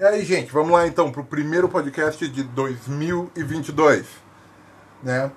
E 0.00 0.02
aí, 0.02 0.24
gente, 0.24 0.50
vamos 0.50 0.72
lá 0.72 0.86
então 0.86 1.12
para 1.12 1.20
o 1.20 1.26
primeiro 1.26 1.68
podcast 1.68 2.26
de 2.26 2.42
2022, 2.42 4.06
né? 5.02 5.30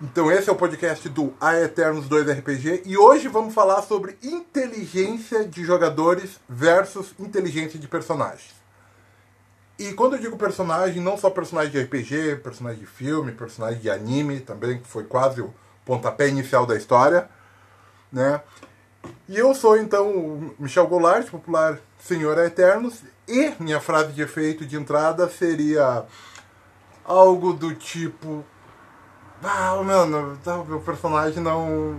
Então 0.00 0.32
esse 0.32 0.48
é 0.48 0.52
o 0.52 0.56
podcast 0.56 1.06
do 1.10 1.34
A 1.38 1.60
Eternos 1.60 2.08
2 2.08 2.38
RPG 2.38 2.84
e 2.86 2.96
hoje 2.96 3.28
vamos 3.28 3.52
falar 3.52 3.82
sobre 3.82 4.16
inteligência 4.22 5.46
de 5.46 5.62
jogadores 5.62 6.40
versus 6.48 7.14
inteligência 7.18 7.78
de 7.78 7.86
personagens. 7.86 8.54
E 9.78 9.92
quando 9.92 10.16
eu 10.16 10.20
digo 10.20 10.38
personagem, 10.38 11.02
não 11.02 11.18
só 11.18 11.28
personagem 11.28 11.70
de 11.70 11.82
RPG, 11.82 12.36
personagem 12.36 12.80
de 12.80 12.86
filme, 12.86 13.30
personagem 13.30 13.78
de 13.78 13.90
anime 13.90 14.40
também, 14.40 14.78
que 14.78 14.88
foi 14.88 15.04
quase 15.04 15.42
o 15.42 15.52
pontapé 15.84 16.28
inicial 16.28 16.64
da 16.64 16.76
história, 16.76 17.28
né? 18.10 18.40
E 19.28 19.36
eu 19.38 19.54
sou 19.54 19.76
então 19.76 20.10
o 20.10 20.54
Michel 20.58 20.86
Goulart, 20.86 21.28
popular 21.30 21.78
Senhor 21.98 22.36
Eternos, 22.38 23.02
e 23.28 23.52
minha 23.60 23.80
frase 23.80 24.12
de 24.12 24.22
efeito 24.22 24.66
de 24.66 24.76
entrada 24.76 25.28
seria 25.28 26.04
algo 27.04 27.52
do 27.52 27.74
tipo 27.74 28.44
ah, 29.42 29.82
mano, 29.82 30.38
tá, 30.44 30.58
meu 30.64 30.80
personagem 30.80 31.42
não. 31.42 31.98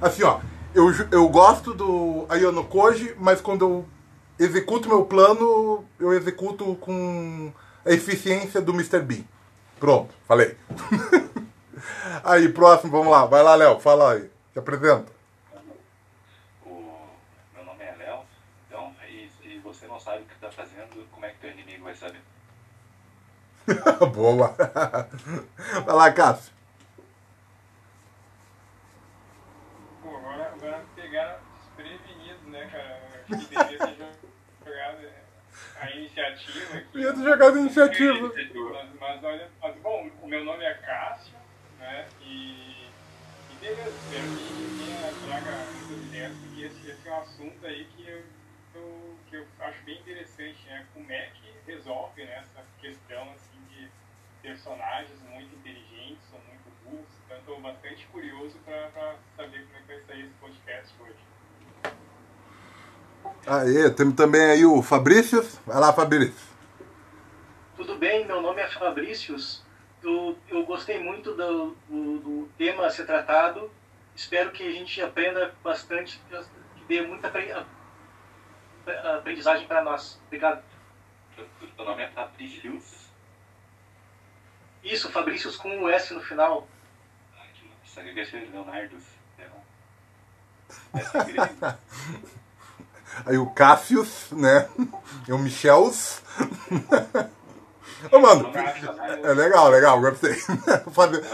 Assim, 0.00 0.22
ó, 0.22 0.40
eu, 0.72 0.92
eu 1.10 1.28
gosto 1.28 1.74
do 1.74 2.24
Ayano 2.28 2.64
Koji, 2.64 3.16
mas 3.18 3.40
quando 3.40 3.64
eu 3.64 3.88
executo 4.38 4.88
meu 4.88 5.04
plano, 5.04 5.84
eu 5.98 6.12
executo 6.12 6.76
com 6.76 7.52
a 7.84 7.90
eficiência 7.90 8.60
do 8.60 8.72
Mr. 8.72 9.00
Bean. 9.00 9.24
Pronto, 9.80 10.14
falei. 10.28 10.56
aí, 12.22 12.48
próximo, 12.48 12.92
vamos 12.92 13.08
lá. 13.08 13.26
Vai 13.26 13.42
lá, 13.42 13.56
Léo, 13.56 13.80
fala 13.80 14.12
aí. 14.12 14.30
Se 14.52 14.58
apresenta. 14.60 15.10
O, 16.64 16.70
meu 17.54 17.64
nome 17.64 17.84
é 17.84 17.94
Léo, 17.98 18.20
então, 18.68 18.94
e, 19.08 19.28
e 19.42 19.58
você 19.58 19.88
não 19.88 19.98
sabe 19.98 20.22
o 20.22 20.26
que 20.26 20.34
está 20.34 20.50
fazendo, 20.50 21.04
como 21.10 21.26
é 21.26 21.30
que 21.30 21.40
teu 21.40 21.50
inimigo 21.50 21.84
vai 21.84 21.96
saber? 21.96 22.20
Boa. 24.14 24.54
Vai 25.84 25.94
lá, 25.94 26.12
Cássio. 26.12 26.52
Pô, 30.02 30.16
agora, 30.16 30.52
agora 30.54 30.84
pegaram 30.94 31.38
desprevenido, 31.58 32.50
né, 32.50 32.68
cara? 32.70 33.02
Acho 33.32 33.48
que 33.48 33.54
deveria 33.54 33.78
ter 33.88 34.70
jogado 34.70 34.98
a 35.80 35.90
iniciativa 35.90 36.76
aqui. 36.76 36.86
Devia 36.92 37.12
ter 37.12 37.24
jogado 37.24 37.56
a 37.56 37.60
iniciativa. 37.60 38.32
Mas, 38.72 39.00
mas 39.00 39.24
olha, 39.24 39.50
mas, 39.60 39.76
bom, 39.80 40.10
o 40.22 40.28
meu 40.28 40.44
nome 40.44 40.64
é 40.64 40.74
Cássio, 40.74 41.34
né? 41.78 42.06
E, 42.20 42.88
e 43.50 43.56
beleza, 43.60 43.88
espero 43.88 44.28
que 44.36 44.84
tenha 44.84 45.12
traga 45.26 45.56
muitas 45.74 46.06
ideias, 46.06 46.32
porque 46.38 46.62
esse, 46.62 46.90
esse 46.90 47.08
é 47.08 47.12
um 47.12 47.20
assunto 47.20 47.66
aí 47.66 47.84
que 47.96 48.08
eu, 48.08 48.22
eu, 48.76 49.18
que 49.28 49.36
eu 49.36 49.46
acho 49.60 49.82
bem 49.84 49.98
interessante, 49.98 50.66
né? 50.66 50.86
Como 50.94 51.10
é 51.10 51.30
que 51.34 51.46
resolve 51.66 52.24
né, 52.24 52.38
essa 52.38 52.64
questão 52.80 53.22
assim, 53.32 53.45
personagens 54.46 55.20
muito 55.28 55.52
inteligentes 55.56 56.22
ou 56.32 56.38
muito 56.38 56.70
burros. 56.84 57.08
Então 57.24 57.38
estou 57.38 57.60
bastante 57.60 58.06
curioso 58.06 58.56
para 58.64 59.16
saber 59.36 59.66
como 59.66 59.76
é 59.76 59.80
que 59.80 59.86
vai 59.88 60.00
sair 60.06 60.24
esse 60.24 60.34
podcast 60.34 60.94
hoje. 61.00 61.16
Aê, 63.44 63.90
temos 63.90 64.14
também 64.14 64.42
aí 64.42 64.64
o 64.64 64.80
Fabrício. 64.82 65.42
Vai 65.66 65.80
lá, 65.80 65.92
Fabrício. 65.92 66.54
Tudo 67.76 67.96
bem, 67.98 68.24
meu 68.24 68.40
nome 68.40 68.62
é 68.62 68.68
Fabrícios. 68.68 69.64
Eu, 70.00 70.38
eu 70.48 70.64
gostei 70.64 71.02
muito 71.02 71.34
do, 71.34 71.76
do, 71.88 72.18
do, 72.18 72.48
tema 72.56 72.86
a 72.86 72.90
ser 72.90 73.04
tratado. 73.04 73.68
Espero 74.14 74.52
que 74.52 74.62
a 74.62 74.70
gente 74.70 75.02
aprenda 75.02 75.52
bastante, 75.64 76.22
que 76.28 76.84
dê 76.86 77.02
muita 77.02 77.32
aprendizagem 79.18 79.66
para 79.66 79.82
nós. 79.82 80.20
Obrigado. 80.26 80.62
Meu 81.76 81.84
nome 81.84 82.04
é 82.04 82.08
Fabrícios. 82.08 83.05
Isso, 84.86 85.10
Fabrícios 85.10 85.56
com 85.56 85.68
um 85.68 85.88
S 85.88 86.14
no 86.14 86.20
final. 86.20 86.68
Ai, 87.36 87.48
que 88.04 88.12
ia 88.12 88.24
ser 88.24 88.48
Leonardo. 88.52 88.96
Aí 93.26 93.36
o 93.36 93.50
Cássius, 93.50 94.30
né? 94.30 94.68
E 95.26 95.32
o 95.32 95.38
Michels. 95.38 96.22
Ô, 98.12 98.20
mano, 98.20 98.52
é 99.24 99.34
legal, 99.34 99.68
legal, 99.70 100.00
gostei. 100.00 100.34
Fazer... 100.92 101.24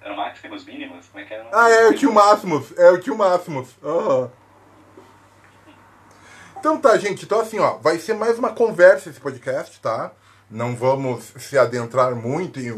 Era 0.00 0.12
o 0.12 0.16
Maximus 0.16 0.64
Minimus? 0.64 1.08
Como 1.08 1.24
é 1.24 1.26
que 1.26 1.34
era? 1.34 1.48
Ah, 1.52 1.68
é, 1.68 1.88
o 1.88 1.94
tio 1.94 2.12
Máximos. 2.12 2.72
É 2.78 2.90
o 2.90 3.00
tio 3.00 3.16
Máximos. 3.16 3.74
Uhum. 3.82 4.30
Então 6.58 6.80
tá, 6.80 6.96
gente. 6.96 7.24
Então 7.24 7.40
assim, 7.40 7.58
ó, 7.58 7.78
vai 7.78 7.98
ser 7.98 8.14
mais 8.14 8.38
uma 8.38 8.54
conversa 8.54 9.10
esse 9.10 9.18
podcast, 9.18 9.80
tá? 9.80 10.12
Não 10.50 10.76
vamos 10.76 11.32
se 11.38 11.58
adentrar 11.58 12.14
muito 12.14 12.60
em 12.60 12.70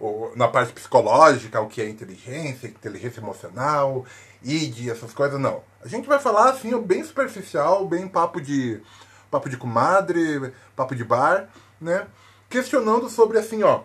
o, 0.00 0.32
na 0.36 0.48
parte 0.48 0.72
psicológica, 0.72 1.60
o 1.60 1.68
que 1.68 1.82
é 1.82 1.88
inteligência, 1.88 2.68
inteligência 2.68 3.20
emocional, 3.20 4.04
id, 4.42 4.88
essas 4.88 5.12
coisas, 5.12 5.40
não. 5.40 5.62
A 5.82 5.88
gente 5.88 6.08
vai 6.08 6.18
falar 6.18 6.50
assim, 6.50 6.78
bem 6.80 7.02
superficial, 7.02 7.86
bem 7.86 8.06
papo 8.06 8.40
de 8.40 8.80
papo 9.30 9.50
de 9.50 9.58
comadre, 9.58 10.54
papo 10.74 10.94
de 10.94 11.04
bar, 11.04 11.48
né? 11.80 12.06
Questionando 12.48 13.10
sobre 13.10 13.38
assim, 13.38 13.62
ó, 13.62 13.82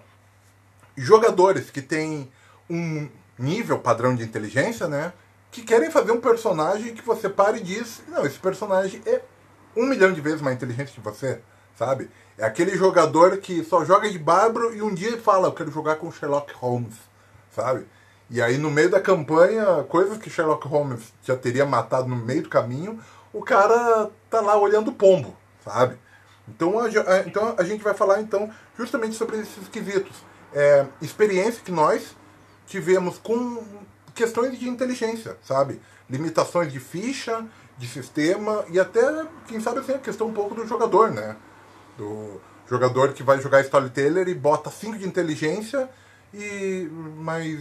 jogadores 0.96 1.70
que 1.70 1.82
têm 1.82 2.32
um 2.70 3.10
nível 3.38 3.80
padrão 3.80 4.16
de 4.16 4.24
inteligência, 4.24 4.88
né? 4.88 5.12
Que 5.52 5.62
querem 5.62 5.92
fazer 5.92 6.12
um 6.12 6.22
personagem 6.22 6.96
que 6.96 7.02
você 7.02 7.28
pare 7.28 7.60
e 7.60 7.64
diz, 7.64 8.02
não, 8.08 8.26
esse 8.26 8.40
personagem 8.40 9.02
é 9.06 9.22
um 9.76 9.86
milhão 9.86 10.14
de 10.14 10.22
vezes 10.22 10.42
mais 10.42 10.56
inteligente 10.56 10.94
que 10.94 11.02
você, 11.02 11.42
sabe? 11.76 12.10
É 12.38 12.46
aquele 12.46 12.76
jogador 12.76 13.38
que 13.38 13.64
só 13.64 13.86
joga 13.86 14.10
de 14.10 14.18
bárbaro 14.18 14.76
e 14.76 14.82
um 14.82 14.94
dia 14.94 15.18
fala, 15.20 15.48
eu 15.48 15.52
quero 15.52 15.72
jogar 15.72 15.98
com 15.98 16.12
Sherlock 16.12 16.54
Holmes, 16.54 16.96
sabe? 17.52 17.86
E 18.30 18.42
aí 18.42 18.58
no 18.58 18.72
meio 18.72 18.90
da 18.90 19.00
campanha, 19.00 19.84
coisas 19.84 20.18
que 20.18 20.30
Sherlock 20.30 20.68
Holmes 20.68 21.14
já 21.24 21.36
teria 21.36 21.66
matado 21.66 22.08
no 22.08 22.16
meio 22.16 22.44
do 22.44 22.50
caminho, 22.50 23.00
o 23.32 23.42
cara 23.44 24.10
tá 24.30 24.42
lá 24.42 24.58
olhando 24.58 24.90
o 24.90 24.94
pombo, 24.94 25.36
sabe? 25.64 25.98
Então 26.48 26.80
a, 26.80 26.88
então 27.26 27.56
a 27.58 27.64
gente 27.64 27.84
vai 27.84 27.94
falar 27.94 28.22
então 28.22 28.50
justamente 28.78 29.16
sobre 29.16 29.38
esses 29.38 29.68
quesitos. 29.68 30.16
É, 30.54 30.86
experiência 31.02 31.62
que 31.64 31.72
nós 31.72 32.16
tivemos 32.66 33.18
com 33.18 33.64
questões 34.14 34.58
de 34.58 34.68
inteligência, 34.68 35.38
sabe? 35.44 35.82
Limitações 36.10 36.72
de 36.72 36.80
ficha, 36.80 37.46
de 37.78 37.88
sistema 37.88 38.64
e 38.70 38.80
até, 38.80 39.26
quem 39.48 39.60
sabe, 39.60 39.80
assim, 39.80 39.94
a 39.94 40.00
questão 40.00 40.28
um 40.28 40.34
pouco 40.34 40.54
do 40.54 40.66
jogador, 40.68 41.12
né? 41.12 41.36
Do 41.98 42.42
jogador 42.70 43.14
que 43.14 43.24
vai 43.24 43.40
jogar 43.40 43.62
Storyteller 43.62 44.28
e 44.28 44.34
bota 44.34 44.70
5 44.70 44.98
de 44.98 45.08
inteligência 45.08 45.90
e 46.34 46.90
mas 47.18 47.59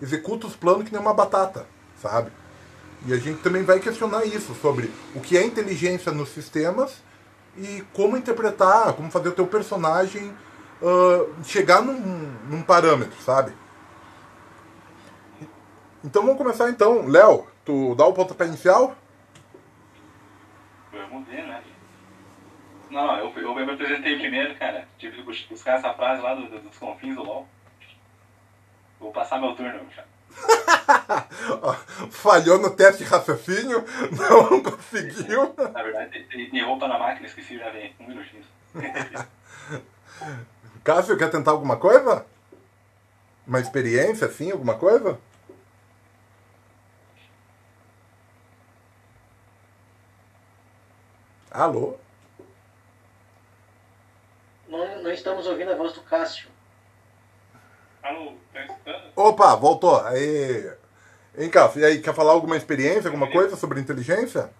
executa 0.00 0.46
os 0.46 0.56
planos 0.56 0.84
que 0.84 0.92
nem 0.92 1.00
uma 1.00 1.12
batata, 1.12 1.66
sabe? 2.00 2.30
E 3.06 3.12
a 3.12 3.16
gente 3.16 3.40
também 3.42 3.62
vai 3.62 3.78
questionar 3.78 4.24
isso, 4.24 4.54
sobre 4.54 4.90
o 5.14 5.20
que 5.20 5.36
é 5.36 5.44
inteligência 5.44 6.10
nos 6.10 6.30
sistemas 6.30 7.02
e 7.56 7.84
como 7.92 8.16
interpretar, 8.16 8.92
como 8.94 9.10
fazer 9.10 9.28
o 9.28 9.32
teu 9.32 9.46
personagem 9.46 10.34
uh, 10.82 11.44
chegar 11.44 11.82
num, 11.82 11.98
num 12.48 12.62
parâmetro, 12.62 13.20
sabe? 13.22 13.52
Então 16.04 16.22
vamos 16.22 16.38
começar 16.38 16.70
então. 16.70 17.06
Léo, 17.06 17.46
tu 17.64 17.94
dá 17.94 18.06
o 18.06 18.12
pontapé 18.12 18.46
inicial? 18.46 18.96
Vamos 20.92 21.26
ver, 21.28 21.46
né? 21.46 21.47
Não, 22.90 23.18
eu, 23.18 23.32
eu 23.36 23.54
me 23.54 23.72
apresentei 23.72 24.18
primeiro, 24.18 24.54
cara. 24.56 24.88
Tive 24.98 25.22
que 25.22 25.48
buscar 25.48 25.78
essa 25.78 25.92
frase 25.94 26.22
lá 26.22 26.34
do, 26.34 26.48
do, 26.48 26.60
dos 26.60 26.78
confins 26.78 27.14
do 27.14 27.22
LOL. 27.22 27.46
Vou 28.98 29.12
passar 29.12 29.40
meu 29.40 29.54
turno, 29.54 29.80
já. 29.94 30.04
Falhou 32.10 32.58
no 32.58 32.70
teste 32.70 33.04
de 33.04 33.10
raciocínio, 33.10 33.84
não 34.12 34.62
conseguiu. 34.62 35.54
Na 35.56 35.82
verdade, 35.82 36.24
tem 36.24 36.64
roupa 36.64 36.88
na 36.88 36.98
máquina, 36.98 37.26
esqueci 37.26 37.58
já 37.58 37.70
vem. 37.70 37.94
Um 38.00 38.06
minutinho. 38.08 38.44
Cássio, 40.84 41.18
quer 41.18 41.30
tentar 41.30 41.52
alguma 41.52 41.76
coisa? 41.76 42.24
Uma 43.46 43.60
experiência, 43.60 44.26
assim, 44.26 44.50
alguma 44.50 44.74
coisa? 44.74 45.18
Alô? 51.50 51.98
Não, 54.78 55.02
não 55.02 55.10
estamos 55.10 55.44
ouvindo 55.48 55.72
a 55.72 55.74
voz 55.74 55.92
do 55.92 56.02
Cássio. 56.02 56.48
Alô, 58.00 58.34
tá 58.52 58.60
escutando? 58.60 59.10
Opa, 59.16 59.56
voltou. 59.56 60.00
Aí. 60.06 60.72
Hein, 61.36 61.50
Cássio? 61.50 61.80
E 61.80 61.84
aí, 61.84 62.00
quer 62.00 62.14
falar 62.14 62.30
alguma 62.30 62.56
experiência, 62.56 63.08
alguma 63.08 63.28
coisa 63.28 63.56
sobre 63.56 63.80
inteligência? 63.80 64.52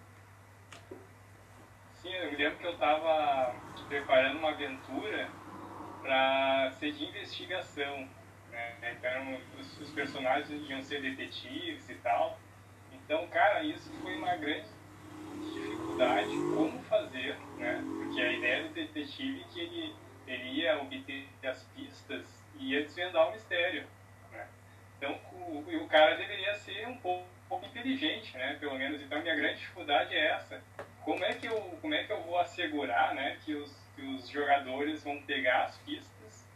Sim, 2.03 2.13
eu 2.13 2.33
me 2.33 2.37
lembro 2.37 2.59
que 2.59 2.67
eu 2.67 2.73
estava 2.73 3.55
preparando 3.89 4.39
uma 4.39 4.51
aventura 4.51 5.29
para 6.03 6.73
ser 6.81 6.91
de 6.91 7.05
investigação. 7.05 8.09
Né? 8.51 8.97
Então, 8.99 9.39
os, 9.61 9.81
os 9.83 9.91
personagens 9.91 10.69
iam 10.69 10.83
ser 10.83 11.01
detetives 11.01 11.89
e 11.89 11.95
tal. 11.95 12.41
Então, 12.93 13.25
cara, 13.29 13.63
isso 13.63 13.93
foi 14.03 14.17
uma 14.17 14.35
grande 14.35 14.67
dificuldade 15.55 16.31
como 16.57 16.83
fazer 16.83 17.37
detetive 18.79 19.45
que 19.53 19.61
ele, 19.61 19.95
ele 20.29 20.61
ia 20.61 20.81
obter 20.81 21.27
as 21.45 21.63
pistas 21.75 22.45
e 22.59 22.73
ia 22.73 22.83
desvendar 22.83 23.29
o 23.29 23.33
mistério. 23.33 23.87
Né? 24.31 24.47
Então, 24.97 25.19
o, 25.33 25.65
o 25.85 25.89
cara 25.89 26.17
deveria 26.17 26.55
ser 26.57 26.87
um 26.87 26.99
pouco, 26.99 27.27
um 27.47 27.49
pouco 27.49 27.67
inteligente, 27.67 28.37
né? 28.37 28.57
Pelo 28.61 28.77
menos. 28.77 29.01
Então, 29.01 29.21
minha 29.23 29.35
grande 29.35 29.61
dificuldade 29.61 30.15
é 30.15 30.33
essa. 30.33 30.63
Como 31.03 31.25
é 31.25 31.33
que 31.33 31.47
eu, 31.47 31.59
como 31.81 31.95
é 31.95 32.05
que 32.05 32.13
eu 32.13 32.23
vou 32.23 32.39
assegurar, 32.39 33.15
né, 33.15 33.39
que 33.43 33.55
os, 33.55 33.75
que 33.97 34.03
os 34.03 34.29
jogadores 34.29 35.03
vão 35.03 35.23
pegar 35.23 35.65
as 35.65 35.79
pistas 35.79 36.47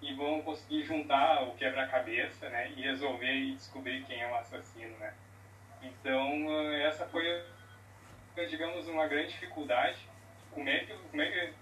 e 0.00 0.12
vão 0.14 0.42
conseguir 0.42 0.82
juntar 0.82 1.44
o 1.44 1.54
quebra-cabeça, 1.54 2.48
né, 2.48 2.72
e 2.76 2.82
resolver 2.82 3.32
e 3.32 3.54
descobrir 3.54 4.02
quem 4.04 4.20
é 4.20 4.28
o 4.28 4.34
assassino, 4.34 4.96
né? 4.98 5.14
Então, 5.80 6.72
essa 6.74 7.06
foi, 7.06 7.44
digamos, 8.48 8.88
uma 8.88 9.06
grande 9.06 9.28
dificuldade. 9.28 9.98
Como 10.50 10.68
é 10.68 10.80
que, 10.80 10.92
como 10.92 11.22
é 11.22 11.30
que 11.30 11.54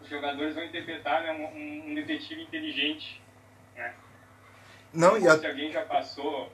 os 0.00 0.08
jogadores 0.08 0.54
vão 0.54 0.64
interpretar 0.64 1.22
né, 1.22 1.32
um, 1.32 1.90
um 1.90 1.94
detetive 1.94 2.42
inteligente, 2.42 3.20
né? 3.76 3.94
Não, 4.92 5.18
e 5.18 5.28
a... 5.28 5.38
Se 5.38 5.46
alguém 5.46 5.70
já 5.70 5.82
passou 5.82 6.50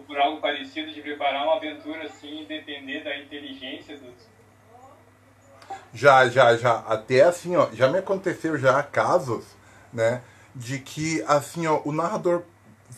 por 0.00 0.18
algo 0.18 0.40
parecido 0.40 0.90
de 0.90 1.00
preparar 1.02 1.44
uma 1.44 1.56
aventura 1.56 2.06
assim 2.06 2.42
e 2.42 2.46
depender 2.46 3.04
da 3.04 3.16
inteligência 3.18 3.98
dos. 3.98 4.32
Já, 5.92 6.28
já, 6.28 6.56
já. 6.56 6.78
Até 6.80 7.22
assim, 7.22 7.56
ó, 7.56 7.68
já 7.72 7.88
me 7.88 7.98
aconteceu 7.98 8.58
já 8.58 8.82
casos, 8.82 9.44
né? 9.92 10.22
De 10.54 10.78
que, 10.78 11.22
assim, 11.26 11.66
ó, 11.66 11.80
o 11.84 11.92
narrador 11.92 12.42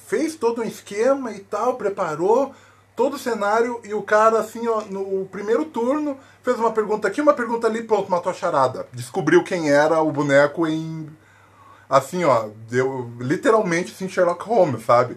fez 0.07 0.37
todo 0.37 0.63
um 0.63 0.65
esquema 0.65 1.33
e 1.33 1.41
tal, 1.41 1.77
preparou 1.77 2.55
todo 2.97 3.15
o 3.15 3.19
cenário 3.19 3.81
e 3.85 3.93
o 3.93 4.03
cara, 4.03 4.39
assim, 4.39 4.67
ó, 4.69 4.83
no 4.83 5.27
primeiro 5.27 5.65
turno, 5.65 6.17
fez 6.43 6.59
uma 6.59 6.73
pergunta 6.73 7.09
aqui, 7.09 7.21
uma 7.21 7.35
pergunta 7.35 7.67
ali, 7.67 7.83
pronto, 7.83 8.11
matou 8.11 8.31
a 8.31 8.35
charada. 8.35 8.87
Descobriu 8.93 9.43
quem 9.43 9.71
era 9.71 10.01
o 10.01 10.13
boneco 10.13 10.67
em. 10.67 11.09
Assim, 11.89 12.25
ó, 12.25 12.49
deu 12.69 13.11
literalmente 13.19 13.93
assim, 13.93 14.09
Sherlock 14.09 14.45
Holmes, 14.45 14.85
sabe? 14.85 15.17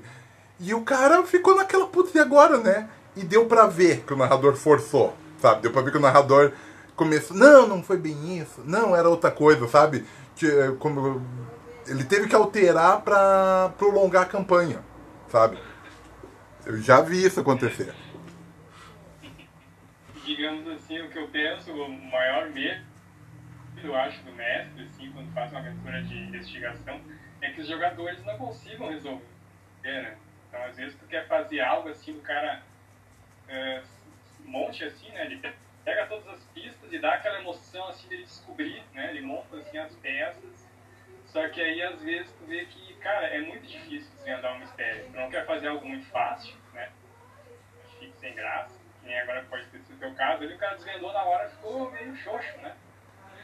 E 0.60 0.74
o 0.74 0.82
cara 0.82 1.24
ficou 1.24 1.56
naquela 1.56 1.88
putz 1.88 2.14
e 2.14 2.20
agora, 2.20 2.58
né? 2.58 2.90
E 3.16 3.24
deu 3.24 3.46
pra 3.46 3.68
ver 3.68 4.04
que 4.06 4.14
o 4.14 4.18
narrador 4.18 4.56
forçou, 4.56 5.14
sabe? 5.42 5.62
Deu 5.62 5.72
pra 5.72 5.82
ver 5.82 5.92
que 5.92 5.98
o 5.98 6.02
narrador 6.02 6.52
começou. 6.96 7.38
Não, 7.38 7.68
não 7.68 7.84
foi 7.84 7.98
bem 7.98 8.40
isso. 8.40 8.62
Não, 8.66 8.96
era 8.96 9.10
outra 9.10 9.32
coisa, 9.32 9.68
sabe? 9.68 10.06
Como, 10.80 11.22
ele 11.88 12.04
teve 12.04 12.28
que 12.28 12.36
alterar 12.36 13.02
pra 13.02 13.72
prolongar 13.78 14.24
a 14.24 14.26
campanha, 14.26 14.84
sabe? 15.32 15.58
Eu 16.68 16.82
já 16.82 17.00
vi 17.00 17.26
isso 17.26 17.40
acontecer. 17.40 17.96
Digamos 20.26 20.68
assim, 20.68 21.00
o 21.00 21.10
que 21.10 21.18
eu 21.18 21.30
penso, 21.30 21.72
o 21.72 21.90
maior 21.90 22.50
medo, 22.50 22.84
eu 23.82 23.96
acho, 23.96 24.22
do 24.24 24.34
mestre, 24.34 24.84
assim, 24.84 25.10
quando 25.14 25.34
faz 25.34 25.50
uma 25.52 25.62
aventura 25.62 26.04
de 26.04 26.18
investigação, 26.18 27.00
é 27.42 27.52
que 27.52 27.62
os 27.62 27.68
jogadores 27.70 28.22
não 28.26 28.38
consigam 28.38 28.90
resolver, 28.90 29.24
né? 29.82 30.18
Então, 30.50 30.62
às 30.66 30.76
vezes, 30.76 31.00
tu 31.00 31.06
quer 31.06 31.26
fazer 31.30 31.62
algo 31.62 31.88
assim, 31.88 32.12
o 32.12 32.20
cara 32.20 32.62
é, 33.48 33.82
monte 34.44 34.84
assim, 34.84 35.10
né? 35.12 35.26
Ele 35.26 35.42
pega 35.86 36.06
todas 36.08 36.28
as 36.28 36.44
pistas 36.54 36.92
e 36.92 37.00
dá 37.00 37.14
aquela 37.14 37.40
emoção 37.40 37.88
assim 37.88 38.10
dele 38.10 38.24
descobrir, 38.24 38.84
né? 38.94 39.12
Ele 39.12 39.22
monta 39.22 39.56
assim 39.56 39.78
as 39.78 39.96
peças. 39.96 40.68
Só 41.28 41.48
que 41.48 41.62
aí 41.62 41.82
às 41.82 42.02
vezes 42.02 42.30
tu 42.34 42.46
vê 42.46 42.66
que, 42.66 42.94
cara, 43.08 43.28
é 43.28 43.40
muito 43.40 43.66
difícil 43.66 44.12
desvendar 44.16 44.54
um 44.54 44.60
mistério. 44.60 45.06
Tu 45.06 45.18
não 45.18 45.30
quer 45.30 45.46
fazer 45.46 45.68
algo 45.70 45.88
muito 45.88 46.06
fácil, 46.08 46.54
né? 46.74 46.92
Fique 48.00 48.14
sem 48.20 48.36
graça, 48.36 48.78
que 49.00 49.08
nem 49.08 49.20
agora 49.22 49.46
pode 49.50 49.66
ter 49.68 49.80
sido 49.80 49.96
o 49.96 50.00
teu 50.00 50.14
caso. 50.14 50.44
Ali 50.44 50.54
o 50.54 50.58
cara 50.58 50.76
desvendou 50.76 51.14
na 51.14 51.24
hora 51.24 51.50
ficou 51.50 51.90
meio 51.92 52.16
xoxo, 52.18 52.58
né? 52.58 52.76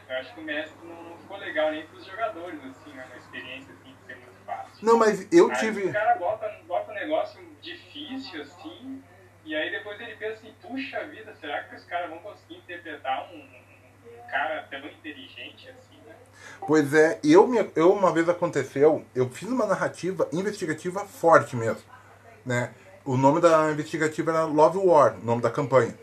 Eu 0.06 0.16
acho 0.16 0.34
que 0.34 0.40
o 0.40 0.44
mestre 0.44 0.86
não 0.86 1.16
ficou 1.16 1.38
legal 1.38 1.70
nem 1.70 1.86
pros 1.86 2.04
jogadores, 2.04 2.62
assim, 2.62 2.92
né? 2.92 3.06
Uma 3.06 3.16
experiência 3.16 3.72
assim 3.72 3.94
de 3.94 4.06
ser 4.06 4.16
muito 4.16 4.44
fácil. 4.44 4.84
Não, 4.84 4.98
mas 4.98 5.32
eu 5.32 5.50
Aí 5.50 5.56
tive. 5.56 5.84
o 5.86 5.92
cara 5.92 6.14
bota, 6.16 6.48
bota 6.66 6.90
um 6.90 6.94
negócio 6.94 7.56
difícil, 7.62 8.42
assim, 8.42 9.02
e 9.46 9.56
aí 9.56 9.70
depois 9.70 9.98
ele 9.98 10.14
pensa 10.16 10.34
assim, 10.34 10.54
puxa 10.60 11.06
vida, 11.06 11.34
será 11.36 11.64
que 11.64 11.74
os 11.74 11.84
caras 11.84 12.10
vão 12.10 12.18
conseguir 12.18 12.56
interpretar 12.58 13.32
um, 13.32 13.38
um 13.38 14.26
cara 14.30 14.66
tão 14.70 14.86
inteligente 14.86 15.70
assim? 15.70 15.93
Pois 16.66 16.94
é, 16.94 17.18
eu, 17.22 17.46
me, 17.46 17.58
eu 17.76 17.92
uma 17.92 18.10
vez 18.12 18.28
aconteceu, 18.28 19.04
eu 19.14 19.28
fiz 19.28 19.48
uma 19.48 19.66
narrativa 19.66 20.26
investigativa 20.32 21.00
forte 21.04 21.54
mesmo, 21.56 21.82
né? 22.44 22.70
O 23.04 23.18
nome 23.18 23.38
da 23.40 23.70
investigativa 23.70 24.30
era 24.30 24.44
Love 24.44 24.78
War, 24.78 25.16
o 25.20 25.24
nome 25.24 25.42
da 25.42 25.50
campanha. 25.50 25.94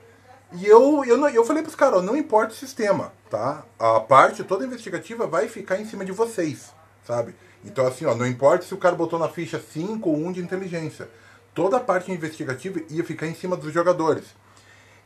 E 0.54 0.68
eu, 0.68 1.04
eu, 1.04 1.18
não- 1.18 1.30
eu 1.30 1.44
falei 1.44 1.64
pros 1.64 1.76
caras, 1.76 2.04
não 2.04 2.16
importa 2.16 2.54
o 2.54 2.56
sistema, 2.56 3.12
tá? 3.30 3.64
A 3.80 4.00
parte 4.02 4.44
toda 4.44 4.66
investigativa 4.66 5.26
vai 5.26 5.48
ficar 5.48 5.80
em 5.82 5.86
cima 5.86 6.06
de 6.06 6.12
vocês, 6.12 6.72
sabe? 7.04 7.34
Então 7.66 7.88
assim, 7.88 8.06
ó, 8.06 8.14
não 8.14 8.28
importa 8.28 8.64
se 8.64 8.74
o 8.74 8.78
cara 8.78 8.96
botou 8.96 9.18
na 9.18 9.30
ficha 9.30 9.60
5 9.60 10.10
ou 10.10 10.16
1 10.18 10.32
de 10.34 10.42
inteligência. 10.42 11.10
Toda 11.56 11.78
a 11.78 11.80
parte 11.80 12.12
investigativa 12.12 12.80
ia 12.90 13.04
ficar 13.04 13.26
em 13.26 13.34
cima 13.34 13.58
dos 13.58 13.74
jogadores. 13.74 14.26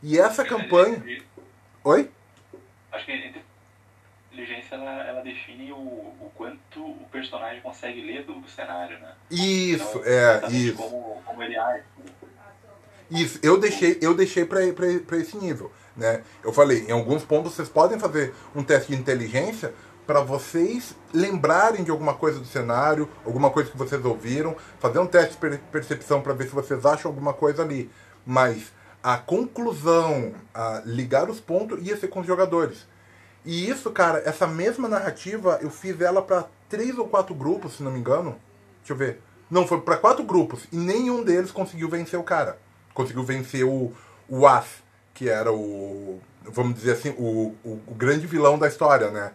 E 0.02 0.18
essa 0.18 0.44
campanha... 0.44 1.02
Oi? 1.82 2.10
Acho 2.92 3.06
que 3.06 3.34
inteligência 4.36 4.74
ela, 4.74 5.02
ela 5.06 5.22
define 5.22 5.72
o, 5.72 5.76
o 5.76 6.30
quanto 6.34 6.80
o 6.84 7.06
personagem 7.10 7.60
consegue 7.62 8.00
ler 8.02 8.24
do, 8.24 8.34
do 8.34 8.48
cenário, 8.48 8.98
né? 8.98 9.12
Isso, 9.30 9.98
Então, 9.98 10.02
é, 10.04 10.46
isso. 10.50 10.76
Como, 10.76 11.22
como 11.24 11.42
ele 11.42 11.56
age. 11.56 11.84
Isso, 13.10 13.38
eu 13.42 13.58
deixei, 13.58 13.98
eu 14.02 14.14
deixei 14.14 14.44
pra, 14.44 14.60
pra, 14.72 14.86
pra 15.06 15.16
esse 15.16 15.36
nível, 15.36 15.70
né? 15.96 16.22
Eu 16.42 16.52
falei, 16.52 16.86
em 16.88 16.92
alguns 16.92 17.24
pontos 17.24 17.54
vocês 17.54 17.68
podem 17.68 17.98
fazer 17.98 18.34
um 18.54 18.62
teste 18.64 18.92
de 18.92 19.00
inteligência 19.00 19.72
para 20.06 20.20
vocês 20.20 20.94
lembrarem 21.14 21.82
de 21.84 21.90
alguma 21.90 22.14
coisa 22.14 22.38
do 22.40 22.46
cenário, 22.46 23.08
alguma 23.24 23.50
coisa 23.50 23.70
que 23.70 23.76
vocês 23.76 24.04
ouviram, 24.04 24.56
fazer 24.78 24.98
um 24.98 25.06
teste 25.06 25.32
de 25.32 25.36
per- 25.38 25.60
percepção 25.70 26.20
para 26.20 26.32
ver 26.32 26.44
se 26.44 26.54
vocês 26.54 26.84
acham 26.84 27.08
alguma 27.10 27.32
coisa 27.32 27.62
ali. 27.62 27.90
Mas 28.24 28.72
a 29.02 29.16
conclusão, 29.18 30.34
a 30.52 30.82
ligar 30.84 31.30
os 31.30 31.40
pontos, 31.40 31.84
ia 31.86 31.96
ser 31.96 32.08
com 32.08 32.20
os 32.20 32.26
jogadores. 32.26 32.86
E 33.46 33.70
isso, 33.70 33.92
cara, 33.92 34.20
essa 34.26 34.44
mesma 34.44 34.88
narrativa, 34.88 35.60
eu 35.62 35.70
fiz 35.70 36.00
ela 36.00 36.20
para 36.20 36.48
três 36.68 36.98
ou 36.98 37.06
quatro 37.06 37.32
grupos, 37.32 37.76
se 37.76 37.82
não 37.82 37.92
me 37.92 38.00
engano. 38.00 38.36
Deixa 38.80 38.92
eu 38.92 38.96
ver. 38.96 39.20
Não, 39.48 39.66
foi 39.66 39.80
para 39.80 39.96
quatro 39.96 40.24
grupos. 40.24 40.66
E 40.72 40.76
nenhum 40.76 41.22
deles 41.22 41.52
conseguiu 41.52 41.88
vencer 41.88 42.18
o 42.18 42.24
cara. 42.24 42.58
Conseguiu 42.92 43.22
vencer 43.22 43.64
o, 43.64 43.92
o 44.28 44.46
As, 44.48 44.66
que 45.14 45.28
era 45.28 45.52
o. 45.52 46.20
Vamos 46.42 46.74
dizer 46.74 46.92
assim, 46.92 47.10
o, 47.10 47.54
o, 47.64 47.80
o 47.86 47.94
grande 47.94 48.26
vilão 48.26 48.58
da 48.58 48.66
história, 48.66 49.10
né? 49.12 49.32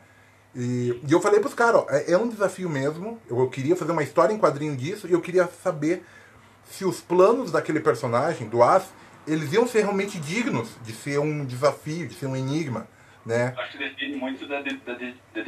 E, 0.54 1.00
e 1.08 1.12
eu 1.12 1.22
falei 1.22 1.40
pros 1.40 1.54
caras, 1.54 1.82
ó, 1.82 1.86
é, 1.90 2.12
é 2.12 2.18
um 2.18 2.28
desafio 2.28 2.70
mesmo. 2.70 3.18
Eu, 3.30 3.40
eu 3.40 3.50
queria 3.50 3.78
fazer 3.78 3.94
uma 3.94 4.04
história 4.04 4.34
em 4.34 4.38
quadrinho 4.38 4.76
disso 4.76 5.08
e 5.08 5.14
eu 5.14 5.22
queria 5.22 5.50
saber 5.64 6.06
se 6.70 6.84
os 6.84 7.00
planos 7.00 7.52
daquele 7.52 7.80
personagem, 7.80 8.50
do 8.50 8.62
As, 8.62 8.84
eles 9.26 9.54
iam 9.54 9.66
ser 9.66 9.82
realmente 9.82 10.20
dignos 10.20 10.70
de 10.84 10.94
ser 10.94 11.20
um 11.20 11.46
desafio, 11.46 12.08
de 12.08 12.16
ser 12.16 12.26
um 12.26 12.36
enigma, 12.36 12.88
né? 13.26 13.54
Acho 13.58 13.72
que 13.72 13.78
depende 13.78 14.16
muito 14.18 14.48
da, 14.48 14.62
de- 14.62 14.78
da, 14.78 14.94
de- 14.94 15.16
da, 15.34 15.42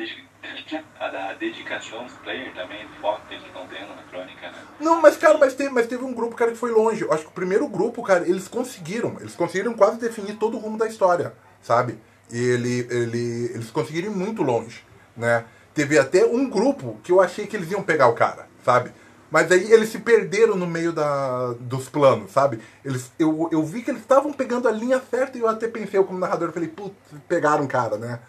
a 0.99 1.07
da 1.11 1.33
dedicação 1.33 2.03
dos 2.03 2.13
players 2.17 2.53
também, 2.53 2.85
do 2.85 2.93
foco 3.01 3.21
que 3.27 3.33
eles 3.35 3.45
estão 3.45 3.65
tendo 3.67 3.89
na 3.95 4.03
crônica, 4.03 4.51
né? 4.51 4.57
Não, 4.79 5.01
mas 5.01 5.17
cara, 5.17 5.37
mas 5.37 5.53
teve, 5.53 5.69
mas 5.69 5.87
teve 5.87 6.03
um 6.03 6.13
grupo, 6.13 6.35
cara, 6.35 6.51
que 6.51 6.57
foi 6.57 6.71
longe. 6.71 7.01
Eu 7.01 7.11
acho 7.13 7.23
que 7.23 7.29
o 7.29 7.33
primeiro 7.33 7.67
grupo, 7.67 8.03
cara, 8.03 8.27
eles 8.27 8.47
conseguiram. 8.47 9.17
Eles 9.19 9.35
conseguiram 9.35 9.73
quase 9.73 9.99
definir 9.99 10.35
todo 10.35 10.57
o 10.57 10.59
rumo 10.59 10.77
da 10.77 10.87
história, 10.87 11.33
sabe? 11.61 11.97
E 12.31 12.37
ele, 12.39 12.87
ele, 12.89 13.51
eles 13.53 13.69
conseguiram 13.71 14.11
ir 14.11 14.15
muito 14.15 14.41
longe, 14.43 14.83
né? 15.15 15.45
Teve 15.73 15.97
até 15.97 16.25
um 16.25 16.49
grupo 16.49 16.99
que 17.03 17.11
eu 17.11 17.19
achei 17.19 17.47
que 17.47 17.55
eles 17.55 17.71
iam 17.71 17.81
pegar 17.83 18.07
o 18.07 18.13
cara, 18.13 18.47
sabe? 18.63 18.91
Mas 19.33 19.51
aí 19.51 19.71
eles 19.73 19.89
se 19.89 19.97
perderam 19.97 20.55
no 20.55 20.67
meio 20.67 20.93
da, 20.93 21.53
dos 21.59 21.89
planos, 21.89 22.29
sabe? 22.29 22.59
Eles, 22.85 23.11
eu, 23.17 23.49
eu 23.51 23.65
vi 23.65 23.81
que 23.81 23.89
eles 23.89 24.01
estavam 24.03 24.31
pegando 24.31 24.67
a 24.67 24.71
linha 24.71 25.01
certa 25.09 25.35
e 25.35 25.41
eu 25.41 25.47
até 25.47 25.67
pensei, 25.67 25.99
como 26.03 26.19
narrador, 26.19 26.51
falei, 26.51 26.69
putz, 26.69 26.93
pegaram 27.27 27.63
o 27.63 27.67
cara, 27.67 27.97
né? 27.97 28.19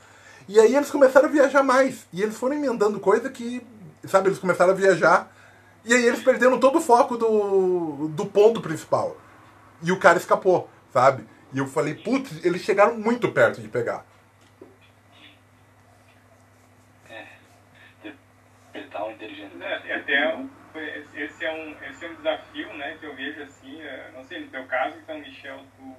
E 0.49 0.59
aí 0.59 0.75
eles 0.75 0.91
começaram 0.91 1.29
a 1.29 1.31
viajar 1.31 1.63
mais. 1.63 2.07
E 2.11 2.23
eles 2.23 2.39
foram 2.39 2.57
emendando 2.57 2.99
coisa 2.99 3.29
que, 3.29 3.63
sabe, 4.05 4.29
eles 4.29 4.39
começaram 4.39 4.73
a 4.73 4.75
viajar. 4.75 5.31
E 5.85 5.93
aí 5.93 6.07
eles 6.07 6.23
perderam 6.23 6.59
todo 6.59 6.79
o 6.79 6.81
foco 6.81 7.19
do, 7.19 8.09
do 8.09 8.25
ponto 8.25 8.63
principal. 8.63 9.15
E 9.83 9.93
o 9.93 9.99
cara 9.99 10.17
escapou, 10.17 10.71
sabe? 10.91 11.27
E 11.53 11.59
eu 11.59 11.67
falei, 11.67 11.97
putz, 11.97 12.43
eles 12.43 12.63
chegaram 12.63 12.97
muito 12.97 13.31
perto 13.31 13.61
de 13.61 13.69
pegar. 13.69 14.07
Interpretar 18.01 19.07
o 19.07 19.11
inteligente. 19.11 19.53
É, 19.61 19.87
e 19.87 19.93
até 19.93 20.35
um- 20.35 20.64
esse 21.15 21.45
é, 21.45 21.53
um, 21.53 21.85
esse 21.85 22.05
é 22.05 22.11
um 22.11 22.15
desafio 22.15 22.73
né, 22.75 22.97
que 22.99 23.07
eu 23.07 23.15
vejo 23.15 23.43
assim, 23.43 23.81
é, 23.81 24.11
não 24.15 24.23
sei, 24.25 24.41
no 24.41 24.49
teu 24.49 24.67
caso, 24.67 24.99
então, 24.99 25.19
Michel, 25.19 25.61
tu, 25.77 25.97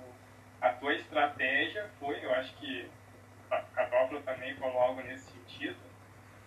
a 0.62 0.70
tua 0.70 0.94
estratégia 0.94 1.89
foi, 2.00 2.24
eu 2.24 2.34
acho 2.34 2.55
que 2.58 2.89
a 3.51 3.62
Catófila 3.75 4.22
também 4.22 4.55
falou 4.55 4.79
algo 4.79 5.01
nesse 5.01 5.32
sentido, 5.32 5.77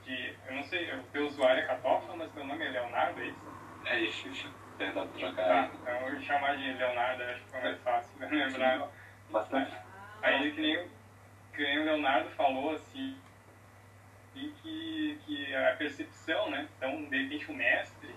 de, 0.04 0.34
eu 0.46 0.54
não 0.54 0.62
sei, 0.64 0.92
o 0.94 1.02
teu 1.04 1.26
usuário 1.26 1.62
é 1.62 1.66
Catófila, 1.66 2.16
mas 2.16 2.32
teu 2.32 2.44
nome 2.44 2.64
é 2.64 2.70
Leonardo, 2.70 3.20
é 3.20 3.26
isso? 3.26 3.48
É 3.86 4.00
isso, 4.00 4.54
dar 4.78 4.92
pra 4.92 5.02
Tá, 5.06 5.18
trocar 5.18 5.70
então 5.74 6.08
eu 6.08 6.20
chamar 6.22 6.56
de 6.56 6.72
Leonardo, 6.72 7.22
acho 7.22 7.42
que 7.44 7.50
foi 7.50 7.60
mais 7.60 7.80
fácil 7.82 8.18
de 8.18 8.34
lembrar. 8.34 8.88
bastante. 9.30 9.72
Aí 10.22 10.52
que 10.52 10.60
nem, 10.60 10.88
que 11.54 11.62
nem 11.62 11.78
o 11.80 11.84
Leonardo 11.84 12.30
falou 12.30 12.72
assim, 12.72 13.16
que, 14.62 15.18
que 15.26 15.54
a 15.54 15.76
percepção, 15.76 16.50
né? 16.50 16.68
Então, 16.76 17.04
de 17.04 17.22
repente, 17.22 17.50
o 17.50 17.54
mestre, 17.54 18.14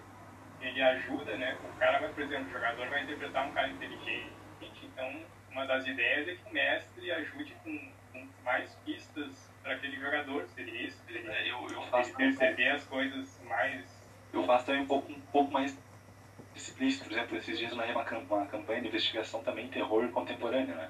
ele 0.62 0.82
ajuda, 0.82 1.36
né? 1.38 1.58
O 1.63 1.77
cara 1.77 2.00
vai, 2.00 2.10
por 2.10 2.24
exemplo, 2.24 2.48
o 2.48 2.51
jogador 2.51 2.89
vai 2.89 3.03
interpretar 3.03 3.48
um 3.48 3.51
cara 3.51 3.70
inteligente, 3.70 4.32
então, 4.84 5.22
uma 5.51 5.65
das 5.65 5.86
ideias 5.86 6.27
é 6.27 6.36
que 6.36 6.50
o 6.50 6.53
mestre 6.53 7.12
ajude 7.12 7.56
com, 7.63 7.91
com 8.12 8.27
mais 8.44 8.74
pistas 8.86 9.51
para 9.63 9.74
aquele 9.74 9.98
jogador, 10.00 10.48
seria 10.50 10.88
isso? 10.88 11.01
Ele, 11.08 11.27
É, 11.30 11.51
eu, 11.51 11.68
eu 11.68 11.82
faço 11.88 12.15
perceber 12.15 12.70
as 12.70 12.84
coisas 12.86 13.41
mais... 13.48 14.10
eu 14.34 14.44
faço 14.46 14.65
também 14.65 14.82
um 14.82 14.88
pouco, 14.88 15.12
um 15.12 15.22
pouco 15.32 15.51
mais 15.51 15.77
explícito. 16.56 17.06
Por 17.06 17.13
exemplo, 17.13 17.38
esses 17.38 17.58
dias 17.58 17.75
narrei 17.75 17.94
uma, 17.94 18.03
uma 18.03 18.46
campanha 18.48 18.82
de 18.82 18.88
investigação 18.88 19.44
também 19.44 19.68
terror 19.70 20.08
contemporâneo, 20.10 20.75
né? 20.75 20.89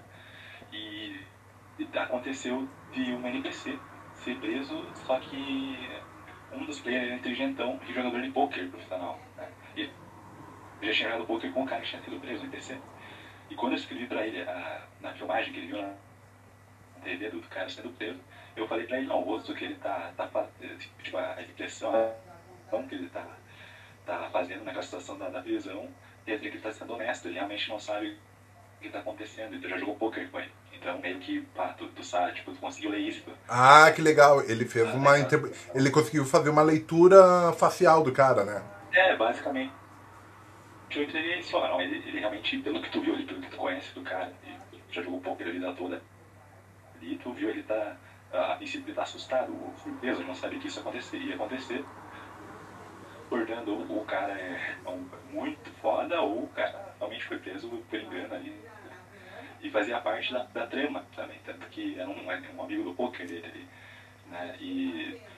E, 0.71 1.19
e 1.79 1.97
aconteceu 1.97 2.67
de 2.91 3.13
um 3.13 3.27
NPC 3.27 3.77
ser 4.15 4.37
preso, 4.39 4.87
só 5.05 5.19
que 5.19 6.01
um 6.53 6.65
dos 6.65 6.79
players 6.79 7.07
era 7.07 7.15
inteligentão 7.15 7.79
e 7.87 7.93
jogador 7.93 8.21
de 8.21 8.31
poker 8.31 8.69
profissional. 8.69 9.19
Né? 9.35 9.47
Já 10.81 10.91
tinha 10.93 11.09
jogado 11.09 11.25
poker 11.27 11.51
com 11.53 11.63
o 11.63 11.67
cara 11.67 11.81
que 11.81 11.89
tinha 11.89 12.01
sido 12.01 12.19
preso, 12.19 12.41
o 12.41 12.45
NPC. 12.45 12.77
E 13.49 13.55
quando 13.55 13.73
eu 13.73 13.77
escrevi 13.79 14.07
pra 14.07 14.25
ele 14.25 14.41
a, 14.41 14.81
na 15.01 15.13
filmagem 15.13 15.51
que 15.53 15.59
ele 15.59 15.67
viu 15.67 15.81
na 15.81 15.93
TV 17.03 17.29
do 17.29 17.41
cara 17.43 17.69
sendo 17.69 17.89
preso, 17.91 18.19
eu 18.55 18.67
falei 18.67 18.85
pra 18.87 18.97
ele, 18.97 19.07
não, 19.07 19.19
o 19.21 19.23
rosto 19.23 19.53
que 19.53 19.63
ele 19.65 19.75
tá, 19.75 20.11
tá 20.17 20.27
tipo, 21.03 21.17
a 21.17 21.41
expressão 21.41 22.13
que 22.89 22.95
ele 22.95 23.09
tá, 23.09 23.25
tá 24.05 24.29
fazendo 24.31 24.63
naquela 24.63 24.83
situação 24.83 25.17
da, 25.17 25.29
da 25.29 25.41
prisão, 25.41 25.89
quer 26.25 26.37
dizer 26.37 26.49
que 26.49 26.55
ele 26.57 26.63
tá 26.63 26.71
sendo 26.71 26.93
honesto, 26.93 27.25
ele 27.27 27.35
realmente 27.35 27.69
não 27.69 27.79
sabe 27.79 28.17
o 28.77 28.81
que 28.81 28.89
tá 28.89 28.99
acontecendo, 28.99 29.53
ele 29.55 29.67
já 29.69 29.77
jogou 29.77 29.95
poker 29.95 30.29
com 30.29 30.39
ele. 30.39 30.51
Então 30.73 30.97
meio 30.99 31.19
que, 31.19 31.41
pá, 31.55 31.69
tu, 31.77 31.87
tu 31.89 32.03
sabe, 32.03 32.33
tipo, 32.33 32.51
tu 32.51 32.59
conseguiu 32.59 32.89
ler 32.91 32.99
isso. 32.99 33.23
Ah, 33.47 33.91
que 33.95 34.01
legal. 34.01 34.41
Ele 34.41 34.65
fez 34.65 34.87
Ah, 34.87 34.93
uma. 34.93 35.19
interpre- 35.19 35.51
Ele 35.75 35.91
conseguiu 35.91 36.25
fazer 36.25 36.49
uma 36.49 36.63
leitura 36.63 37.51
facial 37.53 38.01
do 38.01 38.11
cara, 38.11 38.43
né? 38.43 38.63
É, 38.91 39.15
basicamente. 39.15 39.71
Isso, 40.99 41.55
ó, 41.55 41.67
não, 41.69 41.81
ele, 41.81 41.97
ele 42.07 42.19
realmente, 42.19 42.57
pelo 42.59 42.81
que 42.81 42.89
tu 42.89 42.99
viu, 42.99 43.15
pelo 43.25 43.41
que 43.41 43.49
tu 43.49 43.55
conhece 43.55 43.93
do 43.93 44.01
cara, 44.01 44.33
e 44.45 44.93
já 44.93 45.01
jogou 45.01 45.21
poker 45.21 45.47
a 45.47 45.51
vida 45.51 45.73
toda, 45.73 46.01
e 47.01 47.15
tu 47.15 47.31
viu 47.31 47.49
ele 47.49 47.63
tá, 47.63 47.95
a 48.33 48.55
princípio 48.55 48.87
ele 48.89 48.95
tá 48.95 49.03
assustado, 49.03 49.53
surpreso, 49.81 50.23
não 50.23 50.35
sabia 50.35 50.59
que 50.59 50.67
isso 50.67 50.81
acontecer, 50.81 51.17
ia 51.17 51.35
acontecer. 51.35 51.83
Portanto, 53.29 53.71
o, 53.71 54.05
cara 54.05 54.33
é 54.33 54.89
um- 54.89 55.07
muito 55.31 55.71
foda, 55.81 56.19
ou 56.19 56.43
o 56.43 56.47
cara 56.49 56.93
realmente 56.99 57.23
foi 57.23 57.39
preso 57.39 57.69
por 57.69 57.97
engano 57.99 58.35
ali. 58.35 58.53
E 59.63 59.69
fazia 59.69 60.01
parte 60.01 60.33
da, 60.33 60.43
da 60.43 60.67
trama 60.67 61.05
também, 61.15 61.39
tanto 61.45 61.65
que 61.67 61.97
era 61.97 62.09
um, 62.09 62.25
um 62.57 62.63
amigo 62.63 62.83
do 62.83 62.93
poker 62.93 63.25
dele 63.25 63.45
ali. 63.45 63.65
Né? 64.29 64.57
E 64.59 65.15
e 65.15 65.30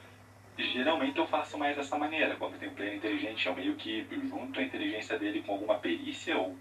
geralmente 0.57 1.17
eu 1.17 1.27
faço 1.27 1.57
mais 1.57 1.75
dessa 1.75 1.97
maneira, 1.97 2.35
quando 2.37 2.57
tem 2.59 2.69
um 2.69 2.75
player 2.75 2.95
inteligente, 2.95 3.45
eu 3.47 3.55
meio 3.55 3.75
que 3.75 4.07
junto 4.27 4.59
a 4.59 4.63
inteligência 4.63 5.17
dele 5.17 5.41
com 5.43 5.53
alguma 5.53 5.79
perícia 5.79 6.37
ou 6.37 6.59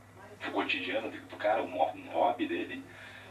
o 0.48 0.50
cotidiano 0.52 1.10
do 1.10 1.36
cara, 1.36 1.62
um, 1.62 1.76
hobby 2.10 2.46
dele, 2.46 2.86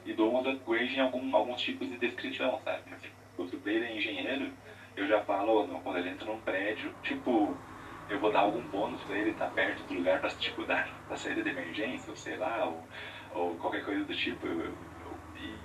e 0.06 0.14
dou 0.14 0.32
um 0.34 0.40
upgrade 0.40 0.96
em 0.96 1.00
algum, 1.00 1.36
alguns 1.36 1.62
tipos 1.62 1.88
de 1.90 1.98
descrição, 1.98 2.60
sabe? 2.64 2.84
Se 3.00 3.08
o 3.38 3.42
outro 3.44 3.60
player 3.60 3.84
é 3.84 3.98
engenheiro, 3.98 4.58
eu 4.96 5.08
já 5.08 5.24
falo, 5.24 5.68
quando 5.82 5.98
ele 5.98 6.10
entra 6.10 6.26
num 6.26 6.42
prédio, 6.42 6.96
tipo, 7.04 7.62
eu 8.08 8.20
vou 8.20 8.32
dar 8.32 8.40
algum 8.42 8.68
bônus 8.68 9.04
pra 9.04 9.18
ele 9.18 9.32
estar 9.32 9.48
perto 9.52 9.84
do 9.86 9.94
lugar 9.94 10.20
pra, 10.20 10.30
tipo, 10.30 10.66
dar 10.66 10.90
pra 11.08 11.16
saída 11.18 11.44
de 11.44 11.50
emergência, 11.50 12.10
ou 12.12 12.16
sei 12.16 12.36
lá, 12.38 12.66
ou, 12.66 12.88
ou 13.32 13.58
qualquer 13.58 13.84
coisa 13.86 14.04
do 14.06 14.16
tipo. 14.16 14.46
Eu, 14.48 14.62
eu- 14.62 14.78
eu- 15.00 15.22
e, 15.36 15.60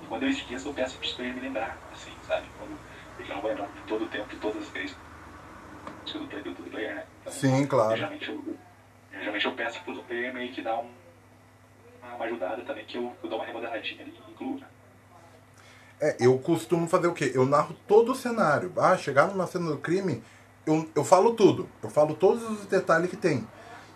e 0.00 0.06
quando 0.06 0.24
eu 0.24 0.28
esqueço, 0.28 0.68
eu 0.68 0.74
peço 0.74 0.98
pro 0.98 1.14
player 1.16 1.34
me 1.34 1.40
lembrar, 1.40 1.82
assim, 1.90 2.16
sabe? 2.22 2.50
Quando, 2.56 2.80
não 3.28 3.40
vou 3.40 3.50
lembrar 3.50 3.68
todo 3.86 4.04
o 4.04 4.08
tempo, 4.08 4.36
todas 4.36 4.62
as 4.62 4.68
vezes 4.70 4.96
do 6.04 6.26
player, 6.26 6.44
do 6.44 6.70
player, 6.70 6.94
né? 6.94 7.04
Então, 7.20 7.32
Sim, 7.32 7.66
claro. 7.66 7.96
Geralmente 7.96 8.28
eu, 8.28 8.56
geralmente 9.12 9.46
eu 9.46 9.52
peço 9.52 9.82
pro 9.82 10.02
player 10.02 10.34
meio 10.34 10.52
que 10.52 10.62
dar 10.62 10.78
um, 10.78 10.90
uma 12.02 12.24
ajudada 12.24 12.62
também, 12.62 12.84
que 12.84 12.96
eu, 12.96 13.12
eu 13.22 13.28
dou 13.28 13.38
uma 13.38 13.46
remodeladinha 13.46 14.02
ali 14.02 14.12
e 14.12 14.30
incluo, 14.30 14.58
né? 14.58 14.66
É, 16.00 16.16
eu 16.18 16.36
costumo 16.38 16.88
fazer 16.88 17.06
o 17.06 17.14
quê? 17.14 17.30
Eu 17.32 17.46
narro 17.46 17.76
todo 17.86 18.10
o 18.10 18.14
cenário. 18.14 18.72
Ah, 18.76 18.96
chegar 18.96 19.28
numa 19.28 19.46
cena 19.46 19.70
do 19.70 19.78
crime, 19.78 20.22
eu, 20.66 20.88
eu 20.96 21.04
falo 21.04 21.34
tudo. 21.34 21.68
Eu 21.80 21.88
falo 21.88 22.14
todos 22.14 22.42
os 22.42 22.66
detalhes 22.66 23.08
que 23.08 23.16
tem. 23.16 23.46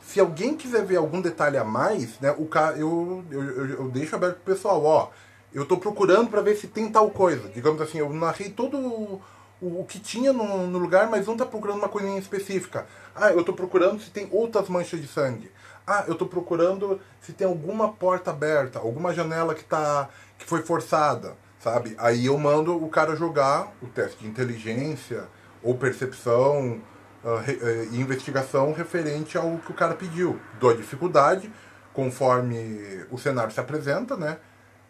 Se 0.02 0.20
alguém 0.20 0.56
quiser 0.56 0.84
ver 0.84 0.96
algum 0.96 1.20
detalhe 1.20 1.58
a 1.58 1.64
mais, 1.64 2.20
né, 2.20 2.32
o 2.38 2.46
cara, 2.46 2.76
eu, 2.76 3.24
eu, 3.28 3.42
eu, 3.42 3.66
eu 3.70 3.88
deixo 3.90 4.14
aberto 4.14 4.36
pro 4.36 4.54
pessoal, 4.54 4.84
ó. 4.84 5.10
Eu 5.56 5.64
tô 5.64 5.78
procurando 5.78 6.28
para 6.28 6.42
ver 6.42 6.54
se 6.54 6.66
tem 6.66 6.92
tal 6.92 7.10
coisa. 7.10 7.48
Digamos 7.48 7.80
assim, 7.80 7.96
eu 7.96 8.12
narrei 8.12 8.50
todo 8.50 8.76
o, 8.76 9.22
o, 9.58 9.86
que 9.86 9.98
tinha 9.98 10.30
no, 10.30 10.66
no 10.66 10.78
lugar, 10.78 11.08
mas 11.08 11.26
não 11.26 11.34
tá 11.34 11.46
procurando 11.46 11.78
uma 11.78 11.88
coisinha 11.88 12.18
específica. 12.18 12.86
Ah, 13.14 13.30
eu 13.30 13.42
tô 13.42 13.54
procurando 13.54 13.98
se 13.98 14.10
tem 14.10 14.28
outras 14.30 14.68
manchas 14.68 15.00
de 15.00 15.08
sangue. 15.08 15.50
Ah, 15.86 16.04
eu 16.06 16.14
tô 16.14 16.26
procurando 16.26 17.00
se 17.22 17.32
tem 17.32 17.46
alguma 17.46 17.90
porta 17.90 18.32
aberta, 18.32 18.80
alguma 18.80 19.14
janela 19.14 19.54
que 19.54 19.64
tá 19.64 20.10
que 20.36 20.44
foi 20.44 20.60
forçada, 20.60 21.34
sabe? 21.58 21.94
Aí 21.96 22.26
eu 22.26 22.36
mando 22.36 22.76
o 22.76 22.90
cara 22.90 23.16
jogar 23.16 23.72
o 23.80 23.86
teste 23.86 24.18
de 24.18 24.28
inteligência 24.28 25.24
ou 25.62 25.74
percepção 25.74 26.82
ah, 27.24 27.42
eh, 27.48 27.88
e 27.92 27.98
investigação 27.98 28.74
referente 28.74 29.38
ao 29.38 29.56
que 29.56 29.70
o 29.70 29.74
cara 29.74 29.94
pediu. 29.94 30.38
Dou 30.60 30.68
a 30.68 30.74
dificuldade 30.74 31.50
conforme 31.94 33.06
o 33.10 33.16
cenário 33.16 33.54
se 33.54 33.58
apresenta, 33.58 34.18
né? 34.18 34.36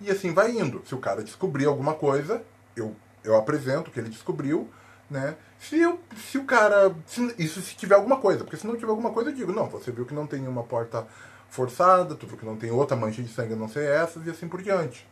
E 0.00 0.10
assim 0.10 0.32
vai 0.32 0.50
indo. 0.50 0.82
Se 0.86 0.94
o 0.94 0.98
cara 0.98 1.22
descobrir 1.22 1.66
alguma 1.66 1.94
coisa, 1.94 2.44
eu, 2.76 2.94
eu 3.24 3.36
apresento 3.36 3.90
o 3.90 3.92
que 3.92 3.98
ele 3.98 4.10
descobriu, 4.10 4.70
né? 5.10 5.36
Se, 5.58 5.78
eu, 5.80 6.00
se 6.16 6.38
o 6.38 6.44
cara. 6.44 6.94
Se, 7.06 7.34
isso 7.38 7.60
se 7.60 7.74
tiver 7.76 7.94
alguma 7.94 8.18
coisa, 8.18 8.44
porque 8.44 8.56
se 8.56 8.66
não 8.66 8.76
tiver 8.76 8.90
alguma 8.90 9.12
coisa, 9.12 9.30
eu 9.30 9.34
digo, 9.34 9.52
não, 9.52 9.68
você 9.68 9.90
viu 9.90 10.04
que 10.04 10.14
não 10.14 10.26
tem 10.26 10.40
nenhuma 10.40 10.64
porta 10.64 11.06
forçada, 11.48 12.14
tu 12.14 12.26
viu 12.26 12.36
que 12.36 12.44
não 12.44 12.56
tem 12.56 12.70
outra 12.70 12.96
mancha 12.96 13.22
de 13.22 13.28
sangue 13.28 13.54
não 13.54 13.68
ser 13.68 13.88
essas, 13.90 14.26
e 14.26 14.30
assim 14.30 14.48
por 14.48 14.62
diante. 14.62 15.06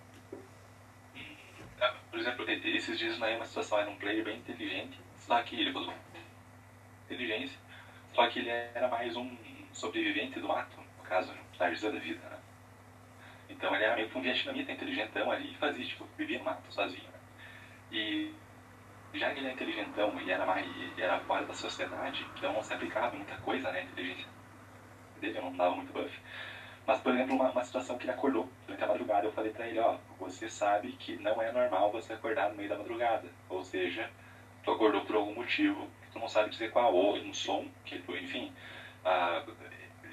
Ah, 1.81 1.95
Por 2.11 2.19
exemplo, 2.21 2.45
esses 2.49 2.99
dias 2.99 3.19
na 3.19 3.29
uma 3.29 3.45
situação 3.47 3.79
era 3.79 3.91
um 3.91 3.97
player 3.97 4.25
bem 4.25 4.39
inteligente, 4.39 5.01
só 5.27 5.43
que 5.43 5.59
ele 5.59 5.73
falou 5.73 5.95
inteligência, 7.09 7.59
só 8.15 8.29
que 8.29 8.41
ele 8.41 8.51
era 8.51 8.89
mais 8.89 9.17
um 9.17 9.37
sobrevivente 9.73 10.41
do 10.41 10.49
mato, 10.49 10.77
no 10.77 11.05
caso, 11.05 11.33
né? 11.33 11.41
Tarzan 11.59 11.93
da 11.93 11.99
vida, 11.99 12.21
né? 12.29 12.39
Então 13.49 13.75
ele 13.75 13.85
era 13.85 13.97
meio 13.97 14.09
que 14.09 14.19
um 14.19 14.23
vietnamita 14.23 14.73
inteligentão 14.73 15.31
ali 15.31 15.53
e 15.53 15.57
fazia, 15.57 15.85
tipo, 15.85 16.07
vivia 16.17 16.39
no 16.39 16.45
mato 16.45 16.73
sozinho, 16.73 17.05
né? 17.05 17.19
E 17.93 18.35
já 19.15 19.31
que 19.31 19.39
ele 19.39 19.47
era 19.47 19.55
inteligentão 19.55 20.21
e 20.21 20.31
era 20.31 20.45
mais 20.45 20.67
e 20.67 21.01
era 21.01 21.21
fora 21.21 21.45
da 21.45 21.55
sociedade, 21.55 22.27
então 22.37 22.53
não 22.53 22.63
se 22.63 22.75
aplicava 22.75 23.15
muita 23.17 23.37
coisa, 23.37 23.71
né? 23.71 23.85
Inteligência 23.85 24.27
dele 25.21 25.41
não 25.41 25.57
dava 25.57 25.77
muito 25.77 25.93
buff. 25.93 26.21
Mas, 26.87 27.01
por 27.01 27.15
exemplo, 27.15 27.35
uma, 27.35 27.51
uma 27.51 27.65
situação 27.65 27.97
que 27.97 28.05
ele 28.05 28.13
acordou 28.13 28.49
durante 28.67 28.85
a 28.85 28.87
madrugada, 28.87 29.27
eu 29.27 29.33
falei 29.33 29.53
pra 29.53 29.67
ele, 29.67 29.79
ó, 29.79 29.97
você 30.19 30.49
sabe 30.51 30.93
que 30.93 31.17
não 31.17 31.41
é 31.41 31.51
normal 31.51 31.91
você 31.91 32.13
acordar 32.13 32.51
no 32.51 32.57
meio 32.57 32.69
da 32.69 32.77
madrugada. 32.77 33.27
Ou 33.49 33.65
seja, 33.65 34.11
tu 34.63 34.71
acordou 34.71 35.03
por 35.05 35.17
algum 35.17 35.35
motivo, 35.35 35.89
tu 36.13 36.19
não 36.19 36.29
sabe 36.29 36.51
dizer 36.51 36.71
qual, 36.71 36.93
ou 36.93 37.17
um 37.17 37.33
som, 37.33 37.67
que 37.87 37.99
tu, 38.01 38.15
enfim, 38.17 38.53
ah, 39.05 39.43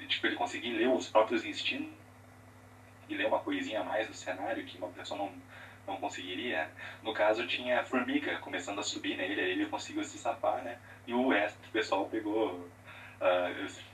tipo, 0.08 0.26
ele 0.26 0.36
conseguir 0.36 0.70
ler 0.72 0.88
os 0.88 1.08
próprios 1.08 1.44
instintos 1.44 2.01
e 3.08 3.14
ler 3.14 3.26
uma 3.26 3.40
coisinha 3.40 3.80
a 3.80 3.84
mais 3.84 4.06
do 4.06 4.14
cenário 4.14 4.64
que 4.64 4.78
uma 4.78 4.88
pessoa 4.88 5.18
não, 5.18 5.32
não 5.86 5.96
conseguiria. 5.96 6.70
No 7.02 7.12
caso, 7.12 7.46
tinha 7.46 7.80
a 7.80 7.84
formiga 7.84 8.38
começando 8.38 8.78
a 8.78 8.82
subir 8.82 9.16
nele, 9.16 9.40
aí 9.40 9.50
ele 9.52 9.66
conseguiu 9.66 10.04
se 10.04 10.18
safar, 10.18 10.62
né? 10.62 10.78
E 11.06 11.12
o 11.14 11.28
resto 11.28 11.60
do 11.62 11.68
pessoal 11.70 12.06
pegou... 12.06 12.68
Uh, 13.20 13.92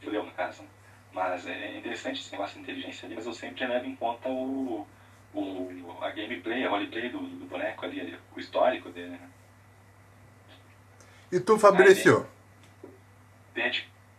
fudeu, 0.00 0.24
no 0.24 0.32
caso. 0.32 0.62
Mas 1.12 1.46
é 1.46 1.76
interessante 1.78 2.20
esse 2.20 2.32
negócio 2.32 2.56
de 2.56 2.62
inteligência 2.62 3.06
ali, 3.06 3.14
mas 3.14 3.26
eu 3.26 3.32
sempre 3.32 3.66
levo 3.66 3.86
em 3.86 3.96
conta 3.96 4.28
o, 4.28 4.86
o, 5.34 5.98
a 6.00 6.10
gameplay, 6.10 6.64
a 6.64 6.70
roleplay 6.70 7.08
do, 7.08 7.18
do 7.18 7.46
boneco 7.46 7.84
ali, 7.84 8.16
o 8.34 8.40
histórico 8.40 8.90
dele, 8.90 9.10
né? 9.10 9.30
E 11.30 11.40
tu, 11.40 11.58
Fabrício? 11.58 12.26
Tem 13.54 13.64
a 13.64 13.70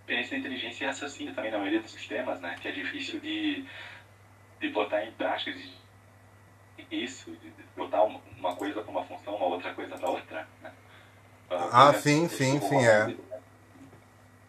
diferença 0.09 0.31
da 0.31 0.37
inteligência 0.37 0.83
e 0.83 0.87
raciocínio 0.87 1.35
também 1.35 1.51
na 1.51 1.59
maioria 1.59 1.81
dos 1.81 1.91
sistemas, 1.91 2.39
né? 2.41 2.55
Que 2.59 2.67
é 2.69 2.71
difícil 2.71 3.19
de, 3.19 3.63
de 4.59 4.69
botar 4.69 5.05
em 5.05 5.11
prática 5.11 5.53
de- 5.53 5.77
isso, 6.91 7.31
de 7.31 7.53
botar 7.77 8.01
uma, 8.03 8.55
coisa 8.55 8.81
para 8.81 8.89
uma 8.89 9.03
função, 9.03 9.35
uma 9.35 9.45
outra 9.45 9.73
coisa 9.75 9.95
para 9.97 10.09
outra, 10.09 10.47
né? 10.61 10.71
Ah, 11.51 11.93
sim, 11.93 12.27
sim, 12.27 12.59
sim, 12.59 12.87
é. 12.87 13.15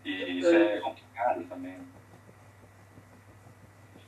E 0.04 0.38
isso 0.38 0.54
é 0.54 0.80
complicado 0.80 1.44
também. 1.44 1.76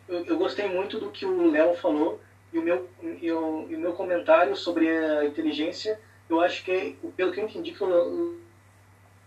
eu, 0.08 0.24
eu 0.24 0.38
gostei 0.38 0.68
muito 0.68 0.98
do 0.98 1.10
que 1.10 1.26
o 1.26 1.50
Léo 1.50 1.76
falou 1.76 2.20
e 2.52 2.58
o 2.58 2.62
meu 2.62 2.88
e 3.02 3.30
o, 3.30 3.66
e 3.70 3.76
o 3.76 3.78
meu 3.78 3.92
comentário 3.92 4.56
sobre 4.56 4.88
a 4.88 5.24
inteligência 5.24 6.00
eu 6.28 6.40
acho 6.40 6.64
que 6.64 6.96
pelo 7.16 7.32
que 7.32 7.40
eu 7.40 7.44
entendi 7.44 7.72
que 7.72 7.84
o 7.84 8.38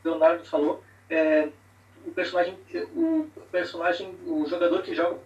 Leonardo 0.03 0.45
falou 0.45 0.83
é, 1.09 1.49
o 2.05 2.11
personagem 2.11 2.57
o 2.95 3.29
personagem 3.51 4.15
o 4.25 4.45
jogador 4.45 4.81
que 4.81 4.93
joga 4.93 5.15
o 5.15 5.23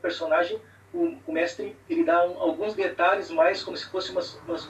personagem 0.00 0.60
o, 0.92 1.16
o 1.26 1.32
mestre 1.32 1.76
ele 1.88 2.04
dá 2.04 2.24
um- 2.24 2.38
alguns 2.40 2.74
detalhes 2.74 3.30
mais 3.30 3.62
como 3.62 3.76
se 3.76 3.86
fosse 3.86 4.10
umas, 4.10 4.34
umas 4.46 4.68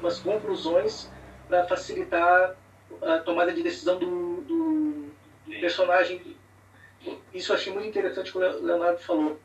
umas 0.00 0.18
conclusões 0.18 1.10
para 1.48 1.64
facilitar 1.64 2.56
a 3.00 3.18
tomada 3.18 3.52
de 3.52 3.62
decisão 3.62 3.98
do, 3.98 4.42
do, 4.42 5.10
do 5.46 5.60
personagem. 5.60 6.36
Isso 7.32 7.52
eu 7.52 7.56
achei 7.56 7.72
muito 7.72 7.86
interessante 7.88 8.30
o 8.30 8.32
que 8.32 8.38
o 8.38 8.62
Leonardo 8.64 8.98
falou. 8.98 9.40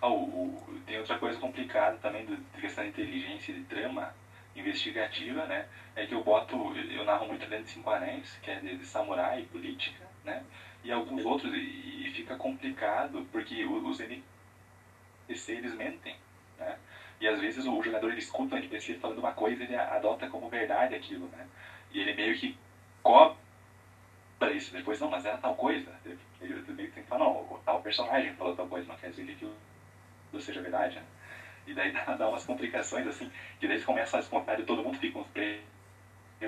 Ah, 0.00 0.08
o, 0.08 0.14
o, 0.22 0.80
tem 0.86 0.98
outra 0.98 1.18
coisa 1.18 1.38
complicada 1.38 1.96
também 1.98 2.24
do, 2.24 2.36
de 2.36 2.60
questão 2.60 2.84
de 2.84 2.90
inteligência 2.90 3.52
e 3.52 3.56
de 3.56 3.64
trama 3.64 4.14
investigativa, 4.58 5.46
né? 5.46 5.66
É 5.94 6.06
que 6.06 6.14
eu 6.14 6.22
boto, 6.22 6.56
eu 6.76 7.04
narro 7.04 7.26
muito 7.26 7.46
dentro 7.46 7.64
de 7.64 7.70
Cinco 7.70 7.90
Anéis, 7.90 8.38
que 8.42 8.50
é 8.50 8.60
de, 8.60 8.84
samurai 8.84 9.42
política, 9.50 10.06
né? 10.24 10.44
E 10.84 10.92
alguns 10.92 11.24
outros, 11.24 11.52
e, 11.54 12.12
fica 12.14 12.36
complicado, 12.36 13.26
porque 13.30 13.64
os 13.64 14.00
NPC, 14.00 15.52
eles 15.52 15.74
mentem, 15.74 16.16
né? 16.58 16.78
E 17.20 17.26
às 17.26 17.40
vezes 17.40 17.64
o 17.66 17.82
jogador, 17.82 18.10
ele 18.10 18.18
escuta 18.18 18.54
o 18.54 18.58
NPC 18.58 18.94
falando 18.94 19.18
uma 19.18 19.32
coisa, 19.32 19.62
ele 19.62 19.76
adota 19.76 20.28
como 20.28 20.48
verdade 20.48 20.94
aquilo, 20.94 21.28
né? 21.28 21.46
E 21.92 22.00
ele 22.00 22.14
meio 22.14 22.36
que 22.38 22.56
cobra 23.02 23.36
isso 24.52 24.72
depois, 24.72 25.00
não, 25.00 25.10
mas 25.10 25.24
era 25.24 25.38
tal 25.38 25.54
coisa. 25.54 25.92
Ele, 26.40 26.52
meio 26.68 26.88
que 26.88 26.94
tem 26.94 27.02
que 27.02 27.08
falar, 27.08 27.24
não, 27.24 27.60
tal 27.64 27.82
personagem 27.82 28.34
falou 28.34 28.54
tal 28.54 28.68
coisa, 28.68 28.88
não 28.88 28.96
quer 28.96 29.10
dizer 29.10 29.26
que 29.26 29.32
aquilo 29.32 29.56
seja 30.40 30.60
verdade, 30.60 30.96
né? 30.96 31.04
E 31.68 31.74
daí 31.74 31.92
dá, 31.92 32.14
dá 32.14 32.28
umas 32.28 32.44
complicações, 32.44 33.06
assim, 33.06 33.30
que 33.60 33.68
daí 33.68 33.80
começa 33.82 34.16
a 34.16 34.20
descontar 34.20 34.58
e 34.58 34.64
todo 34.64 34.82
mundo 34.82 34.98
fica 34.98 35.18
uns 35.18 35.26
player 35.28 35.60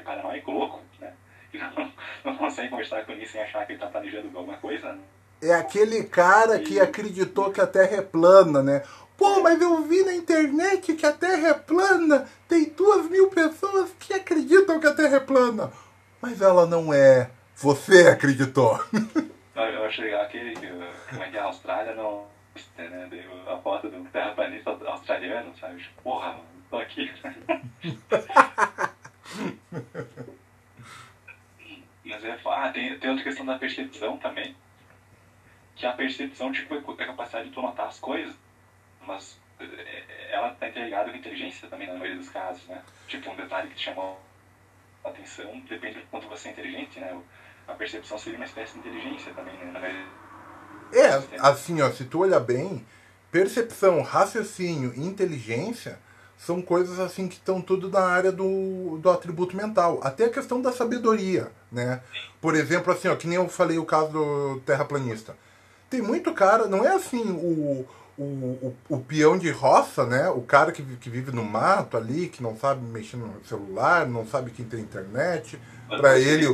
paranoico, 0.03 0.51
louco, 0.51 0.81
né? 0.99 1.13
Que 1.51 1.59
não, 1.59 1.93
não 2.25 2.37
consegue 2.37 2.69
conversar 2.69 3.05
com 3.05 3.11
ele 3.11 3.27
sem 3.27 3.43
achar 3.43 3.67
que 3.67 3.73
ele 3.73 3.81
tá 3.81 3.89
planejando 3.89 4.29
alguma 4.39 4.57
coisa, 4.59 4.93
né? 4.93 5.01
É 5.43 5.53
aquele 5.53 6.05
cara 6.05 6.61
que 6.61 6.79
acreditou 6.79 7.51
que 7.51 7.61
a 7.61 7.67
Terra 7.67 7.97
é 7.97 8.03
plana, 8.03 8.63
né? 8.63 8.85
Pô, 9.17 9.41
mas 9.41 9.61
eu 9.61 9.83
vi 9.83 10.05
na 10.05 10.15
internet 10.15 10.95
que 10.95 11.05
a 11.05 11.13
Terra 11.13 11.49
é 11.49 11.55
plana. 11.55 12.29
Tem 12.49 12.71
duas 12.71 13.11
mil 13.11 13.29
pessoas 13.31 13.91
que 13.99 14.15
acreditam 14.15 14.79
que 14.79 14.87
a 14.87 14.95
Terra 14.95 15.17
é 15.17 15.21
plana. 15.21 15.73
Mas 16.23 16.41
ela 16.41 16.67
não 16.67 16.95
é. 16.95 17.31
Você 17.57 18.07
acreditou. 18.07 18.79
Eu 19.57 19.85
acho 19.85 20.01
legal 20.03 20.27
que, 20.29 20.39
é 20.39 21.31
que 21.31 21.37
a 21.37 21.45
Austrália 21.45 21.95
não 21.95 22.27
né? 22.77 23.09
A 23.47 23.57
foto 23.59 23.89
do 23.89 24.05
terraplanista 24.11 24.71
australiano, 24.71 25.57
sabe? 25.57 25.85
Porra, 26.03 26.29
mano, 26.29 26.45
tô 26.69 26.79
aqui. 26.79 27.13
Mas 32.05 32.25
é, 32.25 32.39
ah, 32.45 32.73
tem, 32.73 32.99
tem 32.99 33.11
outra 33.11 33.25
questão 33.25 33.47
da 33.47 33.59
percepção 33.59 34.17
também. 34.19 34.57
Que 35.77 35.87
a 35.87 35.93
percepção, 35.93 36.53
tipo, 36.53 36.75
é 36.75 36.79
a 36.79 37.07
capacidade 37.07 37.49
de 37.49 37.55
tu 37.55 37.63
notar 37.63 37.87
as 37.87 38.01
coisas. 38.01 38.37
Mas 39.07 39.41
é, 39.61 39.65
é, 39.65 40.33
ela 40.33 40.51
tá 40.55 40.69
interligada 40.69 41.11
com 41.11 41.17
a 41.17 41.19
inteligência 41.19 41.69
também, 41.69 41.87
na 41.87 41.95
maioria 41.95 42.17
dos 42.17 42.29
casos, 42.29 42.67
né? 42.67 42.83
Tipo, 43.07 43.31
um 43.31 43.37
detalhe 43.37 43.69
que 43.69 43.77
te 43.77 43.85
chamou 43.85 44.21
a 45.05 45.09
atenção, 45.09 45.61
depende 45.61 46.01
do 46.01 46.07
quanto 46.07 46.29
você 46.29 46.49
é 46.49 46.53
inteligente, 46.53 47.01
né? 47.01 47.21
A 47.69 47.75
percepção 47.75 48.19
seria 48.19 48.39
uma 48.39 48.45
espécie 48.45 48.73
de 48.75 48.81
inteligência 48.81 49.33
também, 49.33 49.57
né? 49.57 50.07
É, 50.93 51.23
assim, 51.39 51.81
ó, 51.81 51.91
se 51.91 52.05
tu 52.05 52.21
olhar 52.21 52.41
bem, 52.41 52.85
percepção, 53.31 54.03
raciocínio 54.03 54.93
e 54.97 55.07
inteligência 55.07 55.99
são 56.37 56.63
coisas 56.63 56.99
assim 56.99 57.29
que 57.29 57.35
estão 57.35 57.61
tudo 57.61 57.91
na 57.91 58.01
área 58.01 58.33
do, 58.33 58.99
do 58.99 59.11
atributo 59.11 59.55
mental. 59.55 60.01
Até 60.03 60.25
a 60.25 60.31
questão 60.31 60.61
da 60.61 60.73
sabedoria, 60.73 61.53
né? 61.71 62.01
Por 62.41 62.55
exemplo, 62.55 62.93
assim, 62.93 63.09
ó, 63.09 63.15
que 63.15 63.29
nem 63.29 63.37
eu 63.37 63.47
falei 63.49 63.79
o 63.79 63.85
caso 63.85 64.11
do 64.11 64.61
terraplanista. 64.65 65.37
Tem 65.91 66.01
muito 66.01 66.33
cara, 66.33 66.67
não 66.67 66.83
é 66.83 66.95
assim 66.95 67.31
o, 67.31 67.87
o, 68.17 68.23
o, 68.23 68.77
o, 68.89 69.01
peão 69.01 69.37
de 69.37 69.51
roça, 69.51 70.07
né? 70.07 70.31
O 70.31 70.41
cara 70.41 70.73
que, 70.73 70.83
que 70.83 71.11
vive 71.11 71.31
no 71.31 71.45
mato 71.45 71.97
ali, 71.97 72.29
que 72.29 72.43
não 72.43 72.57
sabe 72.57 72.83
mexer 72.83 73.19
no 73.19 73.35
celular, 73.45 74.07
não 74.07 74.27
sabe 74.27 74.51
quem 74.51 74.65
tem 74.65 74.81
internet. 74.81 75.61
Para 75.89 76.19
ele, 76.19 76.47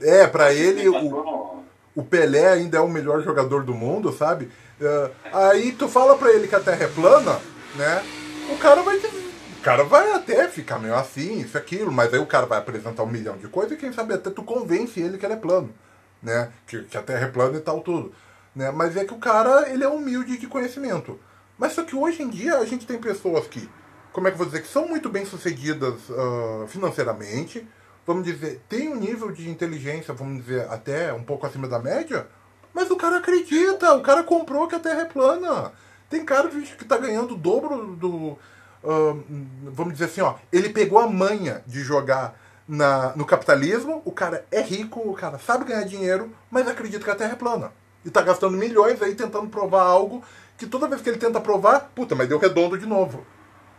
é, 0.00 0.26
para 0.26 0.52
ele 0.52 0.88
o, 0.88 1.62
o 1.96 2.04
Pelé 2.04 2.52
ainda 2.52 2.76
é 2.76 2.80
o 2.80 2.88
melhor 2.88 3.22
jogador 3.22 3.64
do 3.64 3.74
mundo, 3.74 4.12
sabe? 4.12 4.50
Uh, 4.78 5.10
aí 5.32 5.72
tu 5.72 5.88
fala 5.88 6.16
pra 6.16 6.30
ele 6.30 6.46
que 6.46 6.54
a 6.54 6.60
Terra 6.60 6.84
é 6.84 6.88
plana, 6.88 7.40
né? 7.74 8.04
O 8.52 8.58
cara 8.58 8.82
vai 8.82 8.98
o 8.98 9.62
cara 9.62 9.82
vai 9.82 10.12
até 10.12 10.46
ficar 10.46 10.78
meio 10.78 10.94
assim, 10.94 11.40
isso 11.40 11.58
aquilo, 11.58 11.90
mas 11.90 12.12
aí 12.12 12.20
o 12.20 12.26
cara 12.26 12.46
vai 12.46 12.58
apresentar 12.58 13.02
um 13.02 13.10
milhão 13.10 13.36
de 13.36 13.48
coisas 13.48 13.72
e 13.72 13.76
quem 13.76 13.92
sabe 13.92 14.14
até 14.14 14.30
tu 14.30 14.44
convence 14.44 15.00
ele 15.00 15.18
que 15.18 15.26
ele 15.26 15.32
é 15.32 15.38
plano, 15.38 15.74
né? 16.22 16.52
Que, 16.66 16.82
que 16.82 16.98
a 16.98 17.02
Terra 17.02 17.26
é 17.26 17.30
plana 17.30 17.56
e 17.56 17.60
tal 17.60 17.80
tudo, 17.80 18.12
né? 18.54 18.70
Mas 18.70 18.96
é 18.96 19.04
que 19.04 19.14
o 19.14 19.18
cara 19.18 19.68
ele 19.70 19.82
é 19.82 19.88
humilde 19.88 20.36
de 20.36 20.46
conhecimento. 20.46 21.18
Mas 21.58 21.72
só 21.72 21.82
que 21.82 21.96
hoje 21.96 22.22
em 22.22 22.28
dia 22.28 22.58
a 22.58 22.66
gente 22.66 22.86
tem 22.86 22.98
pessoas 22.98 23.46
que, 23.48 23.68
como 24.12 24.28
é 24.28 24.30
que 24.30 24.34
eu 24.34 24.38
vou 24.38 24.46
dizer, 24.46 24.60
que 24.60 24.68
são 24.68 24.86
muito 24.86 25.08
bem 25.08 25.24
sucedidas 25.24 25.94
uh, 26.10 26.66
financeiramente, 26.68 27.66
vamos 28.06 28.24
dizer, 28.24 28.62
tem 28.68 28.88
um 28.88 28.96
nível 28.96 29.32
de 29.32 29.50
inteligência, 29.50 30.14
vamos 30.14 30.44
dizer, 30.44 30.66
até 30.70 31.12
um 31.12 31.24
pouco 31.24 31.46
acima 31.46 31.66
da 31.66 31.78
média, 31.78 32.26
mas 32.72 32.90
o 32.90 32.96
cara 32.96 33.18
acredita, 33.18 33.94
o 33.94 34.02
cara 34.02 34.22
comprou 34.22 34.68
que 34.68 34.74
a 34.74 34.80
Terra 34.80 35.02
é 35.02 35.06
plana. 35.06 35.72
Tem 36.08 36.24
cara 36.24 36.48
que 36.48 36.82
está 36.82 36.96
ganhando 36.96 37.34
o 37.34 37.36
dobro 37.36 37.96
do. 37.96 38.38
Uh, 38.84 39.24
vamos 39.64 39.94
dizer 39.94 40.04
assim, 40.04 40.20
ó, 40.20 40.34
ele 40.52 40.68
pegou 40.68 40.98
a 40.98 41.08
manha 41.08 41.64
de 41.66 41.80
jogar 41.80 42.38
na, 42.68 43.16
no 43.16 43.24
capitalismo, 43.24 44.02
o 44.04 44.12
cara 44.12 44.46
é 44.52 44.60
rico, 44.60 45.00
o 45.00 45.14
cara 45.14 45.38
sabe 45.38 45.64
ganhar 45.64 45.84
dinheiro, 45.84 46.30
mas 46.50 46.68
acredita 46.68 47.04
que 47.04 47.10
a 47.10 47.16
Terra 47.16 47.32
é 47.32 47.36
plana. 47.36 47.72
E 48.04 48.08
está 48.08 48.22
gastando 48.22 48.56
milhões 48.56 49.02
aí 49.02 49.14
tentando 49.14 49.48
provar 49.48 49.82
algo 49.82 50.22
que 50.56 50.66
toda 50.66 50.86
vez 50.86 51.02
que 51.02 51.08
ele 51.08 51.18
tenta 51.18 51.40
provar, 51.40 51.90
puta, 51.94 52.14
mas 52.14 52.28
deu 52.28 52.38
redondo 52.38 52.78
de 52.78 52.86
novo. 52.86 53.26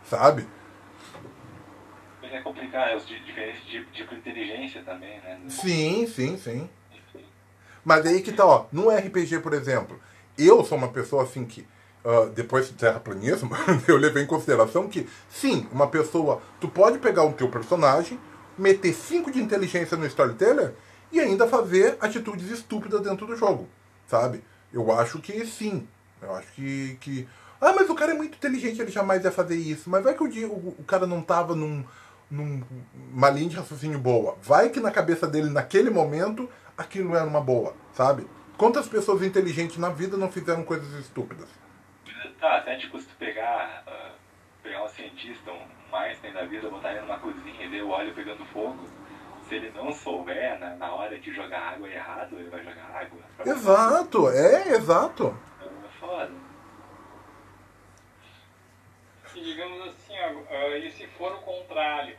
Sabe? 0.08 0.46
Complicar, 2.58 2.96
os 2.96 3.06
diferentes 3.06 3.62
tipos 3.64 3.92
de 3.94 4.02
inteligência 4.16 4.82
também, 4.82 5.20
né? 5.20 5.38
Sim, 5.48 6.06
sim, 6.06 6.36
sim. 6.36 6.68
Mas 7.84 8.04
aí 8.04 8.20
que 8.20 8.32
tá, 8.32 8.44
ó, 8.44 8.66
no 8.72 8.90
RPG, 8.90 9.38
por 9.38 9.54
exemplo, 9.54 9.98
eu 10.36 10.64
sou 10.64 10.76
uma 10.76 10.88
pessoa 10.88 11.22
assim 11.22 11.44
que, 11.44 11.66
uh, 12.04 12.28
depois 12.30 12.68
do 12.68 12.76
terraplanismo, 12.76 13.50
eu 13.86 13.96
levei 13.96 14.24
em 14.24 14.26
consideração 14.26 14.88
que, 14.88 15.08
sim, 15.30 15.66
uma 15.72 15.86
pessoa, 15.86 16.42
tu 16.60 16.68
pode 16.68 16.98
pegar 16.98 17.24
o 17.24 17.32
teu 17.32 17.48
personagem, 17.48 18.18
meter 18.58 18.92
5 18.92 19.30
de 19.30 19.40
inteligência 19.40 19.96
no 19.96 20.04
storyteller 20.06 20.74
e 21.12 21.20
ainda 21.20 21.46
fazer 21.46 21.96
atitudes 22.00 22.50
estúpidas 22.50 23.00
dentro 23.00 23.26
do 23.26 23.36
jogo, 23.36 23.68
sabe? 24.06 24.42
Eu 24.72 24.92
acho 24.92 25.20
que 25.20 25.46
sim. 25.46 25.86
Eu 26.20 26.34
acho 26.34 26.52
que, 26.52 26.98
que. 27.00 27.28
Ah, 27.60 27.72
mas 27.72 27.88
o 27.88 27.94
cara 27.94 28.12
é 28.12 28.14
muito 28.14 28.36
inteligente, 28.36 28.80
ele 28.80 28.90
jamais 28.90 29.24
ia 29.24 29.30
fazer 29.30 29.56
isso. 29.56 29.88
Mas 29.88 30.02
vai 30.02 30.14
que 30.14 30.22
o, 30.22 30.28
dia, 30.28 30.46
o, 30.46 30.74
o 30.78 30.84
cara 30.84 31.06
não 31.06 31.22
tava 31.22 31.54
num, 31.54 31.84
numa 32.30 33.30
linha 33.30 33.48
de 33.48 33.56
raciocínio 33.56 33.98
boa. 33.98 34.36
Vai 34.42 34.68
que 34.68 34.80
na 34.80 34.90
cabeça 34.90 35.26
dele, 35.26 35.50
naquele 35.50 35.90
momento, 35.90 36.48
aquilo 36.76 37.14
era 37.16 37.24
uma 37.24 37.40
boa, 37.40 37.74
sabe? 37.92 38.26
Quantas 38.56 38.88
pessoas 38.88 39.22
inteligentes 39.22 39.78
na 39.78 39.88
vida 39.88 40.16
não 40.16 40.30
fizeram 40.30 40.62
coisas 40.64 40.92
estúpidas? 40.94 41.48
Tá, 42.40 42.58
até 42.58 42.76
tipo, 42.76 42.98
se 42.98 43.06
tu 43.06 43.16
pegar, 43.16 43.84
uh, 43.86 44.12
pegar 44.62 44.84
um 44.84 44.88
cientista, 44.88 45.50
um 45.50 45.96
Einstein 45.96 46.32
da 46.32 46.44
vida, 46.44 46.68
botar 46.68 46.92
ele 46.92 47.00
numa 47.00 47.18
cozinha 47.18 47.64
e 47.64 47.68
ver 47.68 47.82
o 47.82 47.90
óleo 47.90 48.14
pegando 48.14 48.44
fogo, 48.46 48.86
se 49.48 49.54
ele 49.54 49.70
não 49.70 49.90
souber 49.92 50.58
na, 50.60 50.76
na 50.76 50.92
hora 50.92 51.18
de 51.18 51.32
jogar 51.32 51.74
água 51.74 51.88
errado, 51.88 52.36
ele 52.36 52.50
vai 52.50 52.62
jogar 52.62 52.90
água. 52.94 53.20
Exato, 53.44 54.28
é, 54.30 54.68
exato. 54.74 55.36
É 55.60 55.98
foda. 55.98 56.47
E 59.38 59.40
digamos 59.40 59.86
assim, 59.86 60.14
uh, 60.18 60.76
e 60.78 60.90
se 60.90 61.06
for 61.06 61.32
o 61.32 61.38
contrário? 61.42 62.16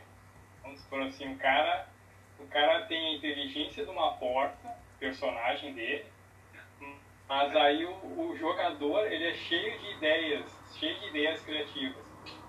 Vamos 0.62 0.80
supor 0.80 1.02
assim, 1.02 1.30
o 1.30 1.36
cara, 1.36 1.86
o 2.38 2.46
cara 2.46 2.86
tem 2.86 3.08
a 3.08 3.16
inteligência 3.18 3.84
de 3.84 3.90
uma 3.90 4.14
porta, 4.14 4.74
personagem 4.98 5.74
dele, 5.74 6.06
mas 7.28 7.54
aí 7.54 7.84
o, 7.84 7.90
o 7.90 8.36
jogador 8.38 9.06
ele 9.12 9.28
é 9.28 9.34
cheio 9.34 9.78
de 9.80 9.90
ideias, 9.92 10.46
cheio 10.74 10.98
de 10.98 11.08
ideias 11.08 11.42
criativas. 11.42 12.02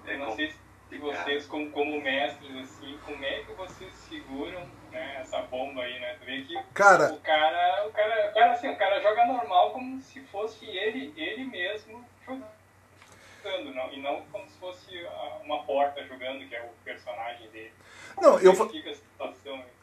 Eu 0.07 0.19
não 0.19 0.31
sei 0.31 0.51
se 0.87 0.97
vocês, 0.97 1.45
como, 1.47 1.69
como 1.71 2.01
mestres, 2.01 2.55
assim, 2.55 2.97
como 3.05 3.25
é 3.25 3.43
que 3.43 3.51
vocês 3.51 3.93
seguram 3.93 4.65
né, 4.89 5.17
essa 5.19 5.41
bomba 5.41 5.81
aí, 5.83 5.99
né? 5.99 6.15
Tu 6.17 6.25
vê 6.25 6.41
que 6.43 6.63
cara... 6.73 7.11
o 7.11 7.19
cara, 7.19 7.87
o 7.87 7.91
cara, 7.91 8.29
o 8.29 8.33
cara, 8.33 8.51
assim, 8.53 8.69
o 8.69 8.77
cara 8.77 9.01
joga 9.01 9.25
normal 9.25 9.71
como 9.71 9.99
se 9.99 10.21
fosse 10.27 10.65
ele, 10.65 11.13
ele 11.17 11.43
mesmo 11.43 12.05
jogando 12.25 12.60
não, 13.43 13.91
e 13.91 14.01
não 14.01 14.21
como 14.31 14.47
se 14.49 14.57
fosse 14.59 15.05
uma 15.43 15.63
porta 15.63 16.03
jogando, 16.05 16.47
que 16.47 16.55
é 16.55 16.61
o 16.61 16.83
personagem 16.83 17.49
dele. 17.49 17.71
Não, 18.19 18.39
eu 18.39 18.53
fa... 18.53 18.67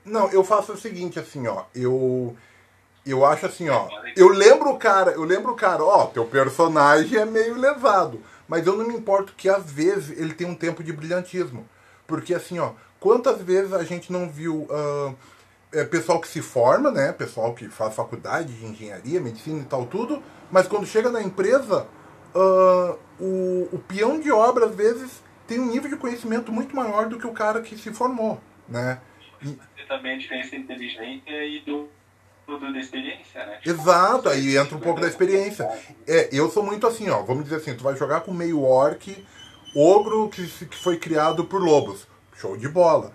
Não, 0.05 0.31
eu 0.31 0.45
faço 0.45 0.73
o 0.73 0.77
seguinte, 0.77 1.19
assim, 1.19 1.47
ó, 1.47 1.65
eu 1.75 2.37
eu 3.07 3.25
acho 3.25 3.47
assim, 3.47 3.69
ó, 3.71 3.89
eu 4.17 4.29
lembro 4.29 4.71
o 4.71 4.79
cara, 4.79 5.13
eu 5.13 5.25
lembro 5.25 5.53
o 5.53 5.57
cara, 5.57 5.83
ó, 5.83 6.07
teu 6.07 6.27
personagem 6.27 7.19
é 7.19 7.25
meio 7.25 7.57
levado, 7.57 8.23
mas 8.47 8.67
eu 8.67 8.77
não 8.77 8.87
me 8.87 8.95
importo 8.95 9.33
que 9.35 9.49
às 9.49 9.71
vezes 9.71 10.19
ele 10.19 10.35
tem 10.35 10.47
um 10.47 10.55
tempo 10.55 10.85
de 10.85 10.93
brilhantismo, 10.93 11.67
porque 12.07 12.35
assim, 12.35 12.59
ó, 12.59 12.73
quantas 13.01 13.41
vezes 13.41 13.73
a 13.73 13.83
gente 13.83 14.13
não 14.13 14.29
viu 14.29 14.67
uh, 14.71 15.17
é, 15.73 15.85
pessoal 15.85 16.21
que 16.21 16.29
se 16.29 16.43
forma, 16.43 16.91
né, 16.91 17.13
pessoal 17.13 17.55
que 17.55 17.69
faz 17.69 17.95
faculdade 17.95 18.53
de 18.53 18.67
engenharia, 18.67 19.21
medicina 19.21 19.61
e 19.63 19.67
tal 19.67 19.87
tudo, 19.87 20.23
mas 20.51 20.69
quando 20.69 20.87
chega 20.87 21.11
na 21.11 21.23
empresa 21.23 21.87
uh, 22.39 22.99
o, 23.21 23.69
o 23.73 23.79
peão 23.87 24.21
de 24.21 24.31
obra, 24.31 24.67
às 24.67 24.75
vezes, 24.75 25.23
tem 25.47 25.59
um 25.59 25.67
nível 25.67 25.91
de 25.91 25.97
conhecimento 25.97 26.53
muito 26.53 26.75
maior 26.75 27.09
do 27.09 27.19
que 27.19 27.27
o 27.27 27.33
cara 27.33 27.61
que 27.61 27.77
se 27.77 27.93
formou, 27.93 28.41
né? 28.69 29.01
E... 29.43 29.57
também 29.89 30.15
a 30.15 30.19
diferença 30.19 30.57
inteligência 30.57 31.45
e 31.45 31.61
do, 31.61 31.89
do, 32.47 32.73
da 32.73 32.79
experiência, 32.79 33.45
né? 33.45 33.57
Tipo, 33.57 33.71
Exato, 33.71 34.29
aí 34.29 34.57
entra 34.57 34.77
um 34.77 34.81
pouco 34.81 35.01
da 35.01 35.09
experiência. 35.09 35.69
É, 36.07 36.29
eu 36.33 36.51
sou 36.51 36.63
muito 36.63 36.87
assim, 36.87 37.09
ó, 37.09 37.23
vamos 37.23 37.45
dizer 37.45 37.57
assim, 37.57 37.75
tu 37.75 37.83
vai 37.83 37.97
jogar 37.97 38.21
com 38.21 38.33
meio 38.33 38.63
orc, 38.63 39.25
ogro 39.75 40.29
que, 40.29 40.47
que 40.47 40.77
foi 40.77 40.99
criado 40.99 41.45
por 41.45 41.63
lobos. 41.63 42.07
Show 42.37 42.57
de 42.57 42.69
bola. 42.69 43.13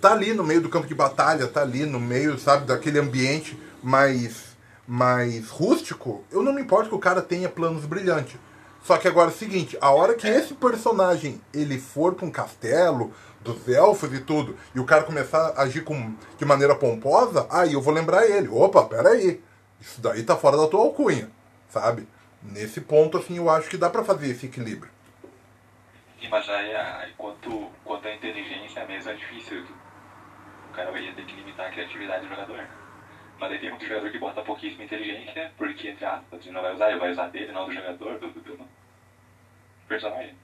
Tá 0.00 0.12
ali 0.12 0.34
no 0.34 0.42
meio 0.42 0.60
do 0.60 0.68
campo 0.68 0.88
de 0.88 0.94
batalha, 0.94 1.46
tá 1.46 1.62
ali 1.62 1.86
no 1.86 2.00
meio, 2.00 2.36
sabe, 2.36 2.66
daquele 2.66 2.98
ambiente 2.98 3.56
mais, 3.82 4.51
mais 4.92 5.48
rústico. 5.48 6.22
Eu 6.30 6.42
não 6.42 6.52
me 6.52 6.60
importo 6.60 6.90
que 6.90 6.94
o 6.94 6.98
cara 6.98 7.22
tenha 7.22 7.48
planos 7.48 7.86
brilhantes. 7.86 8.38
Só 8.82 8.98
que 8.98 9.08
agora 9.08 9.30
é 9.30 9.32
o 9.32 9.34
seguinte, 9.34 9.78
a 9.80 9.90
hora 9.90 10.12
que 10.12 10.28
esse 10.28 10.52
personagem 10.52 11.40
ele 11.54 11.78
for 11.78 12.14
para 12.14 12.26
um 12.26 12.30
castelo 12.30 13.10
dos 13.40 13.66
elfos 13.66 14.12
e 14.12 14.20
tudo, 14.20 14.54
e 14.74 14.78
o 14.78 14.84
cara 14.84 15.04
começar 15.04 15.54
a 15.56 15.62
agir 15.62 15.82
com, 15.82 16.14
de 16.36 16.44
maneira 16.44 16.74
pomposa, 16.74 17.46
aí 17.50 17.72
eu 17.72 17.80
vou 17.80 17.94
lembrar 17.94 18.26
ele. 18.26 18.48
Opa, 18.48 18.84
peraí. 18.84 19.42
Isso 19.80 19.98
daí 19.98 20.24
tá 20.24 20.36
fora 20.36 20.58
da 20.58 20.68
tua 20.68 20.80
alcunha, 20.80 21.30
sabe? 21.70 22.06
Nesse 22.42 22.82
ponto, 22.82 23.16
assim, 23.16 23.38
eu 23.38 23.48
acho 23.48 23.70
que 23.70 23.78
dá 23.78 23.88
para 23.88 24.04
fazer 24.04 24.28
esse 24.28 24.44
equilíbrio. 24.44 24.92
Sim, 26.20 26.28
mas 26.28 26.46
aí, 26.50 26.76
aí 26.76 27.12
quanto, 27.16 27.70
quanto 27.82 28.06
a 28.06 28.14
inteligência 28.14 28.84
mesmo 28.84 29.10
é 29.10 29.14
difícil. 29.14 29.64
O 30.70 30.74
cara 30.74 30.92
vai 30.92 31.00
ter 31.14 31.24
que 31.24 31.34
limitar 31.34 31.68
a 31.68 31.70
criatividade 31.70 32.26
do 32.26 32.28
jogador. 32.28 32.81
Mas 33.42 33.50
aí 33.50 33.58
tem 33.58 33.70
muito 33.70 33.84
jogador 33.84 34.08
que 34.08 34.18
bota 34.20 34.40
pouquíssima 34.42 34.84
inteligência, 34.84 35.50
porque, 35.56 35.88
entre 35.88 36.04
aspas, 36.04 36.46
não 36.46 36.62
vai 36.62 36.74
usar, 36.74 36.90
ele 36.90 37.00
vai 37.00 37.10
usar 37.10 37.26
dele, 37.26 37.50
não 37.50 37.66
do 37.66 37.74
jogador, 37.74 38.20
do, 38.20 38.28
do, 38.28 38.40
do 38.40 38.68
personagem. 39.88 40.36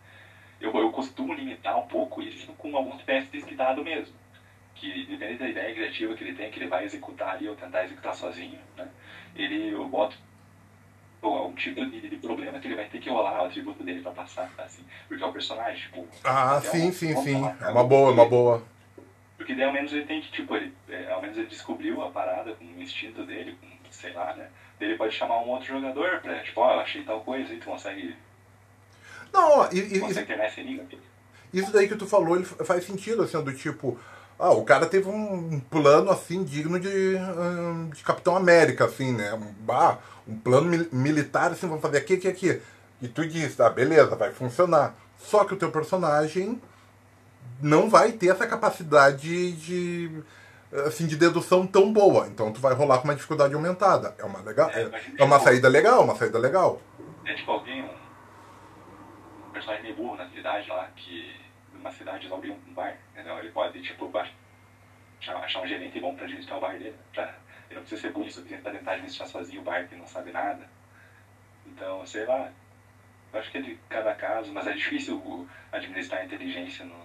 Eu, 0.61 0.77
eu 0.77 0.91
costumo 0.91 1.33
limitar 1.33 1.79
um 1.79 1.87
pouco 1.87 2.21
isso 2.21 2.53
com 2.55 2.77
alguns 2.77 3.01
testes 3.05 3.45
que 3.45 3.55
dado 3.55 3.85
mesmo. 3.85 4.13
Que 4.75 5.07
depende 5.07 5.39
da 5.39 5.49
ideia 5.49 5.73
criativa 5.73 6.15
que 6.17 6.25
ele 6.25 6.35
tem, 6.35 6.51
que 6.51 6.59
ele 6.59 6.67
vai 6.67 6.85
executar 6.87 7.37
ali 7.37 7.49
ou 7.49 7.55
tentar 7.55 7.85
executar 7.85 8.17
sozinho, 8.17 8.59
né? 8.77 8.89
Ele, 9.37 9.69
eu 9.69 9.87
boto 9.87 10.17
algum 11.23 11.55
tipo 11.55 11.87
de, 11.87 12.01
de, 12.01 12.17
problema 12.17 12.59
que 12.59 12.67
ele 12.67 12.75
vai 12.75 12.89
ter 12.89 12.99
que 12.99 13.09
rolar 13.09 13.45
o 13.45 13.47
atributo 13.47 13.85
dele 13.85 14.03
pra 14.03 14.11
passar, 14.11 14.51
assim. 14.59 14.85
Porque 15.07 15.23
é 15.23 15.27
o 15.27 15.33
personagem, 15.33 15.81
tipo. 15.83 16.05
Ah, 16.25 16.61
sim, 16.61 16.91
sim, 16.91 17.15
sim. 17.15 17.45
É 17.61 17.69
uma 17.69 17.85
boa, 17.85 18.11
é 18.11 18.15
uma 18.15 18.29
boa. 18.29 18.78
Porque 19.39 19.55
daí 19.55 19.65
ao 19.65 19.73
menos 19.73 19.93
ele 19.93 20.05
tem 20.05 20.21
que, 20.21 20.33
tipo, 20.33 20.55
ele, 20.57 20.75
é, 20.89 21.13
ao 21.13 21.23
menos 21.23 21.39
ele 21.39 21.47
descobriu 21.47 22.03
a 22.03 22.11
parada 22.11 22.53
com 22.55 22.65
o 22.65 22.83
instinto 22.83 23.25
dele, 23.25 23.57
com, 23.61 23.69
sei 23.91 24.13
lá, 24.13 24.35
né? 24.35 24.49
Ele 24.81 24.97
pode 24.97 25.15
chamar 25.15 25.39
um 25.39 25.49
outro 25.49 25.69
jogador 25.69 26.21
pra, 26.21 26.43
tipo, 26.43 26.61
ó, 26.61 26.77
oh, 26.77 26.81
achei 26.81 27.05
tal 27.05 27.21
coisa 27.21 27.55
e 27.55 27.59
tu 27.59 27.67
consegue. 27.67 28.17
Não, 29.33 29.61
ó, 29.61 29.69
e, 29.73 30.01
consegue 30.01 30.33
isso, 30.33 30.55
ter 30.55 30.63
liga. 30.63 30.87
Isso 31.55 31.73
daí 31.73 31.89
que 31.89 31.97
tu 31.97 32.07
falou, 32.07 32.37
ele 32.37 32.45
faz 32.45 32.85
sentido, 32.85 33.23
assim, 33.23 33.43
do 33.43 33.55
tipo. 33.55 33.99
Ah, 34.39 34.51
o 34.51 34.65
cara 34.65 34.87
teve 34.87 35.09
um 35.09 35.59
plano 35.59 36.13
assim 36.13 36.45
digno 36.45 36.79
de, 36.79 37.15
de 37.93 38.05
Capitão 38.05 38.37
América, 38.37 38.85
assim, 38.85 39.13
né? 39.13 39.35
Um, 39.35 39.73
ah, 39.73 39.99
um 40.27 40.39
plano 40.39 40.67
mil, 40.69 40.89
militar, 40.93 41.51
assim, 41.51 41.67
vamos 41.67 41.83
fazer 41.83 41.99
aqui, 41.99 42.15
aqui, 42.15 42.29
aqui. 42.29 42.63
E 43.01 43.09
tu 43.09 43.27
diz, 43.27 43.59
ah, 43.61 43.71
beleza, 43.71 44.15
vai 44.15 44.33
funcionar. 44.33 44.95
Só 45.17 45.45
que 45.45 45.55
o 45.55 45.57
teu 45.57 45.73
personagem 45.73 46.61
não 47.61 47.89
vai 47.89 48.13
ter 48.13 48.29
essa 48.29 48.47
capacidade 48.47 49.53
de 49.53 50.23
assim 50.87 51.07
de 51.07 51.17
dedução 51.17 51.67
tão 51.67 51.93
boa. 51.93 52.27
Então 52.29 52.53
tu 52.53 52.61
vai 52.61 52.75
rolar 52.75 52.99
com 52.99 53.05
uma 53.05 53.15
dificuldade 53.15 53.55
aumentada. 53.55 54.15
É 54.19 54.25
uma 54.25 54.41
legal, 54.41 54.71
é, 54.71 54.91
é 55.19 55.25
uma 55.25 55.41
saída 55.41 55.69
legal, 55.69 56.05
uma 56.05 56.15
saída 56.15 56.39
legal. 56.39 56.81
É 57.25 57.35
tipo 57.35 57.51
alguém 57.51 57.85
um 57.85 59.51
personagem 59.51 59.83
meio 59.83 59.97
burro 59.97 60.17
na 60.17 60.29
cidade 60.29 60.69
lá 60.69 60.89
que 60.97 61.35
numa 61.73 61.93
cidade 61.93 62.33
abriu 62.33 62.57
um 62.69 62.75
bar, 62.75 62.97
entendeu? 63.13 63.39
Ele 63.39 63.51
pode 63.51 63.81
tipo 63.83 64.11
achar, 64.17 65.37
achar 65.37 65.63
um 65.63 65.67
gerente 65.67 66.01
bom 66.01 66.15
pra 66.15 66.25
administrar 66.25 66.59
o 66.59 66.61
bar 66.61 66.79
dele, 66.79 66.95
pra, 67.13 67.35
ele 67.69 67.77
não 67.77 67.83
precisa 67.83 68.03
ser 68.03 68.13
burro 68.13 68.31
suficiente 68.31 68.63
pra 68.63 68.73
tentar 68.73 68.93
administrar 68.93 69.29
sozinho 69.29 69.61
o 69.61 69.65
bar 69.65 69.89
que 69.89 69.97
não 69.97 70.07
sabe 70.07 70.33
nada. 70.33 70.69
Então, 71.67 72.05
sei 72.07 72.25
lá, 72.25 72.51
eu 73.33 73.41
acho 73.41 73.51
que 73.51 73.59
é 73.59 73.63
de 73.63 73.79
cada 73.89 74.15
caso, 74.15 74.53
mas 74.53 74.67
é 74.67 74.73
difícil 74.73 75.49
administrar 75.71 76.21
a 76.21 76.25
inteligência 76.25 76.85
no, 76.85 76.97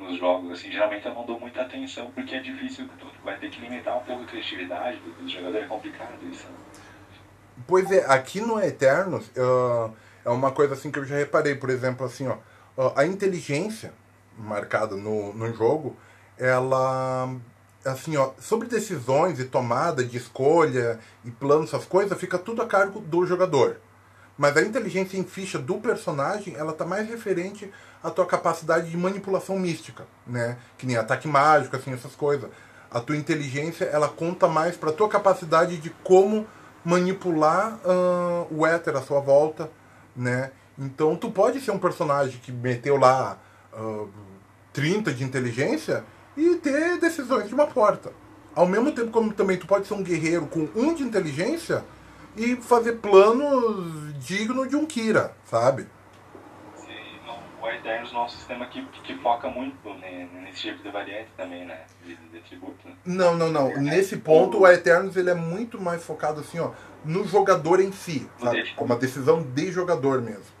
nos 0.00 0.18
jogos, 0.18 0.52
assim, 0.52 0.70
geralmente 0.72 1.06
eu 1.06 1.14
não 1.14 1.26
dou 1.26 1.38
muita 1.38 1.62
atenção 1.62 2.10
porque 2.12 2.34
é 2.34 2.40
difícil, 2.40 2.88
tu 2.98 3.06
vai 3.22 3.38
ter 3.38 3.50
que 3.50 3.60
limitar 3.60 3.96
um 3.98 4.00
pouco 4.00 4.22
a 4.22 4.26
criatividade 4.26 4.98
do 4.98 5.28
jogador, 5.28 5.58
é 5.58 5.66
complicado 5.66 6.18
isso. 6.30 6.46
Pois 7.66 7.90
é, 7.90 8.04
aqui 8.06 8.40
no 8.40 8.58
Eternos 8.58 9.28
uh, 9.28 9.94
é 10.24 10.30
uma 10.30 10.50
coisa 10.50 10.74
assim 10.74 10.90
que 10.90 10.98
eu 10.98 11.04
já 11.04 11.16
reparei, 11.16 11.54
por 11.54 11.68
exemplo, 11.68 12.06
assim, 12.06 12.26
ó, 12.26 12.38
a 12.96 13.04
inteligência 13.04 13.92
marcada 14.38 14.96
no, 14.96 15.34
no 15.34 15.52
jogo, 15.52 15.96
ela 16.38 17.28
assim, 17.84 18.16
ó, 18.16 18.30
sobre 18.38 18.68
decisões 18.68 19.38
e 19.38 19.44
tomada 19.44 20.04
de 20.04 20.16
escolha 20.16 20.98
e 21.24 21.30
planos, 21.30 21.72
essas 21.72 21.86
coisas, 21.86 22.18
fica 22.18 22.38
tudo 22.38 22.62
a 22.62 22.66
cargo 22.66 23.00
do 23.00 23.26
jogador. 23.26 23.76
Mas 24.40 24.56
a 24.56 24.62
inteligência 24.62 25.18
em 25.18 25.22
ficha 25.22 25.58
do 25.58 25.74
personagem, 25.74 26.54
ela 26.56 26.72
tá 26.72 26.86
mais 26.86 27.06
referente 27.06 27.70
à 28.02 28.08
tua 28.08 28.24
capacidade 28.24 28.88
de 28.88 28.96
manipulação 28.96 29.58
mística, 29.58 30.06
né? 30.26 30.56
Que 30.78 30.86
nem 30.86 30.96
ataque 30.96 31.28
mágico, 31.28 31.76
assim, 31.76 31.92
essas 31.92 32.14
coisas. 32.14 32.48
A 32.90 33.00
tua 33.00 33.18
inteligência, 33.18 33.84
ela 33.84 34.08
conta 34.08 34.48
mais 34.48 34.78
para 34.78 34.92
tua 34.92 35.10
capacidade 35.10 35.76
de 35.76 35.90
como 36.02 36.46
manipular 36.82 37.78
uh, 37.84 38.46
o 38.50 38.64
éter 38.64 38.96
à 38.96 39.02
sua 39.02 39.20
volta, 39.20 39.70
né? 40.16 40.52
Então 40.78 41.14
tu 41.16 41.30
pode 41.30 41.60
ser 41.60 41.72
um 41.72 41.78
personagem 41.78 42.40
que 42.42 42.50
meteu 42.50 42.96
lá 42.96 43.36
uh, 43.74 44.08
30 44.72 45.12
de 45.12 45.22
inteligência 45.22 46.02
e 46.34 46.56
ter 46.56 46.98
decisões 46.98 47.46
de 47.46 47.52
uma 47.52 47.66
porta. 47.66 48.10
Ao 48.54 48.66
mesmo 48.66 48.90
tempo 48.90 49.10
como 49.10 49.34
também 49.34 49.58
tu 49.58 49.66
pode 49.66 49.86
ser 49.86 49.92
um 49.92 50.02
guerreiro 50.02 50.46
com 50.46 50.66
um 50.74 50.94
de 50.94 51.02
inteligência 51.02 51.84
e 52.36 52.56
fazer 52.56 52.94
planos 52.94 54.14
dignos 54.18 54.68
de 54.68 54.76
um 54.76 54.86
Kira, 54.86 55.34
sabe? 55.44 55.86
Sim, 56.76 56.88
o 57.60 57.68
Eternos 57.68 58.12
é 58.12 58.18
um 58.18 58.28
sistema 58.28 58.66
que, 58.66 58.84
que 59.04 59.16
foca 59.18 59.48
muito 59.48 59.92
né, 59.94 60.28
nesse 60.32 60.62
tipo 60.62 60.82
de 60.82 60.90
variante 60.90 61.28
também, 61.36 61.64
né? 61.66 61.80
De, 62.04 62.14
de. 62.14 62.56
Né? 62.56 62.94
Não, 63.04 63.36
não, 63.36 63.50
não. 63.50 63.76
Nesse 63.76 64.16
ponto, 64.16 64.60
o 64.60 64.66
Eternos 64.66 65.16
ele 65.16 65.30
é 65.30 65.34
muito 65.34 65.80
mais 65.80 66.04
focado 66.04 66.40
assim, 66.40 66.58
ó, 66.58 66.70
no 67.04 67.26
jogador 67.26 67.80
em 67.80 67.92
si, 67.92 68.28
sabe? 68.40 68.72
É 68.76 68.82
uma 68.82 68.96
decisão 68.96 69.42
de 69.42 69.72
jogador 69.72 70.20
mesmo. 70.20 70.60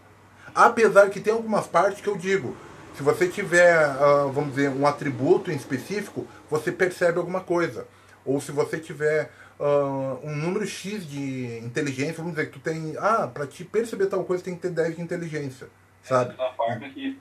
Apesar 0.54 1.10
que 1.10 1.20
tem 1.20 1.32
algumas 1.32 1.66
partes 1.66 2.00
que 2.00 2.08
eu 2.08 2.16
digo, 2.16 2.56
se 2.94 3.02
você 3.02 3.28
tiver, 3.28 3.86
uh, 3.96 4.30
vamos 4.30 4.50
dizer, 4.50 4.68
um 4.68 4.86
atributo 4.86 5.50
em 5.50 5.54
específico, 5.54 6.26
você 6.50 6.72
percebe 6.72 7.18
alguma 7.18 7.40
coisa. 7.40 7.86
Ou 8.24 8.40
se 8.40 8.52
você 8.52 8.78
tiver 8.78 9.30
uh, 9.60 10.26
um 10.26 10.34
número 10.34 10.66
X 10.66 11.08
de 11.08 11.58
inteligência, 11.58 12.14
vamos 12.14 12.32
dizer 12.32 12.46
que 12.46 12.58
tu 12.58 12.60
tem. 12.60 12.96
Ah, 12.98 13.28
pra 13.28 13.46
te 13.46 13.64
perceber 13.64 14.06
tal 14.06 14.24
coisa 14.24 14.42
tem 14.42 14.56
que 14.56 14.62
ter 14.62 14.70
10 14.70 14.96
de 14.96 15.02
inteligência. 15.02 15.68
Sabe? 16.02 16.34
Da 16.34 16.44
mesma 16.44 16.54
forma 16.54 16.88
que 16.88 17.18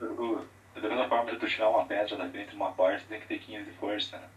da 0.81 0.87
mesma 0.87 1.09
forma 1.09 1.31
que 1.31 1.37
tu 1.37 1.47
tirar 1.47 1.69
uma 1.69 1.85
pedra 1.85 2.15
da 2.15 2.29
frente 2.29 2.51
de 2.51 2.55
uma 2.55 2.71
porta, 2.71 3.03
tem 3.09 3.19
que 3.19 3.27
ter 3.27 3.39
15 3.39 3.65
de 3.65 3.77
força, 3.77 4.17
né? 4.17 4.27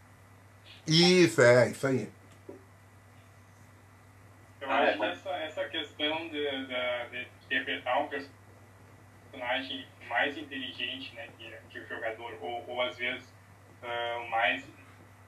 Isso, 0.86 1.40
é, 1.40 1.70
isso 1.70 1.86
aí. 1.86 2.10
Eu 4.60 4.70
ah, 4.70 4.78
acho 4.78 4.90
é, 4.90 4.96
que 4.96 5.04
essa, 5.04 5.30
essa 5.30 5.64
questão 5.68 6.28
de, 6.28 6.66
de, 6.66 7.10
de 7.10 7.28
interpretar 7.46 8.02
um 8.02 8.08
personagem 8.08 9.86
mais 10.08 10.36
inteligente 10.36 11.14
né, 11.14 11.28
que, 11.38 11.52
que 11.70 11.78
o 11.78 11.88
jogador, 11.88 12.36
ou, 12.40 12.64
ou 12.68 12.82
às 12.82 12.96
vezes 12.96 13.32
uh, 13.82 14.28
mais, 14.28 14.64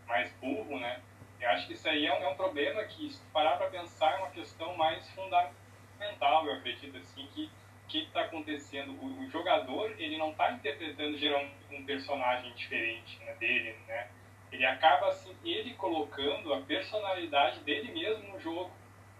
mais 0.08 0.32
burro, 0.40 0.78
né? 0.80 1.00
Eu 1.44 1.50
acho 1.50 1.66
que 1.66 1.74
isso 1.74 1.86
aí 1.86 2.06
é 2.06 2.18
um, 2.18 2.22
é 2.22 2.28
um 2.28 2.36
problema 2.36 2.82
que, 2.84 3.10
se 3.10 3.20
parar 3.30 3.58
para 3.58 3.68
pensar, 3.68 4.14
é 4.14 4.16
uma 4.16 4.30
questão 4.30 4.74
mais 4.78 5.06
fundamental, 5.10 6.46
eu 6.46 6.54
acredito, 6.54 6.96
assim, 6.96 7.28
que 7.34 7.50
o 7.84 7.86
que 7.86 7.98
está 8.04 8.22
acontecendo? 8.22 8.92
O, 8.92 9.20
o, 9.20 9.30
jogador, 9.30 9.94
ele 9.98 10.16
não 10.16 10.30
está 10.30 10.52
interpretando 10.52 11.18
geralmente 11.18 11.54
um 11.70 11.84
personagem 11.84 12.50
diferente 12.54 13.18
né, 13.22 13.34
dele, 13.34 13.76
né? 13.86 14.08
Ele 14.50 14.64
acaba, 14.64 15.08
assim, 15.08 15.36
ele 15.44 15.74
colocando 15.74 16.54
a 16.54 16.62
personalidade 16.62 17.60
dele 17.60 17.92
mesmo 17.92 18.32
no 18.32 18.40
jogo, 18.40 18.70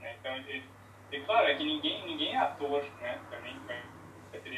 né? 0.01 0.17
Então, 0.19 0.35
ele, 0.35 0.65
e 1.13 1.21
claro, 1.21 1.47
é 1.47 1.55
que 1.57 1.65
ninguém, 1.65 2.07
ninguém 2.07 2.35
é 2.35 2.39
ator, 2.39 2.83
né? 3.03 3.21
Também 3.29 3.55
vai 3.67 3.83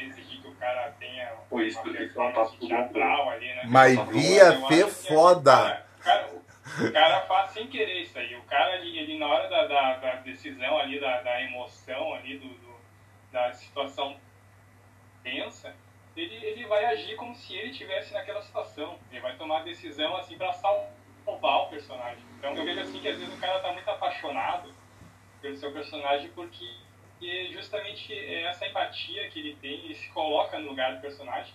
exigir 0.05 0.41
que 0.41 0.47
o 0.47 0.55
cara 0.55 0.95
tenha 0.97 1.33
uma 1.51 1.83
performance 1.83 2.57
teatral 2.57 3.29
ali, 3.29 3.47
né? 3.47 3.63
Mas 3.65 3.97
ia 4.15 4.67
ser 4.67 4.87
foda! 4.87 5.85
Cara, 5.99 6.29
o 6.33 6.46
cara 6.91 7.21
faz 7.21 7.51
sem 7.51 7.67
querer 7.67 8.01
isso 8.01 8.17
aí. 8.17 8.35
O 8.35 8.43
cara, 8.43 8.75
ele, 8.77 8.97
ele 8.97 9.17
na 9.17 9.27
hora 9.27 9.49
da, 9.49 9.67
da, 9.67 9.93
da, 9.97 10.15
decisão 10.15 10.77
ali, 10.77 10.99
da, 10.99 11.21
da 11.21 11.41
emoção 11.41 12.13
ali, 12.13 12.37
do, 12.37 12.47
do, 12.47 12.75
da 13.31 13.53
situação 13.53 14.17
tensa, 15.23 15.75
ele, 16.15 16.35
ele 16.35 16.65
vai 16.65 16.85
agir 16.85 17.15
como 17.15 17.35
se 17.35 17.55
ele 17.55 17.71
estivesse 17.71 18.13
naquela 18.13 18.41
situação. 18.41 18.97
Ele 19.11 19.21
vai 19.21 19.35
tomar 19.35 19.63
decisão 19.63 20.15
assim 20.17 20.37
para 20.37 20.53
salvar 20.53 21.61
o 21.61 21.69
personagem. 21.69 22.23
Então 22.37 22.55
eu 22.55 22.65
vejo 22.65 22.81
assim 22.81 22.99
que 22.99 23.07
às 23.07 23.19
vezes 23.19 23.33
o 23.33 23.39
cara 23.39 23.59
tá 23.59 23.71
muito 23.71 23.89
apaixonado 23.89 24.73
pelo 25.41 25.55
seu 25.55 25.71
personagem 25.71 26.29
porque 26.31 26.65
justamente 27.51 28.13
essa 28.45 28.67
empatia 28.67 29.29
que 29.29 29.39
ele 29.39 29.55
tem, 29.55 29.85
ele 29.85 29.95
se 29.95 30.09
coloca 30.09 30.59
no 30.59 30.69
lugar 30.69 30.95
do 30.95 31.01
personagem 31.01 31.53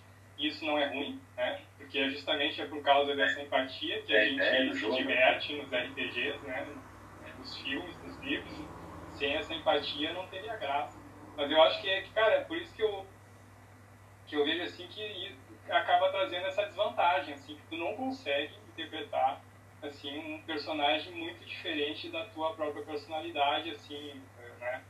isso 0.48 0.64
não 0.64 0.78
é 0.78 0.88
ruim, 0.88 1.20
né? 1.36 1.60
Porque 1.76 1.98
é 1.98 2.10
justamente 2.10 2.60
é 2.60 2.66
por 2.66 2.82
causa 2.82 3.14
dessa 3.14 3.40
empatia 3.40 4.02
que 4.02 4.16
a 4.16 4.24
gente 4.24 4.40
é, 4.40 4.72
se 4.72 4.90
diverte 4.90 5.54
nos 5.56 5.72
RPGs, 5.72 6.38
né? 6.46 6.66
Nos 7.38 7.56
filmes, 7.58 7.96
nos 8.02 8.18
livros. 8.18 8.52
Sem 9.14 9.34
essa 9.34 9.54
empatia 9.54 10.12
não 10.12 10.26
teria 10.28 10.56
graça. 10.56 10.98
Mas 11.36 11.50
eu 11.50 11.62
acho 11.62 11.80
que 11.80 11.88
é 11.88 12.02
que, 12.02 12.10
cara, 12.10 12.34
é 12.34 12.44
por 12.44 12.56
isso 12.56 12.74
que 12.74 12.82
eu, 12.82 13.06
que 14.26 14.36
eu 14.36 14.44
vejo 14.44 14.62
assim 14.62 14.86
que 14.88 15.36
acaba 15.68 16.10
trazendo 16.10 16.46
essa 16.46 16.64
desvantagem, 16.64 17.34
assim, 17.34 17.54
que 17.56 17.62
tu 17.68 17.76
não 17.76 17.94
consegue 17.94 18.54
interpretar 18.68 19.40
assim 19.82 20.16
um 20.16 20.42
personagem 20.42 21.12
muito 21.12 21.44
diferente 21.44 22.08
da 22.08 22.24
tua 22.26 22.54
própria 22.54 22.84
personalidade, 22.84 23.70
assim, 23.70 24.22
né? 24.60 24.82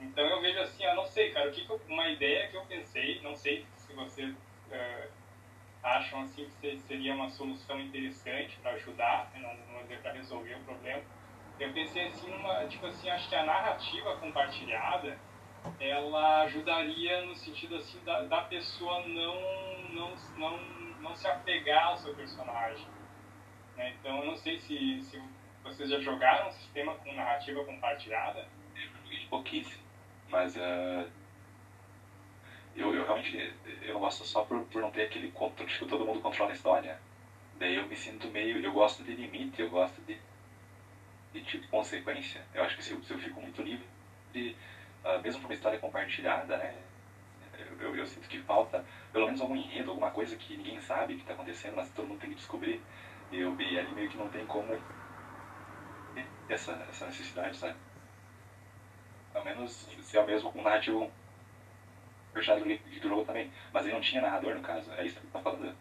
Então 0.00 0.24
eu 0.24 0.40
vejo 0.40 0.60
assim, 0.60 0.84
eu 0.84 0.94
não 0.94 1.06
sei, 1.06 1.32
cara, 1.32 1.48
o 1.48 1.52
que, 1.52 1.64
que 1.64 1.70
eu, 1.70 1.80
uma 1.88 2.08
ideia 2.08 2.48
que 2.48 2.56
eu 2.56 2.64
pensei, 2.66 3.20
não 3.22 3.34
sei 3.34 3.66
vocês 3.94 4.34
uh, 4.34 5.10
acham 5.82 6.22
assim 6.22 6.48
que 6.60 6.78
seria 6.78 7.14
uma 7.14 7.28
solução 7.30 7.80
interessante 7.80 8.58
para 8.62 8.72
ajudar, 8.72 9.30
né, 9.34 9.40
não, 9.40 9.82
dizer 9.82 10.00
para 10.00 10.12
resolver 10.12 10.54
o 10.54 10.60
problema. 10.60 11.02
Eu 11.60 11.72
pensei 11.72 12.08
assim 12.08 12.30
numa, 12.30 12.66
tipo 12.66 12.86
assim, 12.86 13.08
acho 13.10 13.28
que 13.28 13.34
a 13.34 13.44
narrativa 13.44 14.16
compartilhada 14.16 15.18
ela 15.78 16.42
ajudaria 16.42 17.24
no 17.24 17.34
sentido 17.34 17.76
assim 17.76 17.98
da, 18.04 18.22
da 18.22 18.42
pessoa 18.42 19.06
não, 19.06 19.40
não, 19.90 20.14
não, 20.36 20.58
não 21.00 21.14
se 21.14 21.26
apegar 21.28 21.88
ao 21.88 21.96
seu 21.96 22.14
personagem. 22.14 22.86
Né? 23.76 23.94
Então 23.98 24.18
eu 24.18 24.26
não 24.26 24.36
sei 24.36 24.58
se, 24.58 25.00
se 25.02 25.22
vocês 25.62 25.88
já 25.88 26.00
jogaram 26.00 26.48
um 26.48 26.52
sistema 26.52 26.94
com 26.96 27.12
narrativa 27.12 27.64
compartilhada. 27.64 28.46
Pouquíssimo, 29.30 29.82
mas 30.28 30.56
uh, 30.56 31.08
eu, 32.76 32.94
eu 32.94 33.04
realmente 33.04 33.54
eu 33.82 33.98
gosto 33.98 34.24
só 34.24 34.44
por, 34.44 34.60
por 34.64 34.82
não 34.82 34.90
ter 34.90 35.02
aquele 35.02 35.30
controle, 35.30 35.70
tipo, 35.70 35.86
todo 35.86 36.04
mundo 36.04 36.20
controla 36.20 36.50
a 36.50 36.54
história. 36.54 36.98
Daí 37.58 37.76
eu 37.76 37.86
me 37.86 37.96
sinto 37.96 38.28
meio, 38.28 38.58
eu 38.58 38.72
gosto 38.72 39.04
de 39.04 39.14
limite, 39.14 39.62
eu 39.62 39.70
gosto 39.70 40.00
de, 40.02 40.18
de 41.32 41.42
tipo 41.44 41.68
consequência. 41.68 42.42
Eu 42.52 42.64
acho 42.64 42.76
que 42.76 42.82
se 42.82 42.92
eu, 42.92 43.02
se 43.02 43.12
eu 43.12 43.18
fico 43.18 43.40
muito 43.40 43.62
livre, 43.62 43.86
de, 44.32 44.56
uh, 45.04 45.20
mesmo 45.22 45.40
para 45.40 45.48
uma 45.48 45.54
história 45.54 45.78
compartilhada, 45.78 46.56
né, 46.56 46.74
eu, 47.58 47.80
eu, 47.80 47.96
eu, 47.96 48.06
sinto 48.06 48.28
que 48.28 48.40
falta 48.40 48.84
pelo 49.12 49.26
menos 49.26 49.40
algum 49.40 49.54
enredo, 49.54 49.90
alguma 49.90 50.10
coisa 50.10 50.36
que 50.36 50.56
ninguém 50.56 50.80
sabe 50.80 51.14
que 51.14 51.20
está 51.20 51.34
acontecendo, 51.34 51.76
mas 51.76 51.88
todo 51.92 52.08
mundo 52.08 52.20
tem 52.20 52.30
que 52.30 52.36
descobrir. 52.36 52.80
E 53.30 53.38
eu 53.38 53.54
vi 53.54 53.78
ali 53.78 53.92
meio 53.94 54.10
que 54.10 54.16
não 54.16 54.28
tem 54.28 54.44
como 54.46 54.76
essa, 56.48 56.72
essa 56.90 57.06
necessidade, 57.06 57.56
sabe? 57.56 57.76
Ao 59.32 59.44
menos 59.44 59.72
se 59.72 60.18
é 60.18 60.26
mesmo 60.26 60.52
com 60.52 60.60
um 60.60 60.62
narrativo 60.62 61.10
fechado 62.34 62.64
do 62.64 63.08
jogo 63.08 63.24
também. 63.24 63.50
Mas 63.72 63.86
ele 63.86 63.94
não 63.94 64.00
tinha 64.00 64.20
narrador 64.20 64.54
no 64.54 64.62
caso, 64.62 64.92
é 64.92 65.06
isso 65.06 65.20
que 65.20 65.26
tá 65.28 65.40
falando. 65.40 65.74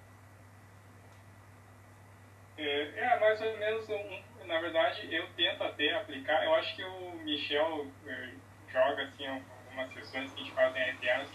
É, 2.58 3.00
é 3.00 3.20
mais 3.20 3.42
ou 3.42 3.58
menos, 3.58 3.89
um, 3.89 4.46
na 4.46 4.62
verdade, 4.62 5.13
eu 5.13 5.28
tento 5.36 5.63
até 5.63 5.96
aplicar, 5.96 6.46
eu 6.46 6.54
acho 6.56 6.76
que 6.76 6.84
o 6.84 7.13
Michel 7.24 7.88
é, 8.06 8.30
joga 8.72 9.04
assim 9.04 9.26
algumas 9.28 9.92
sessões 9.94 10.32
que 10.32 10.42
a 10.42 10.44
gente 10.44 10.56
faz 10.56 10.76
em 10.76 10.92
RTA, 10.92 11.26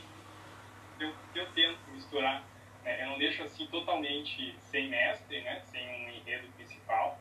eu, 1.01 1.15
eu 1.35 1.53
tento 1.53 1.79
misturar, 1.91 2.45
né? 2.85 3.03
eu 3.03 3.09
não 3.09 3.19
deixo 3.19 3.43
assim 3.43 3.67
totalmente 3.67 4.55
sem 4.61 4.89
mestre, 4.89 5.41
né? 5.43 5.61
sem 5.65 5.87
um 5.89 6.11
enredo 6.11 6.49
principal, 6.57 7.19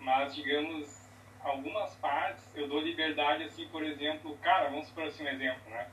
mas 0.00 0.34
digamos 0.34 1.04
algumas 1.40 1.94
partes 1.96 2.50
eu 2.56 2.66
dou 2.66 2.80
liberdade 2.80 3.44
assim, 3.44 3.68
por 3.68 3.82
exemplo, 3.84 4.36
cara, 4.38 4.70
vamos 4.70 4.90
por 4.90 5.04
assim 5.04 5.24
um 5.24 5.28
exemplo, 5.28 5.70
né? 5.70 5.86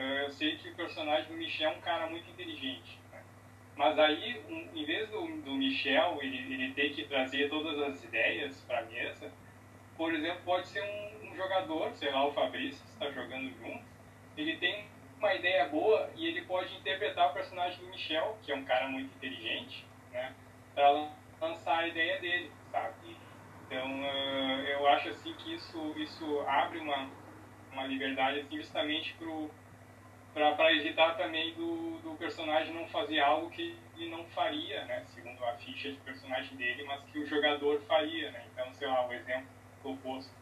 Eh, 0.00 0.24
eu 0.24 0.30
sei 0.30 0.56
que 0.56 0.70
o 0.70 0.74
personagem 0.74 1.30
do 1.30 1.36
Michel 1.36 1.72
é 1.72 1.76
um 1.76 1.80
cara 1.82 2.06
muito 2.06 2.30
inteligente, 2.30 2.98
né? 3.12 3.22
mas 3.76 3.98
aí, 3.98 4.42
um, 4.48 4.74
em 4.74 4.84
vez 4.86 5.10
do, 5.10 5.26
do 5.42 5.52
Michel 5.52 6.18
ele, 6.22 6.54
ele 6.54 6.72
ter 6.72 6.94
que 6.94 7.04
trazer 7.04 7.50
todas 7.50 7.78
as 7.78 8.02
ideias 8.02 8.58
para 8.62 8.78
a 8.78 8.84
mesa, 8.84 9.30
por 9.98 10.14
exemplo, 10.14 10.40
pode 10.42 10.68
ser 10.68 10.82
um, 10.82 11.30
um 11.30 11.36
jogador, 11.36 11.92
sei 11.92 12.10
lá, 12.10 12.26
o 12.26 12.32
Fabrício, 12.32 12.82
que 12.82 12.92
está 12.92 13.10
jogando 13.10 13.50
junto, 13.58 13.84
ele 14.38 14.56
tem 14.56 14.86
uma 15.18 15.34
ideia 15.34 15.68
boa 15.68 16.10
e 16.16 16.28
ele 16.28 16.40
pode 16.46 16.74
interpretar 16.76 17.28
o 17.28 17.34
personagem 17.34 17.78
do 17.84 17.90
Michel, 17.90 18.38
que 18.42 18.52
é 18.52 18.54
um 18.54 18.64
cara 18.64 18.88
muito 18.88 19.14
inteligente, 19.14 19.84
né, 20.12 20.34
para 20.74 21.10
lançar 21.38 21.80
a 21.80 21.88
ideia 21.88 22.18
dele, 22.20 22.50
sabe? 22.72 23.18
Então, 23.66 24.00
uh, 24.00 24.60
eu 24.66 24.88
acho 24.88 25.10
assim 25.10 25.34
que 25.34 25.54
isso 25.54 25.94
isso 25.98 26.40
abre 26.48 26.78
uma 26.78 27.10
uma 27.72 27.86
liberdade 27.86 28.40
assim 28.40 28.56
justamente 28.56 29.14
para 29.14 29.28
evitar 30.72 31.16
também 31.16 31.54
do, 31.54 31.98
do 31.98 32.16
personagem 32.16 32.74
não 32.74 32.86
fazer 32.88 33.20
algo 33.20 33.50
que 33.50 33.76
ele 33.96 34.10
não 34.10 34.24
faria, 34.26 34.84
né, 34.84 35.04
segundo 35.14 35.44
a 35.44 35.52
ficha 35.54 35.90
de 35.90 35.98
personagem 35.98 36.56
dele, 36.56 36.84
mas 36.84 37.02
que 37.04 37.18
o 37.18 37.26
jogador 37.26 37.80
faria, 37.82 38.30
né? 38.30 38.44
Então, 38.52 38.72
sei 38.74 38.88
lá, 38.88 39.06
o 39.06 39.12
exemplo 39.12 39.48
oposto. 39.84 40.32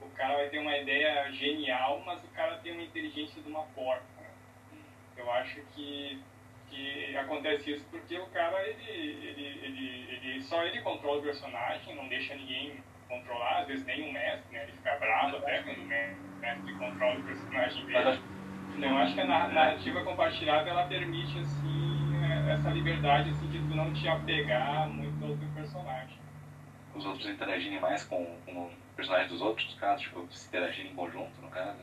O 0.00 0.10
cara 0.10 0.36
vai 0.36 0.48
ter 0.48 0.58
uma 0.58 0.76
ideia 0.76 1.30
genial, 1.32 2.02
mas 2.04 2.22
o 2.24 2.28
cara 2.28 2.56
tem 2.58 2.72
uma 2.72 2.82
inteligência 2.82 3.42
de 3.42 3.48
uma 3.48 3.62
porta. 3.66 4.04
Né? 4.20 4.28
Eu 5.16 5.30
acho 5.32 5.60
que 5.74 6.22
que 6.68 7.16
acontece 7.16 7.70
isso 7.70 7.86
porque 7.92 8.18
o 8.18 8.26
cara 8.26 8.66
ele, 8.68 8.90
ele, 8.90 9.60
ele, 9.62 10.20
ele 10.20 10.42
só 10.42 10.64
ele 10.64 10.82
controla 10.82 11.20
o 11.20 11.22
personagem, 11.22 11.94
não 11.94 12.08
deixa 12.08 12.34
ninguém 12.34 12.82
controlar, 13.08 13.60
às 13.60 13.68
vezes 13.68 13.86
nem 13.86 14.10
o 14.10 14.12
mestre, 14.12 14.52
né? 14.52 14.64
Ele 14.64 14.72
fica 14.72 14.96
bravo 14.96 15.36
até 15.36 15.62
quando 15.62 15.78
o 15.78 16.38
mestre 16.40 16.74
controla 16.74 17.20
o 17.20 17.22
personagem 17.22 17.86
dele. 17.86 18.35
Então 18.76 18.90
eu 18.90 18.96
acho 18.98 19.14
que 19.14 19.20
a 19.20 19.26
narrativa 19.26 20.04
compartilhada 20.04 20.68
ela 20.68 20.86
permite 20.86 21.38
assim 21.38 22.14
é, 22.22 22.52
essa 22.52 22.70
liberdade 22.70 23.30
assim 23.30 23.48
de 23.48 23.58
tu 23.58 23.74
não 23.74 23.92
te 23.92 24.06
apegar 24.06 24.88
muito 24.88 25.24
ao 25.24 25.36
teu 25.36 25.48
personagem. 25.54 26.18
Os 26.94 27.04
outros 27.04 27.28
interagirem 27.28 27.80
mais 27.80 28.04
com, 28.04 28.36
com 28.44 28.52
o 28.52 28.70
personagem 28.94 29.28
dos 29.28 29.42
outros, 29.42 29.74
no 29.74 29.80
caso, 29.80 30.02
tipo, 30.02 30.26
se 30.30 30.48
interagirem 30.48 30.92
em 30.92 30.94
conjunto, 30.94 31.42
no 31.42 31.48
caso. 31.48 31.76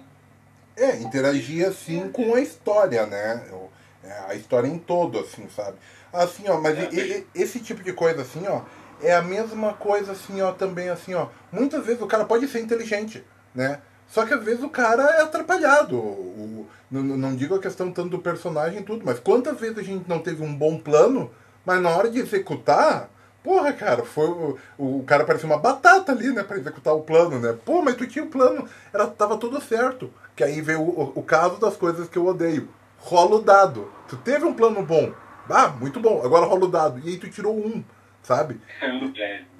É, 0.75 0.97
interagir 1.01 1.67
assim 1.67 2.11
com 2.11 2.33
a 2.33 2.39
história, 2.39 3.05
né? 3.05 3.47
Eu 3.49 3.71
é, 4.03 4.11
a 4.27 4.35
história 4.35 4.67
em 4.67 4.77
todo, 4.77 5.17
assim, 5.19 5.47
sabe? 5.49 5.77
Assim, 6.11 6.49
ó, 6.49 6.59
mas 6.59 6.77
e, 6.77 6.99
e, 6.99 7.27
esse 7.33 7.59
tipo 7.61 7.81
de 7.81 7.93
coisa, 7.93 8.21
assim, 8.21 8.45
ó, 8.47 8.61
é 9.01 9.13
a 9.13 9.21
mesma 9.21 9.73
coisa, 9.73 10.11
assim, 10.11 10.41
ó, 10.41 10.51
também, 10.51 10.89
assim, 10.89 11.13
ó. 11.13 11.29
Muitas 11.51 11.85
vezes 11.85 12.01
o 12.01 12.07
cara 12.07 12.25
pode 12.25 12.47
ser 12.47 12.59
inteligente, 12.59 13.23
né? 13.55 13.81
Só 14.07 14.25
que 14.25 14.33
às 14.33 14.43
vezes 14.43 14.63
o 14.63 14.69
cara 14.69 15.03
é 15.03 15.21
atrapalhado. 15.21 15.97
O, 15.97 16.67
não, 16.89 17.01
não 17.03 17.35
digo 17.35 17.55
a 17.55 17.59
questão 17.59 17.91
tanto 17.91 18.09
do 18.09 18.19
personagem 18.19 18.79
e 18.79 18.83
tudo, 18.83 19.03
mas 19.05 19.19
quantas 19.19 19.59
vezes 19.59 19.77
a 19.77 19.83
gente 19.83 20.07
não 20.07 20.19
teve 20.19 20.43
um 20.43 20.53
bom 20.53 20.77
plano, 20.77 21.31
mas 21.65 21.81
na 21.81 21.89
hora 21.89 22.09
de 22.09 22.19
executar, 22.19 23.09
porra, 23.43 23.73
cara, 23.73 24.03
foi 24.03 24.27
o, 24.27 24.57
o 24.77 25.03
cara 25.03 25.25
parecia 25.25 25.47
uma 25.47 25.57
batata 25.57 26.11
ali, 26.11 26.31
né, 26.31 26.43
para 26.43 26.57
executar 26.57 26.93
o 26.93 27.01
plano, 27.01 27.39
né? 27.39 27.57
Pô, 27.65 27.81
mas 27.81 27.95
tu 27.95 28.05
tinha 28.05 28.23
o 28.23 28.29
plano, 28.29 28.67
era, 28.93 29.07
tava 29.07 29.37
tudo 29.37 29.59
certo. 29.59 30.13
Que 30.35 30.43
aí 30.43 30.61
veio 30.61 30.81
o, 30.81 31.13
o 31.15 31.23
caso 31.23 31.59
das 31.59 31.75
coisas 31.75 32.07
que 32.07 32.17
eu 32.17 32.25
odeio 32.25 32.69
rola 33.03 33.35
o 33.35 33.41
dado. 33.41 33.91
Tu 34.07 34.15
teve 34.17 34.45
um 34.45 34.53
plano 34.53 34.81
bom. 34.83 35.11
Ah, 35.49 35.67
muito 35.67 35.99
bom. 35.99 36.21
Agora 36.23 36.45
rola 36.45 36.65
o 36.65 36.69
dado. 36.69 36.99
E 37.03 37.09
aí 37.09 37.17
tu 37.17 37.29
tirou 37.29 37.55
um, 37.55 37.83
sabe? 38.21 38.59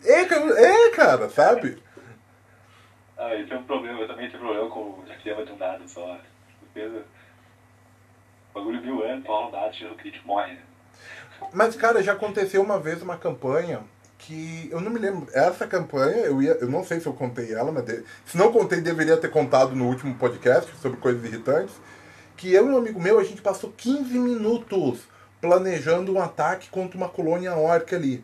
É, 0.06 0.22
é 0.22 0.90
cara, 0.92 1.30
sabe? 1.30 1.82
Ah, 3.18 3.36
isso 3.36 3.54
é 3.54 3.58
um 3.58 3.64
problema. 3.64 4.00
Eu 4.00 4.08
também 4.08 4.30
tenho 4.30 4.42
problema 4.42 4.70
com 4.70 5.02
a 5.02 5.06
criativa 5.06 5.46
de 5.46 5.52
um 5.52 5.58
dado 5.58 5.88
só. 5.88 6.20
O 6.76 8.54
bagulho 8.54 8.82
mil 8.82 9.04
anos, 9.04 9.26
rola 9.26 9.48
um 9.48 9.52
dado, 9.52 9.72
tira 9.74 9.92
o 9.92 9.96
crítico, 9.96 10.28
morre. 10.28 10.54
Né? 10.54 10.62
Mas, 11.54 11.76
cara, 11.76 12.02
já 12.02 12.14
aconteceu 12.14 12.62
uma 12.62 12.80
vez 12.80 13.02
uma 13.02 13.18
campanha 13.18 13.82
que 14.18 14.70
eu 14.72 14.80
não 14.80 14.92
me 14.92 15.00
lembro. 15.00 15.28
Essa 15.34 15.68
campanha, 15.68 16.18
eu, 16.18 16.42
ia, 16.42 16.54
eu 16.54 16.70
não 16.70 16.84
sei 16.84 17.00
se 17.00 17.08
eu 17.08 17.14
contei 17.14 17.54
ela, 17.54 17.72
mas 17.72 17.84
de, 17.86 18.04
se 18.26 18.38
não 18.38 18.52
contei, 18.52 18.82
deveria 18.82 19.18
ter 19.18 19.30
contado 19.30 19.76
no 19.76 19.88
último 19.88 20.16
podcast 20.16 20.74
sobre 20.78 21.00
coisas 21.00 21.24
irritantes 21.26 21.80
que 22.36 22.54
eu 22.54 22.68
e 22.68 22.72
um 22.72 22.78
amigo 22.78 23.02
meu, 23.02 23.20
a 23.20 23.24
gente 23.24 23.42
passou 23.42 23.72
15 23.72 24.18
minutos 24.20 25.02
planejando 25.40 26.14
um 26.14 26.20
ataque 26.20 26.70
contra 26.70 26.98
uma 26.98 27.10
colônia 27.10 27.56
orca 27.56 27.96
ali. 27.96 28.24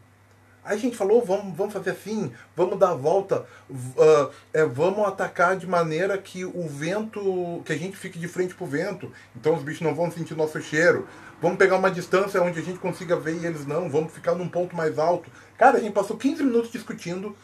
Aí 0.64 0.76
a 0.76 0.80
gente 0.80 0.98
falou, 0.98 1.24
vamos, 1.24 1.56
vamos 1.56 1.74
fazer 1.74 1.92
assim, 1.92 2.32
vamos 2.56 2.78
dar 2.78 2.92
a 2.92 2.96
volta, 2.96 3.46
uh, 3.70 4.30
é, 4.54 4.66
vamos 4.66 5.08
atacar 5.08 5.56
de 5.56 5.66
maneira 5.66 6.18
que 6.18 6.44
o 6.44 6.68
vento, 6.68 7.62
que 7.66 7.72
a 7.72 7.78
gente 7.78 7.96
fique 7.96 8.20
de 8.20 8.28
frente 8.28 8.54
pro 8.54 8.66
vento, 8.66 9.12
então 9.36 9.56
os 9.56 9.64
bichos 9.64 9.82
não 9.82 9.96
vão 9.96 10.12
sentir 10.12 10.36
nosso 10.36 10.62
cheiro. 10.62 11.08
Vamos 11.42 11.58
pegar 11.58 11.78
uma 11.78 11.90
distância 11.90 12.42
onde 12.44 12.60
a 12.60 12.62
gente 12.62 12.80
consiga 12.80 13.16
ver 13.16 13.36
e 13.42 13.46
eles 13.46 13.66
não, 13.66 13.90
vamos 13.90 14.12
ficar 14.12 14.36
num 14.36 14.50
ponto 14.50 14.76
mais 14.76 15.00
alto. 15.00 15.32
Cara, 15.58 15.78
a 15.78 15.80
gente 15.80 15.94
passou 15.94 16.18
15 16.18 16.44
minutos 16.44 16.72
discutindo, 16.72 17.36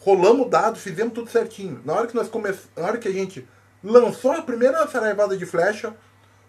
rolamos 0.00 0.50
dados, 0.50 0.82
fizemos 0.82 1.14
tudo 1.14 1.30
certinho. 1.30 1.80
Na 1.84 1.94
hora 1.94 2.06
que 2.08 2.14
nós 2.14 2.28
come... 2.28 2.52
na 2.76 2.86
hora 2.86 2.98
que 2.98 3.06
a 3.06 3.12
gente 3.12 3.46
lançou 3.82 4.32
a 4.32 4.42
primeira 4.42 4.86
saraivada 4.88 5.36
de 5.36 5.46
flecha, 5.46 5.94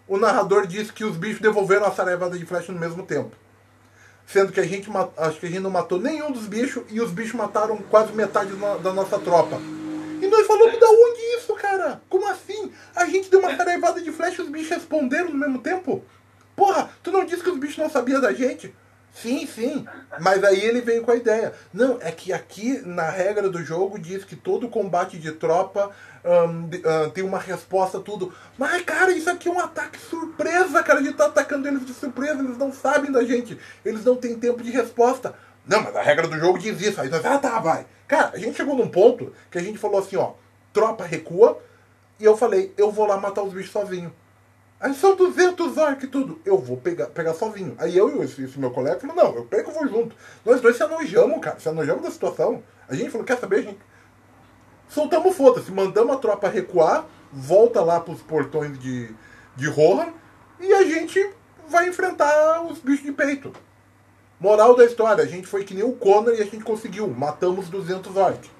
o 0.08 0.18
narrador 0.18 0.66
disse 0.66 0.92
que 0.92 1.04
os 1.04 1.16
bichos 1.16 1.40
devolveram 1.40 1.86
a 1.86 1.92
saraivada 1.92 2.36
de 2.36 2.44
flecha 2.44 2.72
no 2.72 2.78
mesmo 2.78 3.04
tempo. 3.04 3.36
Sendo 4.26 4.52
que 4.52 4.60
a 4.60 4.66
gente 4.66 4.90
acho 5.16 5.38
que 5.38 5.46
a 5.46 5.48
gente 5.48 5.60
não 5.60 5.70
matou 5.70 6.00
nenhum 6.00 6.30
dos 6.32 6.46
bichos 6.46 6.82
e 6.90 7.00
os 7.00 7.10
bichos 7.10 7.34
mataram 7.34 7.76
quase 7.90 8.12
metade 8.12 8.52
da 8.82 8.92
nossa 8.92 9.18
tropa. 9.18 9.60
E 10.20 10.26
nós 10.26 10.46
falamos 10.46 10.78
da 10.80 10.88
onde 10.88 11.20
isso, 11.38 11.54
cara? 11.54 12.00
Como 12.08 12.26
assim? 12.28 12.72
A 12.96 13.04
gente 13.06 13.30
deu 13.30 13.40
uma 13.40 13.54
saraivada 13.56 14.00
de 14.00 14.10
flecha 14.10 14.40
e 14.40 14.44
os 14.44 14.50
bichos 14.50 14.70
responderam 14.70 15.28
no 15.28 15.38
mesmo 15.38 15.58
tempo? 15.58 16.04
Porra, 16.56 16.90
tu 17.02 17.10
não 17.10 17.24
disse 17.24 17.42
que 17.42 17.50
os 17.50 17.58
bichos 17.58 17.78
não 17.78 17.90
sabiam 17.90 18.20
da 18.20 18.32
gente? 18.32 18.74
Sim, 19.14 19.46
sim. 19.46 19.86
Mas 20.20 20.42
aí 20.42 20.60
ele 20.62 20.80
veio 20.80 21.02
com 21.02 21.12
a 21.12 21.16
ideia. 21.16 21.54
Não, 21.72 21.98
é 22.00 22.10
que 22.10 22.32
aqui 22.32 22.82
na 22.84 23.08
regra 23.08 23.48
do 23.48 23.62
jogo 23.62 23.98
diz 23.98 24.24
que 24.24 24.34
todo 24.34 24.68
combate 24.68 25.18
de 25.18 25.30
tropa 25.32 25.90
tem 27.14 27.22
uma 27.22 27.38
resposta, 27.38 28.00
tudo. 28.00 28.34
Mas, 28.58 28.82
cara, 28.82 29.12
isso 29.12 29.30
aqui 29.30 29.48
é 29.48 29.52
um 29.52 29.60
ataque 29.60 29.98
surpresa, 29.98 30.82
cara. 30.82 30.98
A 30.98 31.02
gente 31.02 31.16
tá 31.16 31.26
atacando 31.26 31.68
eles 31.68 31.86
de 31.86 31.94
surpresa, 31.94 32.42
eles 32.42 32.58
não 32.58 32.72
sabem 32.72 33.12
da 33.12 33.22
gente. 33.22 33.56
Eles 33.84 34.04
não 34.04 34.16
têm 34.16 34.38
tempo 34.38 34.62
de 34.62 34.70
resposta. 34.70 35.34
Não, 35.64 35.80
mas 35.80 35.94
a 35.94 36.02
regra 36.02 36.26
do 36.26 36.38
jogo 36.38 36.58
diz 36.58 36.80
isso. 36.80 37.00
Aí 37.00 37.08
nós, 37.08 37.24
ah, 37.24 37.38
tá, 37.38 37.60
vai. 37.60 37.86
Cara, 38.08 38.32
a 38.34 38.38
gente 38.38 38.56
chegou 38.56 38.74
num 38.74 38.88
ponto 38.88 39.32
que 39.50 39.58
a 39.58 39.62
gente 39.62 39.78
falou 39.78 40.00
assim, 40.00 40.16
ó, 40.16 40.32
tropa 40.72 41.04
recua. 41.04 41.62
E 42.18 42.24
eu 42.24 42.36
falei, 42.36 42.74
eu 42.76 42.90
vou 42.90 43.06
lá 43.06 43.16
matar 43.16 43.42
os 43.42 43.52
bichos 43.52 43.70
sozinho. 43.70 44.12
Aí 44.84 44.92
são 44.92 45.16
200 45.16 45.78
orcs 45.78 46.04
e 46.04 46.08
tudo. 46.08 46.38
Eu 46.44 46.58
vou 46.58 46.76
pegar, 46.76 47.06
pegar 47.06 47.32
sozinho. 47.32 47.74
Aí 47.78 47.96
eu 47.96 48.20
e 48.20 48.22
esse, 48.22 48.44
esse 48.44 48.60
meu 48.60 48.70
colega 48.70 49.00
falou, 49.00 49.16
não, 49.16 49.34
eu 49.34 49.46
pego 49.46 49.70
e 49.70 49.72
vou 49.72 49.88
junto. 49.88 50.14
Nós 50.44 50.60
dois 50.60 50.76
se 50.76 50.82
anojamos, 50.82 51.40
cara. 51.40 51.58
Se 51.58 51.66
anojamos 51.70 52.02
da 52.02 52.10
situação. 52.10 52.62
A 52.86 52.94
gente 52.94 53.08
falou, 53.08 53.26
quer 53.26 53.38
saber, 53.38 53.62
gente? 53.62 53.78
Soltamos 54.86 55.34
foda-se. 55.34 55.72
Mandamos 55.72 56.14
a 56.14 56.18
tropa 56.18 56.50
recuar. 56.50 57.06
Volta 57.32 57.80
lá 57.80 57.98
pros 57.98 58.20
portões 58.20 58.78
de, 58.78 59.08
de 59.56 59.68
Rohan. 59.70 60.08
E 60.60 60.70
a 60.74 60.82
gente 60.82 61.30
vai 61.66 61.88
enfrentar 61.88 62.60
os 62.66 62.78
bichos 62.78 63.06
de 63.06 63.12
peito. 63.12 63.54
Moral 64.38 64.76
da 64.76 64.84
história, 64.84 65.24
a 65.24 65.26
gente 65.26 65.46
foi 65.46 65.64
que 65.64 65.72
nem 65.72 65.82
o 65.82 65.94
Connor 65.94 66.34
e 66.34 66.42
a 66.42 66.44
gente 66.44 66.62
conseguiu. 66.62 67.08
Matamos 67.08 67.70
200 67.70 68.14
orcs. 68.14 68.50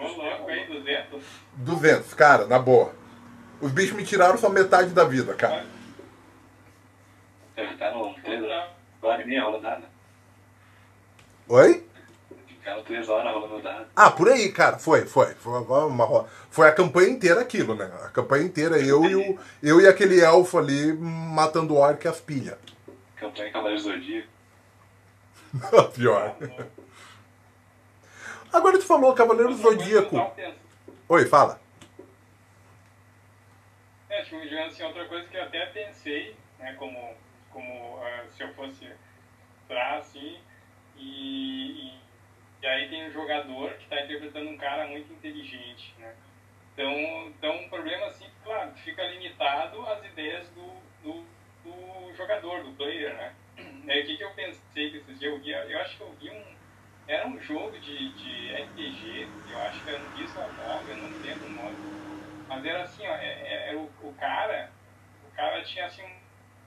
Ô, 0.00 0.06
louco, 0.06 0.50
hein? 0.50 0.66
200? 0.68 1.24
200, 1.56 2.14
cara, 2.14 2.46
na 2.46 2.58
boa. 2.58 2.92
Os 3.60 3.72
bichos 3.72 3.96
me 3.96 4.04
tiraram 4.04 4.38
só 4.38 4.48
metade 4.48 4.90
da 4.90 5.04
vida, 5.04 5.34
cara. 5.34 5.66
Estar 7.56 7.92
no 7.92 8.14
3 8.14 8.44
horas 9.02 9.20
e 9.20 9.28
meia 9.28 9.42
rolando. 9.42 9.86
Oi? 11.48 11.86
Ficaram 12.46 12.82
3 12.84 13.08
horas 13.08 13.34
rolando. 13.34 13.86
Ah, 13.96 14.10
por 14.10 14.28
aí, 14.28 14.52
cara. 14.52 14.78
Foi, 14.78 15.04
foi. 15.06 15.34
Foi, 15.34 15.60
uma, 15.60 16.26
foi 16.50 16.68
a 16.68 16.72
campanha 16.72 17.08
inteira 17.08 17.40
aquilo, 17.40 17.74
né? 17.74 17.90
A 18.04 18.08
campanha 18.08 18.44
inteira, 18.44 18.78
eu 18.78 19.04
e, 19.04 19.16
o, 19.16 19.38
eu 19.60 19.80
e 19.80 19.88
aquele 19.88 20.20
elfo 20.20 20.58
ali 20.58 20.92
matando 20.92 21.74
o 21.74 21.78
orc 21.78 22.04
e 22.04 22.08
as 22.08 22.20
pilhas. 22.20 22.56
Campanha 23.16 23.50
Cavaleiro 23.50 23.82
Zodíaco. 23.82 24.28
Pior. 25.94 26.36
Agora 28.52 28.78
tu 28.78 28.84
falou 28.84 29.14
Cavaleiro 29.14 29.50
do 29.50 29.56
Zodíaco. 29.56 30.16
Oi, 31.08 31.26
fala. 31.26 31.60
É, 34.08 34.22
tipo, 34.22 34.36
assim, 34.36 34.82
outra 34.82 35.04
coisa 35.06 35.28
que 35.28 35.36
eu 35.36 35.42
até 35.42 35.66
pensei, 35.66 36.34
né, 36.58 36.74
como, 36.78 37.14
como 37.50 38.00
ah, 38.02 38.24
se 38.28 38.42
eu 38.42 38.52
fosse 38.54 38.90
pra, 39.66 39.98
assim, 39.98 40.40
e, 40.96 41.90
e, 41.90 42.00
e 42.62 42.66
aí 42.66 42.88
tem 42.88 43.06
um 43.06 43.12
jogador 43.12 43.70
que 43.74 43.84
está 43.84 44.00
interpretando 44.02 44.50
um 44.50 44.56
cara 44.56 44.86
muito 44.88 45.12
inteligente, 45.12 45.94
né? 45.98 46.14
Então, 46.72 46.92
então 47.28 47.56
um 47.56 47.68
problema 47.68 48.06
assim, 48.06 48.26
claro, 48.44 48.72
fica 48.76 49.02
limitado 49.02 49.80
às 49.86 50.04
ideias 50.04 50.48
do, 50.50 50.72
do, 51.02 51.24
do 51.64 52.14
jogador, 52.14 52.62
do 52.62 52.72
player, 52.72 53.14
né? 53.14 53.34
Aí, 53.88 54.02
o 54.02 54.06
que, 54.06 54.16
que 54.16 54.24
eu 54.24 54.30
pensei 54.32 54.90
que 54.90 54.98
esses 54.98 55.18
dias 55.18 55.32
eu 55.32 55.38
vi, 55.40 55.50
eu 55.50 55.80
acho 55.80 55.96
que 55.96 56.02
eu 56.02 56.12
vi 56.20 56.30
um, 56.30 56.44
era 57.08 57.26
um 57.26 57.40
jogo 57.40 57.78
de, 57.80 58.14
de 58.14 58.50
RPG, 58.52 59.32
eu 59.48 59.60
acho 59.62 59.82
que 59.82 59.90
era 59.90 60.02
um 60.04 60.54
Nova, 60.54 60.90
eu 60.90 60.96
não 60.98 61.18
lembro 61.20 61.46
o 61.48 61.52
nome. 61.52 61.78
Mas 62.48 62.64
era 62.64 62.82
assim, 62.82 63.06
ó, 63.06 63.14
é, 63.16 63.26
é- 63.26 63.68
era 63.70 63.78
o, 63.78 63.90
o 64.00 64.14
cara, 64.14 64.72
o 65.22 65.30
cara 65.32 65.62
tinha 65.64 65.86
assim 65.86 66.02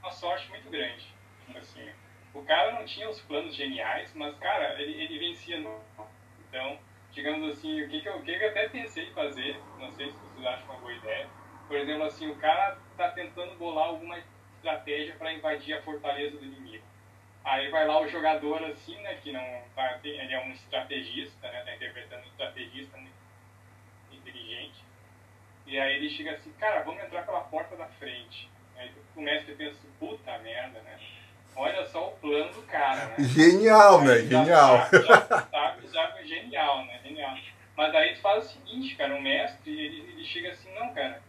uma 0.02 0.12
sorte 0.12 0.50
muito 0.50 0.70
grande. 0.70 1.16
Assim, 1.56 1.90
o 2.34 2.44
cara 2.44 2.74
não 2.74 2.86
tinha 2.86 3.10
os 3.10 3.22
planos 3.22 3.56
geniais, 3.56 4.14
mas 4.16 4.38
cara, 4.40 4.82
ele, 4.82 5.02
ele 5.04 5.20
vencia 5.20 5.60
no. 5.60 5.82
Então, 6.40 6.80
digamos 7.12 7.50
assim, 7.58 7.82
o 7.84 7.90
que 7.90 8.02
que, 8.02 8.10
eu, 8.10 8.18
o 8.18 8.24
que 8.24 8.38
que 8.38 8.44
eu 8.44 8.50
até 8.50 8.70
pensei 8.70 9.06
em 9.10 9.14
fazer, 9.14 9.64
não 9.78 9.92
sei 9.92 10.10
se 10.12 10.20
vocês 10.20 10.46
acham 10.46 10.66
uma 10.74 10.80
boa 10.80 10.94
ideia. 10.94 11.30
Por 11.68 11.78
exemplo, 11.78 12.04
assim, 12.06 12.30
o 12.30 12.36
cara 12.38 12.78
tá 12.98 13.12
tentando 13.12 13.56
bolar 13.58 13.88
alguma 13.88 14.18
estratégia 14.56 15.16
para 15.16 15.34
invadir 15.34 15.76
a 15.76 15.82
fortaleza 15.84 16.38
do 16.38 16.46
inimigo. 16.46 16.86
Aí 17.44 17.70
vai 17.70 17.88
lá 17.88 18.00
o 18.00 18.08
jogador 18.08 18.64
assim, 18.66 18.96
né, 19.02 19.16
que 19.16 19.32
não 19.32 19.42
ele 20.04 20.34
é 20.34 20.44
um 20.46 20.52
estrategista, 20.52 21.48
né, 21.50 21.62
tá 21.64 21.76
interpretando 21.76 22.24
um 22.24 22.28
estrategista 22.28 22.98
muito 22.98 23.16
inteligente. 24.12 24.84
E 25.66 25.80
aí 25.80 25.96
ele 25.96 26.10
chega 26.10 26.34
assim, 26.34 26.52
cara, 26.54 26.84
vamos 26.84 27.04
entrar 27.04 27.24
pela 27.24 27.42
porta 27.42 27.76
da 27.76 27.88
frente. 27.88 28.50
Aí 28.78 28.92
o 29.16 29.22
mestre 29.22 29.56
pensa, 29.56 29.80
puta 30.00 30.38
merda, 30.40 30.80
né? 30.82 31.00
Olha 31.56 31.86
só 31.86 32.10
o 32.10 32.12
plano 32.18 32.52
do 32.54 32.62
cara, 32.64 33.08
né? 33.08 33.16
Genial, 33.20 34.04
né? 34.04 34.14
Aí 34.14 34.28
já 34.28 34.40
Genial. 34.40 34.90
Já 34.92 35.48
sabe, 35.50 35.88
já, 35.88 36.24
genial, 36.24 36.86
né? 36.86 37.00
Genial. 37.04 37.38
Mas 37.76 37.94
daí 37.94 38.16
tu 38.16 38.22
faz 38.22 38.46
o 38.46 38.50
seguinte, 38.50 38.96
cara, 38.96 39.16
o 39.16 39.22
mestre, 39.22 39.72
ele, 39.72 40.12
ele 40.12 40.26
chega 40.26 40.52
assim, 40.52 40.74
não, 40.74 40.94
cara, 40.94 41.22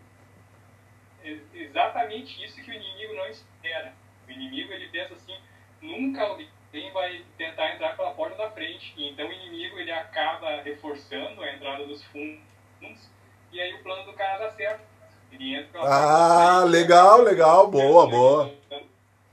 é 1.25 1.39
exatamente 1.55 2.45
isso 2.45 2.63
que 2.63 2.71
o 2.71 2.75
inimigo 2.75 3.15
não 3.15 3.27
espera. 3.29 3.93
O 4.27 4.31
inimigo, 4.31 4.73
ele 4.73 4.89
pensa 4.89 5.15
assim, 5.15 5.37
nunca 5.83 6.23
alguém 6.23 6.49
vai 6.93 7.25
tentar 7.37 7.75
entrar 7.75 7.97
pela 7.97 8.15
porta 8.15 8.37
da 8.37 8.51
frente. 8.51 8.95
E 8.97 9.11
então 9.11 9.27
o 9.27 9.33
inimigo, 9.33 9.79
ele 9.79 9.93
acaba 9.93 10.63
reforçando 10.63 11.43
a 11.43 11.53
entrada 11.53 11.85
dos 11.87 12.03
fundos, 12.05 13.11
e 13.53 13.61
aí 13.61 13.75
o 13.75 13.83
plano 13.83 14.05
do 14.05 14.13
cara 14.15 14.39
dá 14.39 14.51
certo. 14.53 14.83
Ele 15.31 15.55
entra 15.55 15.73
pela 15.73 15.85
porta 15.85 15.99
da 15.99 16.59
Ah, 16.59 16.61
frente, 16.63 16.73
legal, 16.73 17.23
legal. 17.23 17.71
Boa, 17.71 18.07
boa. 18.07 18.55
então, 18.67 18.83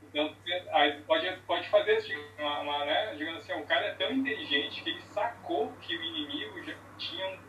então, 0.03 0.35
aí 0.71 1.01
pode, 1.01 1.29
pode 1.45 1.69
fazer 1.69 1.97
assim, 1.97 2.15
uma, 2.37 2.59
uma, 2.61 2.85
né, 2.85 3.15
digamos 3.15 3.41
assim, 3.41 3.53
o 3.53 3.65
cara 3.65 3.85
é 3.87 3.93
tão 3.93 4.11
inteligente 4.11 4.81
que 4.81 4.89
ele 4.89 5.01
sacou 5.01 5.71
que 5.81 5.95
o 5.95 6.03
inimigo 6.03 6.63
já 6.63 6.73
tinha 6.97 7.27
um 7.27 7.39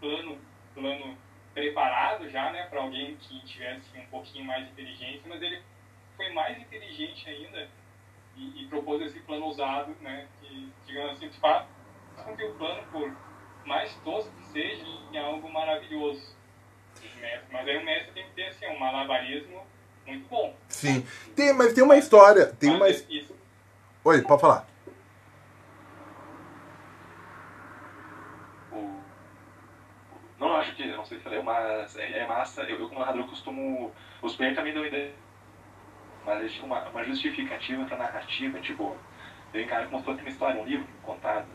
plano, 0.00 0.38
plano 0.74 1.18
preparado 1.54 2.28
já, 2.28 2.50
né, 2.52 2.66
para 2.66 2.80
alguém 2.80 3.16
que 3.16 3.40
tivesse 3.46 3.96
um 3.96 4.06
pouquinho 4.06 4.44
mais 4.44 4.64
de 4.66 4.72
inteligência, 4.72 5.22
mas 5.26 5.40
ele 5.40 5.62
foi 6.16 6.32
mais 6.32 6.58
inteligente 6.58 7.28
ainda 7.28 7.68
e, 8.36 8.62
e 8.62 8.66
propôs 8.66 9.02
esse 9.02 9.20
plano 9.20 9.46
ousado, 9.46 9.94
né, 10.00 10.26
que, 10.40 10.72
digamos 10.86 11.12
assim, 11.12 11.30
faz 11.40 11.66
com 12.24 12.36
que 12.36 12.44
o 12.44 12.54
plano, 12.54 12.82
por 12.90 13.12
mais 13.64 13.94
tosco 14.04 14.30
que 14.30 14.46
seja, 14.48 14.84
é 15.12 15.18
algo 15.18 15.50
maravilhoso. 15.52 16.34
Mas 17.50 17.68
aí 17.68 17.76
o 17.76 17.84
mestre 17.84 18.12
tem 18.12 18.24
que 18.24 18.32
ter, 18.32 18.46
assim, 18.46 18.66
um 18.66 18.78
malabarismo 18.78 19.62
muito 20.06 20.28
bom. 20.28 20.54
Sim. 20.68 21.06
Tem, 21.34 21.52
mas 21.52 21.72
tem 21.72 21.82
uma 21.82 21.96
história. 21.96 22.46
Tem 22.46 22.70
uma. 22.70 22.80
Mas 22.80 23.06
isso, 23.08 23.34
Oi, 24.04 24.20
pode 24.20 24.40
falar. 24.42 24.66
Não 30.38 30.56
acho 30.56 30.76
que, 30.76 30.84
não 30.88 31.06
sei 31.06 31.16
se 31.16 31.24
falei, 31.24 31.40
mas 31.40 31.96
é, 31.96 32.18
é 32.18 32.26
massa. 32.26 32.62
Eu, 32.64 32.80
eu 32.80 32.88
como 32.88 33.00
narrador 33.00 33.26
costumo. 33.26 33.90
Os 34.20 34.36
players 34.36 34.56
também 34.56 34.74
dão 34.74 34.84
ideia. 34.84 35.14
Mas 36.24 36.52
tinham 36.52 36.66
uma, 36.66 36.88
uma 36.88 37.04
justificativa 37.04 37.84
pra 37.84 37.96
narrativa, 37.96 38.58
tipo, 38.60 38.96
eu 39.52 39.62
encaro 39.62 39.88
como 39.88 39.98
se 39.98 40.04
fosse 40.04 40.20
uma 40.20 40.30
história, 40.30 40.60
um 40.60 40.64
livro 40.64 40.86
contado. 41.02 41.46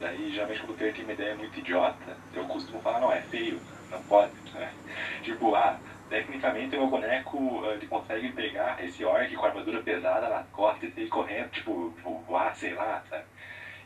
Daí, 0.00 0.32
geralmente, 0.32 0.60
quando 0.60 0.70
o 0.70 0.74
player 0.74 0.94
tem 0.94 1.04
uma 1.04 1.12
ideia 1.12 1.34
muito 1.34 1.58
idiota, 1.58 2.16
eu 2.32 2.44
costumo 2.46 2.80
falar, 2.80 3.00
não, 3.00 3.12
é 3.12 3.20
feio, 3.22 3.60
não 3.90 4.02
pode. 4.02 4.32
Né? 4.54 4.72
Tipo, 5.22 5.54
ah, 5.54 5.78
tecnicamente 6.08 6.74
o 6.74 6.80
meu 6.80 6.88
boneco 6.88 7.64
ele 7.66 7.86
consegue 7.86 8.32
pegar 8.32 8.82
esse 8.82 9.04
orc 9.04 9.34
com 9.34 9.46
armadura 9.46 9.82
pesada 9.82 10.28
nas 10.28 10.48
costas 10.48 10.90
e 10.90 10.92
sair 10.94 11.08
correndo, 11.08 11.50
tipo, 11.50 11.90
voar, 12.26 12.54
sei 12.56 12.74
lá, 12.74 13.02
sabe? 13.08 13.24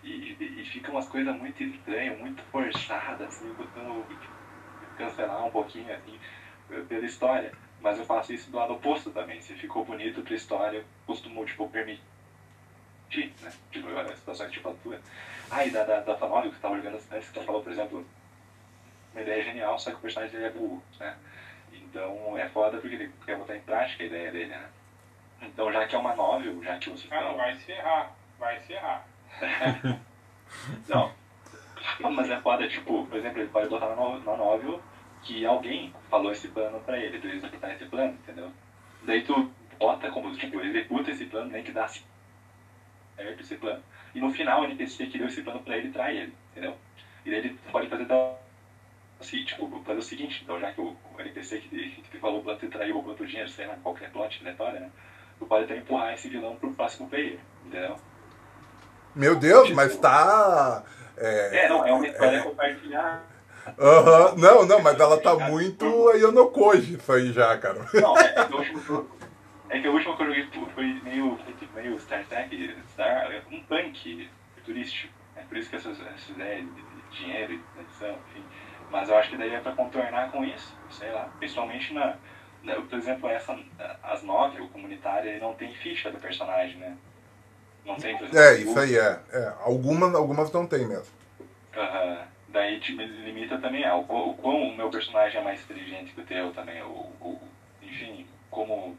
E, 0.03 0.37
e, 0.39 0.63
e 0.63 0.65
fica 0.67 0.91
umas 0.91 1.09
coisas 1.09 1.37
muito 1.37 1.63
estranhas, 1.63 2.19
muito 2.19 2.43
forçadas, 2.45 3.29
assim, 3.29 3.49
eu 3.49 3.55
costumo 3.55 4.07
cancelar 4.97 5.45
um 5.45 5.51
pouquinho, 5.51 5.93
assim, 5.93 6.19
pela 6.89 7.05
história. 7.05 7.53
Mas 7.85 7.99
eu 7.99 8.07
faço 8.07 8.33
isso 8.33 8.51
do 8.51 8.57
lado 8.57 8.73
oposto 8.73 9.11
também. 9.11 9.43
Se 9.43 9.53
ficou 9.53 9.85
bonito 9.85 10.23
pra 10.23 10.35
história, 10.35 10.79
eu 10.79 10.85
costumo, 11.07 11.45
tipo, 11.45 11.69
permitir, 11.69 12.01
né? 13.43 13.53
Tipo, 13.71 13.89
a 13.91 14.17
situação 14.17 14.49
tipo 14.49 14.71
a 14.71 14.75
tua. 14.83 14.99
Ah, 15.51 15.67
e 15.67 15.71
da, 15.71 15.85
da, 15.85 16.01
da 16.01 16.17
Famóvel 16.17 16.49
que 16.49 16.57
você 16.57 16.63
tava 16.63 16.77
jogando 16.77 16.95
antes, 16.95 17.29
que 17.29 17.39
você 17.39 17.45
falou, 17.45 17.63
por 17.63 17.71
exemplo, 17.71 18.07
uma 19.13 19.21
ideia 19.21 19.45
genial, 19.45 19.79
só 19.79 19.91
que 19.91 19.97
o 19.97 20.01
personagem 20.01 20.35
dele 20.35 20.47
é 20.47 20.59
burro, 20.59 20.83
né? 20.99 21.15
Então 21.75 22.39
é 22.39 22.49
foda 22.49 22.79
porque 22.79 22.95
ele 22.95 23.13
quer 23.27 23.37
botar 23.37 23.55
em 23.55 23.61
prática 23.61 24.03
a 24.03 24.07
ideia 24.07 24.33
dele, 24.33 24.47
né? 24.47 24.67
Então 25.43 25.71
já 25.71 25.87
que 25.87 25.95
é 25.95 25.99
uma 25.99 26.17
novel, 26.17 26.65
já 26.65 26.79
que 26.79 26.89
você 26.89 27.07
ah, 27.11 27.21
não, 27.21 27.37
vai 27.37 27.55
se 27.55 27.67
ferrar, 27.67 28.13
vai 28.39 28.61
se 28.61 28.67
ferrar. 28.69 29.07
Não. 30.89 31.13
Mas 32.01 32.31
é 32.31 32.41
foda, 32.41 32.67
tipo, 32.67 33.07
por 33.07 33.19
exemplo, 33.19 33.41
ele 33.41 33.51
pode 33.51 33.69
botar 33.69 33.89
na 33.89 33.97
novel 34.37 34.81
que 35.25 35.45
alguém 35.45 35.93
falou 36.11 36.31
esse 36.31 36.49
plano 36.49 36.81
pra 36.81 36.99
ele, 36.99 37.19
pra 37.19 37.29
ele 37.29 37.39
executar 37.39 37.75
esse 37.75 37.87
plano, 37.87 38.13
entendeu? 38.13 38.51
Daí 39.03 39.23
tu 39.23 39.51
bota 39.79 40.11
como, 40.11 40.35
tipo, 40.37 40.61
executa 40.61 41.11
esse 41.11 41.27
plano, 41.27 41.51
nem 41.51 41.65
que 41.65 41.73
dá 41.73 41.89
certo 41.89 43.41
esse 43.41 43.57
plano. 43.57 43.83
E 44.15 44.21
no 44.21 44.31
final 44.31 44.61
o 44.61 44.65
NPC 44.65 45.07
que 45.07 45.19
deu 45.19 45.27
esse 45.27 45.43
plano 45.43 45.61
pra 45.61 45.77
ele 45.77 45.91
trai 45.91 46.17
ele, 46.17 46.35
entendeu? 46.53 46.77
E 47.25 47.31
daí 47.31 47.39
ele 47.41 47.59
pode 47.73 47.89
fazer 47.89 48.05
da 48.05 48.35
assim, 49.21 49.45
tipo, 49.45 49.83
fazer 49.85 49.99
o 49.99 50.03
seguinte, 50.03 50.41
então 50.43 50.61
já 50.61 50.73
que 50.73 50.81
o, 50.81 50.97
o 51.15 51.21
NPC 51.21 51.59
que, 51.59 52.03
que 52.11 52.19
falou 52.19 52.45
o 52.45 52.57
te 52.57 52.69
traiu 52.69 52.99
ou 52.99 53.05
o 53.05 53.27
dinheiro, 53.27 53.49
sei 53.49 53.67
lá, 53.67 53.75
qualquer 53.83 54.11
plot 54.11 54.41
aleatória, 54.41 54.81
né? 54.81 54.91
Tu 55.39 55.47
pode 55.47 55.65
até 55.65 55.77
empurrar 55.77 56.13
esse 56.13 56.29
vilão 56.29 56.57
pro 56.57 56.73
próximo 56.75 57.09
player, 57.09 57.39
entendeu? 57.65 57.97
Meu 59.15 59.37
Deus, 59.37 59.71
mas 59.71 59.97
tá. 59.97 60.85
É, 61.17 61.65
é 61.65 61.69
não, 61.69 61.87
é 61.87 61.93
uma 61.93 62.07
história 62.07 62.37
é... 62.37 62.43
compartilhada. 62.43 63.34
Uhum. 63.67 64.37
Não, 64.37 64.67
não, 64.67 64.81
mas 64.81 64.99
ela 65.01 65.21
tá 65.21 65.35
muito 65.35 66.09
aí 66.11 66.21
eu 66.21 66.33
não 66.33 66.51
coge 66.51 66.95
isso 66.95 67.13
aí 67.13 67.33
já, 67.33 67.57
cara. 67.59 67.87
Não, 67.95 68.17
é, 68.19 68.35
é, 68.37 68.45
que 68.45 68.55
o 68.55 68.59
último, 68.59 69.11
é 69.71 69.81
que 69.81 69.89
o 69.89 69.93
último 69.93 70.17
que 70.17 70.23
eu 70.23 70.27
joguei 70.27 70.49
foi 70.75 71.01
meio, 71.03 71.39
meio 71.75 71.99
Star 72.01 72.25
Trek, 72.27 72.77
Star, 72.93 73.31
um 73.51 73.63
punk 73.63 74.29
turístico. 74.65 75.13
É 75.37 75.43
por 75.43 75.57
isso 75.57 75.71
que 75.71 75.77
essas, 75.77 75.99
essas 75.99 76.29
ideias 76.29 76.65
de 76.65 77.19
dinheiro 77.19 77.53
e 77.55 77.81
edição, 77.81 78.17
enfim. 78.31 78.45
Mas 78.91 79.09
eu 79.09 79.17
acho 79.17 79.31
que 79.31 79.37
daí 79.37 79.55
é 79.55 79.61
pra 79.61 79.73
contornar 79.73 80.31
com 80.31 80.45
isso, 80.45 80.73
sei 80.91 81.11
lá, 81.11 81.31
principalmente 81.39 81.93
na. 81.95 82.17
na 82.63 82.75
por 82.75 82.99
exemplo, 82.99 83.29
essa, 83.29 83.59
as 84.03 84.23
novel 84.23 84.69
comunitárias 84.69 85.41
não 85.41 85.55
tem 85.55 85.75
ficha 85.75 86.11
do 86.11 86.19
personagem, 86.19 86.77
né? 86.77 86.97
Não 87.85 87.97
tem, 87.97 88.17
por 88.17 88.27
exemplo, 88.27 88.39
É, 88.39 88.59
isso 88.59 88.79
aí 88.79 88.97
é. 88.97 89.21
é. 89.33 89.55
Algumas, 89.61 90.15
algumas 90.15 90.53
não 90.53 90.67
tem 90.67 90.87
mesmo. 90.87 91.13
Aham. 91.77 92.19
Uhum 92.19 92.34
daí 92.55 92.79
te 92.81 92.93
limita 92.93 93.59
também 93.59 93.85
ao 93.85 94.03
o, 94.09 94.31
o 94.31 94.35
quão 94.35 94.69
o 94.69 94.77
meu 94.77 94.89
personagem 94.89 95.41
é 95.41 95.45
mais 95.45 95.61
inteligente 95.61 96.15
que 96.15 96.21
o 96.21 96.25
teu 96.25 96.53
também, 96.53 96.81
o, 96.83 97.11
o, 97.21 97.39
enfim, 97.83 98.27
como, 98.51 98.97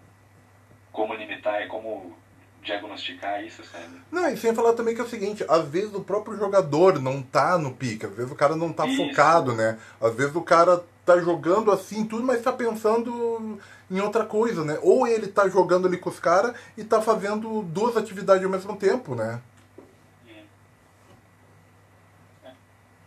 como 0.92 1.16
limitar 1.16 1.64
e 1.64 1.68
como 1.68 2.16
diagnosticar 2.62 3.44
isso, 3.44 3.64
sabe? 3.64 4.02
Não, 4.12 4.28
e 4.28 4.38
sem 4.38 4.54
falar 4.54 4.74
também 4.74 4.94
que 4.94 5.02
é 5.02 5.04
o 5.04 5.10
seguinte, 5.10 5.46
às 5.48 5.68
vezes 5.68 5.94
o 5.94 6.02
próprio 6.02 6.38
jogador 6.38 7.00
não 7.00 7.22
tá 7.22 7.58
no 7.58 7.74
pique, 7.74 8.06
às 8.06 8.14
vezes 8.14 8.32
o 8.32 8.36
cara 8.36 8.56
não 8.56 8.74
tá 8.74 8.86
isso. 8.86 8.98
focado, 8.98 9.54
né? 9.54 9.80
Às 10.02 10.14
vezes 10.16 10.36
o 10.36 10.42
cara 10.42 10.84
tá 11.06 11.18
jogando 11.20 11.72
assim 11.72 12.06
tudo, 12.06 12.24
mas 12.24 12.42
tá 12.42 12.52
pensando 12.52 13.60
em 13.90 14.00
outra 14.02 14.26
coisa, 14.26 14.66
né? 14.66 14.80
Ou 14.82 15.08
ele 15.08 15.28
tá 15.28 15.48
jogando 15.48 15.88
ali 15.88 15.98
com 15.98 16.10
os 16.10 16.20
caras 16.20 16.56
e 16.76 16.84
tá 16.84 17.02
fazendo 17.02 17.62
duas 17.62 17.96
atividades 17.96 18.44
ao 18.44 18.52
mesmo 18.52 18.76
tempo, 18.76 19.16
né? 19.16 19.40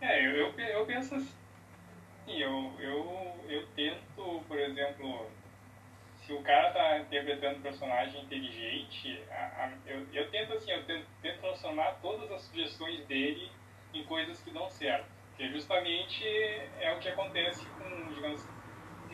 É, 0.09 0.25
eu, 0.25 0.31
eu, 0.37 0.59
eu 0.59 0.85
penso 0.87 1.13
assim, 1.13 1.29
eu, 2.25 2.73
eu, 2.79 3.45
eu 3.47 3.67
tento, 3.75 4.43
por 4.47 4.59
exemplo, 4.59 5.29
se 6.15 6.33
o 6.33 6.41
cara 6.41 6.71
tá 6.71 6.97
interpretando 6.97 7.59
um 7.59 7.61
personagem 7.61 8.23
inteligente, 8.23 9.23
a, 9.29 9.35
a, 9.35 9.71
eu, 9.85 10.07
eu 10.11 10.31
tento 10.31 10.53
assim, 10.53 10.71
eu 10.71 10.83
tento, 10.85 11.05
tento, 11.21 11.39
transformar 11.41 11.99
todas 12.01 12.31
as 12.31 12.41
sugestões 12.41 13.05
dele 13.05 13.51
em 13.93 14.03
coisas 14.05 14.41
que 14.41 14.49
dão 14.49 14.67
certo. 14.71 15.07
Que 15.37 15.47
justamente 15.49 16.25
é 16.79 16.91
o 16.97 16.99
que 16.99 17.09
acontece 17.09 17.67
com, 17.77 18.11
digamos 18.11 18.49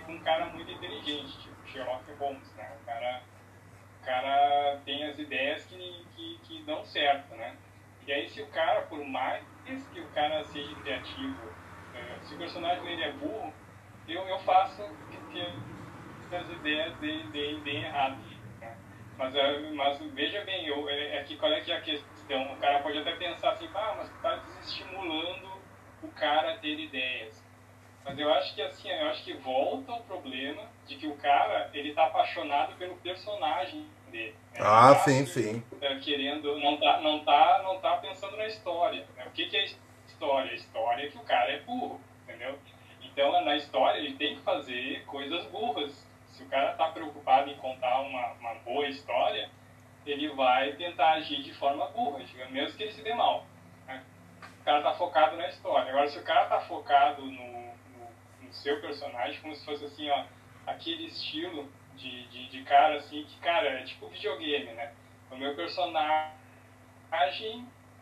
com 0.06 0.14
um 0.14 0.22
cara 0.22 0.46
muito 0.46 0.72
inteligente, 0.72 1.40
tipo 1.40 1.68
Sherlock 1.68 2.10
Holmes, 2.14 2.54
né? 2.54 2.78
O 2.82 2.86
cara, 2.86 3.22
o 4.02 4.06
cara 4.06 4.82
tem 4.86 5.04
as 5.04 5.20
ideias 5.20 5.66
que, 5.66 6.06
que, 6.16 6.40
que 6.44 6.64
dão 6.64 6.86
certo, 6.86 7.36
né? 7.36 7.58
E 8.08 8.14
aí 8.14 8.30
se 8.30 8.42
o 8.42 8.48
cara, 8.48 8.84
por 8.84 9.04
mais 9.04 9.55
que 9.66 10.00
o 10.00 10.08
cara 10.10 10.44
seja 10.44 10.76
criativo, 10.76 11.54
é, 11.94 12.20
se 12.22 12.36
o 12.36 12.38
personagem 12.38 12.84
dele 12.84 13.04
é 13.04 13.12
burro, 13.14 13.54
eu, 14.08 14.22
eu 14.28 14.40
faço 14.40 14.84
que 16.30 16.36
as 16.36 16.50
ideias 16.50 16.96
dele 16.98 17.24
deem 17.32 17.60
bem 17.62 17.84
erradas. 17.84 18.18
Né? 18.60 18.78
Mas, 19.18 19.36
é, 19.36 19.72
mas 19.72 20.00
veja 20.14 20.44
bem, 20.44 20.68
eu, 20.68 20.88
é, 20.90 21.18
é, 21.18 21.24
que 21.24 21.38
qual 21.38 21.52
é 21.52 21.62
que 21.62 21.72
é 21.72 21.78
a 21.78 21.82
questão? 21.82 22.54
O 22.54 22.58
cara 22.58 22.80
pode 22.82 22.98
até 22.98 23.16
pensar 23.16 23.52
assim, 23.52 23.70
ah, 23.74 23.96
mas 23.98 24.10
está 24.12 24.36
desestimulando 24.36 25.50
o 26.04 26.08
cara 26.10 26.54
a 26.54 26.58
ter 26.58 26.80
ideias. 26.80 27.44
Mas 28.04 28.20
eu 28.20 28.32
acho 28.34 28.54
que 28.54 28.62
assim, 28.62 28.90
eu 28.90 29.08
acho 29.10 29.24
que 29.24 29.34
volta 29.34 29.92
ao 29.92 30.04
problema 30.04 30.70
de 30.86 30.96
que 30.96 31.08
o 31.08 31.16
cara, 31.18 31.72
ele 31.74 31.94
tá 31.94 32.06
apaixonado 32.06 32.76
pelo 32.76 32.96
personagem 32.98 33.88
dele. 34.16 34.36
Né? 34.54 34.60
Ah, 34.60 34.96
tá, 34.96 35.00
sim, 35.02 35.26
sim. 35.26 35.64
Tá 35.80 35.96
querendo, 35.98 36.58
não 36.58 36.78
tá, 36.78 37.02
não 37.02 37.20
tá, 37.24 37.62
não 37.64 37.80
tá 37.80 37.98
pensando 37.98 38.38
na 38.38 38.48
história. 38.48 39.06
Né? 39.16 39.26
O 39.28 39.32
que, 39.32 39.48
que 39.48 39.58
é 39.58 39.66
história? 40.08 40.52
A 40.52 40.56
história 40.56 41.06
é 41.06 41.10
que 41.10 41.18
o 41.18 41.24
cara 41.24 41.52
é 41.52 41.60
burro, 41.60 42.00
entendeu? 42.24 42.58
Então, 43.02 43.44
na 43.44 43.56
história, 43.56 44.00
ele 44.00 44.16
tem 44.16 44.36
que 44.36 44.42
fazer 44.42 45.04
coisas 45.06 45.46
burras. 45.48 46.08
Se 46.32 46.44
o 46.44 46.48
cara 46.48 46.74
tá 46.74 46.90
preocupado 46.90 47.50
em 47.50 47.56
contar 47.58 48.02
uma, 48.02 48.34
uma 48.34 48.56
boa 48.56 48.88
história, 48.88 49.50
ele 50.06 50.30
vai 50.30 50.74
tentar 50.74 51.14
agir 51.14 51.42
de 51.42 51.54
forma 51.54 51.88
burra, 51.88 52.20
mesmo 52.50 52.78
que 52.78 52.84
ele 52.84 52.92
se 52.92 53.02
dê 53.02 53.14
mal. 53.14 53.46
Né? 53.88 54.04
O 54.62 54.64
cara 54.64 54.82
tá 54.82 54.94
focado 54.94 55.38
na 55.38 55.48
história. 55.48 55.90
Agora, 55.90 56.08
se 56.08 56.18
o 56.18 56.24
cara 56.24 56.46
tá 56.48 56.62
focado 56.62 57.22
no 57.22 57.66
seu 58.52 58.80
personagem 58.82 59.40
como 59.42 59.56
se 59.56 59.66
fosse 59.66 59.86
assim, 59.86 60.10
ó, 60.10 60.26
aquele 60.66 61.06
estilo 61.06 61.70
de, 61.96 62.28
de, 62.28 62.50
de 62.50 62.64
cara 62.64 62.98
assim, 62.98 63.24
que, 63.24 63.40
cara, 63.40 63.70
é 63.70 63.84
tipo 63.84 64.08
videogame, 64.08 64.72
né? 64.74 64.92
O 65.32 65.38
meu 65.38 65.56
personagem 65.56 66.36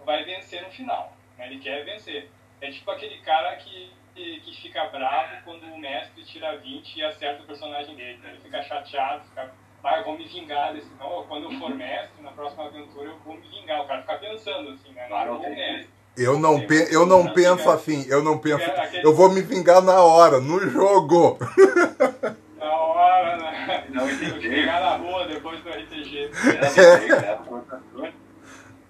vai 0.06 0.24
vencer 0.24 0.62
no 0.62 0.72
final, 0.72 1.16
né? 1.38 1.48
Ele 1.48 1.60
quer 1.60 1.84
vencer. 1.86 2.30
É 2.62 2.72
tipo 2.72 2.89
aquele 2.91 3.20
cara 3.20 3.56
que, 3.58 3.91
que, 4.14 4.62
fica 4.62 4.86
bravo 4.86 5.36
quando 5.44 5.64
o 5.64 5.78
mestre 5.78 6.24
tira 6.24 6.58
20 6.58 6.96
e 6.96 7.04
acerta 7.04 7.44
o 7.44 7.48
personagem 7.48 7.96
dele. 7.96 8.20
Né? 8.20 8.30
Ele 8.32 8.41
fica 8.41 8.62
chateado, 8.64 9.26
fica, 9.26 9.52
ah, 9.84 9.98
eu 9.98 10.06
vou 10.06 10.18
me 10.18 10.26
vingar 10.26 10.74
desse. 10.74 10.89
Não, 10.96 11.26
quando 11.28 11.52
eu 11.52 11.60
for 11.60 11.70
mestre, 11.76 12.22
na 12.22 12.32
próxima 12.32 12.66
aventura 12.66 13.10
eu 13.10 13.20
vou 13.20 13.36
me 13.36 13.48
vingar. 13.48 13.82
O 13.82 13.88
cara 13.88 14.02
fica 14.02 14.18
pensando 14.18 14.70
assim, 14.72 14.91
né? 14.94 15.08
Não, 15.10 15.26
eu 15.26 15.38
vou 15.38 15.50
mestre. 15.50 15.89
Eu 16.16 16.38
não, 16.38 16.68
pe 16.68 16.94
eu 16.94 17.08
não 17.08 17.34
penso 17.34 17.70
assim, 17.72 18.06
eu 18.08 18.24
não 18.24 18.38
penso. 18.38 18.64
Eu 19.02 19.16
vou 19.16 19.32
me 19.32 19.41
vingar 19.41 19.82
na 19.82 20.00
hora, 20.02 20.39
no 20.39 20.60
jogo. 20.70 21.39
Na 22.64 22.78
hora, 22.78 23.38
né? 23.38 23.86
Não 23.89 24.09
entendi. 24.09 24.47
Vingar 24.47 24.82
na 24.82 24.95
rua 24.95 25.28
depois 25.28 25.61
do 25.61 25.70
RPG. 25.70 26.32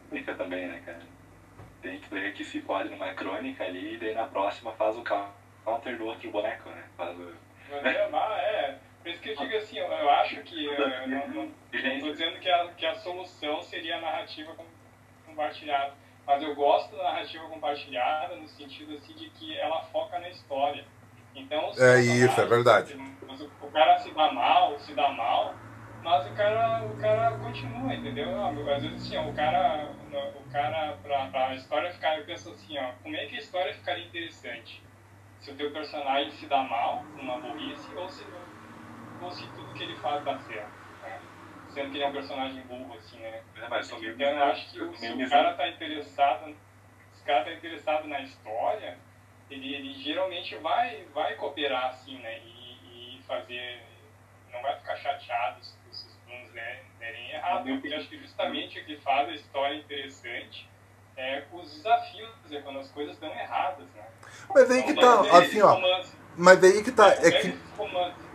Fica 0.10 0.36
também, 0.36 0.68
né, 0.68 0.82
cara? 0.86 1.02
Tem 1.82 2.00
que 2.00 2.10
ver 2.10 2.34
que 2.34 2.46
se 2.46 2.62
pode 2.62 2.90
numa 2.90 3.14
crônica 3.14 3.64
ali 3.64 3.96
e 3.96 3.98
daí 3.98 4.14
na 4.14 4.26
próxima 4.26 4.72
faz 4.74 4.96
o 4.98 5.04
counter 5.04 5.98
do 5.98 6.06
outro 6.06 6.30
boneco, 6.32 6.70
né? 6.70 6.84
Faz 6.96 7.18
o. 7.18 7.34
É, 7.72 8.78
por 9.02 9.10
isso 9.10 9.22
que 9.22 9.30
eu 9.30 9.36
digo 9.36 9.58
assim, 9.58 9.80
eu 9.80 10.10
acho 10.10 10.42
que. 10.44 10.66
Eu 10.66 11.08
não, 11.08 11.28
não, 11.28 11.46
não 11.46 12.00
tô 12.00 12.12
dizendo 12.12 12.40
que 12.40 12.50
a, 12.50 12.68
que 12.78 12.86
a 12.86 12.96
solução 12.96 13.62
seria 13.64 13.98
a 13.98 14.02
narrativa 14.02 14.56
compartilhada 15.26 15.94
mas 16.26 16.42
eu 16.42 16.56
gosto 16.56 16.96
da 16.96 17.04
narrativa 17.04 17.48
compartilhada 17.50 18.36
no 18.36 18.48
sentido 18.48 18.94
assim 18.94 19.14
de 19.14 19.30
que 19.32 19.58
ela 19.58 19.84
foca 19.84 20.20
na 20.20 20.30
história. 20.30 20.86
Então, 21.36 21.72
é 21.78 22.00
isso, 22.00 22.40
é 22.40 22.46
verdade. 22.46 22.98
O 23.62 23.72
cara 23.72 23.98
se 24.00 24.12
dá 24.12 24.32
mal, 24.32 24.80
se 24.80 24.94
dá 24.94 25.10
mal, 25.10 25.56
mas 26.04 26.28
o 26.28 26.34
cara, 26.36 26.86
o 26.86 26.98
cara 26.98 27.38
continua, 27.38 27.94
entendeu? 27.94 28.46
Às 28.46 28.84
vezes 28.84 29.08
assim, 29.08 29.18
o 29.18 29.34
cara, 29.34 29.90
o 30.36 30.52
cara 30.52 30.98
pra, 31.02 31.28
pra 31.28 31.56
história 31.56 31.92
ficar, 31.92 32.20
eu 32.20 32.26
penso 32.26 32.50
assim, 32.52 32.78
ó, 32.78 32.92
como 33.02 33.16
é 33.16 33.26
que 33.26 33.36
a 33.36 33.40
história 33.40 33.74
ficaria 33.74 34.06
interessante? 34.06 34.84
Se 35.42 35.52
o 35.52 35.56
teu 35.56 35.72
personagem 35.72 36.32
se 36.32 36.46
dá 36.46 36.62
mal, 36.64 37.04
uma 37.20 37.40
burrice, 37.40 37.94
ou 37.96 38.08
se, 38.10 38.26
ou 39.22 39.32
se 39.32 39.46
tudo 39.48 39.74
que 39.74 39.84
ele 39.84 39.96
faz 39.98 40.24
dá 40.24 40.38
certo 40.40 40.84
sendo 41.74 41.90
que 41.90 41.98
ele 41.98 42.04
é 42.04 42.08
um 42.08 42.14
personagem 42.14 42.62
burro, 42.62 42.94
assim, 42.94 43.18
né? 43.18 43.42
É, 43.56 43.68
mas 43.68 43.92
então 43.92 44.30
eu 44.30 44.44
acho 44.44 44.72
que 44.72 44.82
o, 44.82 44.96
se 44.96 45.12
o 45.12 45.30
cara 45.30 45.54
tá 45.56 45.68
interessado, 45.68 46.56
se 47.14 47.22
o 47.24 47.26
cara 47.26 47.46
tá 47.46 47.54
interessado 47.54 48.08
na 48.08 48.22
história, 48.22 48.98
ele, 49.54 49.74
ele 49.74 49.94
geralmente 50.04 50.56
vai, 50.58 51.06
vai 51.14 51.36
cooperar, 51.36 51.92
assim, 51.92 52.18
né? 52.20 52.40
E, 52.40 53.18
e 53.18 53.24
fazer, 53.28 53.82
não 54.52 54.62
vai 54.62 54.78
ficar 54.78 54.96
chateado 54.98 55.64
se 55.64 55.74
os 55.92 56.18
planos 56.26 56.52
derem 57.00 57.32
errado. 57.32 57.70
Eu 57.70 57.98
acho 57.98 58.10
que 58.10 58.18
justamente 58.20 58.80
o 58.80 58.86
que 58.86 58.98
faz 58.98 59.30
a 59.30 59.34
história 59.34 59.76
interessante 59.76 60.70
é 61.16 61.44
os 61.52 61.72
desafios, 61.72 62.30
é 62.52 62.62
quando 62.62 62.80
as 62.80 62.92
coisas 62.92 63.18
dão 63.20 63.30
erradas, 63.30 63.86
né? 63.96 64.06
Mas 64.54 64.72
aí 64.72 64.84
que 64.84 64.92
então, 64.92 65.26
tá, 65.26 65.38
assim, 65.38 65.62
ó. 65.62 65.74
Romance. 65.74 66.18
Mas 66.36 66.64
aí 66.64 66.84
que 66.84 66.92
tá, 66.92 67.14
é, 67.14 67.28
é 67.28 67.32
que... 67.32 67.58
Romance 67.78 68.34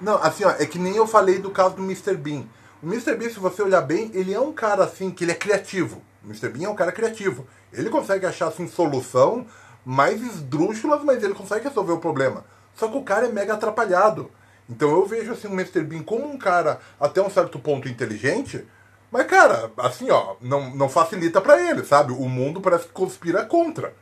não, 0.00 0.16
assim, 0.22 0.44
ó, 0.44 0.50
é 0.50 0.66
que 0.66 0.78
nem 0.78 0.96
eu 0.96 1.06
falei 1.06 1.38
do 1.38 1.50
caso 1.50 1.76
do 1.76 1.82
Mr. 1.82 2.14
Bean. 2.14 2.44
O 2.82 2.86
Mr. 2.86 3.14
Bean, 3.14 3.30
se 3.30 3.38
você 3.38 3.62
olhar 3.62 3.80
bem, 3.80 4.10
ele 4.12 4.34
é 4.34 4.40
um 4.40 4.52
cara 4.52 4.84
assim, 4.84 5.10
que 5.10 5.24
ele 5.24 5.32
é 5.32 5.34
criativo. 5.34 6.02
O 6.22 6.26
Mr. 6.26 6.48
Bean 6.50 6.66
é 6.66 6.68
um 6.68 6.74
cara 6.74 6.92
criativo. 6.92 7.46
Ele 7.72 7.88
consegue 7.88 8.26
achar 8.26 8.48
assim 8.48 8.68
solução 8.68 9.46
mais 9.84 10.22
esdrúxulas, 10.22 11.02
mas 11.04 11.22
ele 11.22 11.34
consegue 11.34 11.68
resolver 11.68 11.92
o 11.92 11.98
problema. 11.98 12.44
Só 12.74 12.88
que 12.88 12.96
o 12.96 13.02
cara 13.02 13.26
é 13.26 13.32
mega 13.32 13.54
atrapalhado. 13.54 14.30
Então 14.68 14.90
eu 14.90 15.06
vejo 15.06 15.32
assim 15.32 15.48
o 15.48 15.52
Mr. 15.52 15.82
Bean 15.82 16.02
como 16.02 16.26
um 16.26 16.38
cara 16.38 16.80
até 16.98 17.20
um 17.20 17.30
certo 17.30 17.58
ponto 17.58 17.88
inteligente, 17.88 18.66
mas 19.10 19.26
cara, 19.26 19.70
assim, 19.76 20.10
ó, 20.10 20.36
não, 20.40 20.74
não 20.74 20.88
facilita 20.88 21.40
para 21.40 21.60
ele, 21.60 21.84
sabe? 21.84 22.12
O 22.12 22.28
mundo 22.28 22.60
parece 22.60 22.86
que 22.86 22.92
conspira 22.92 23.44
contra, 23.44 23.94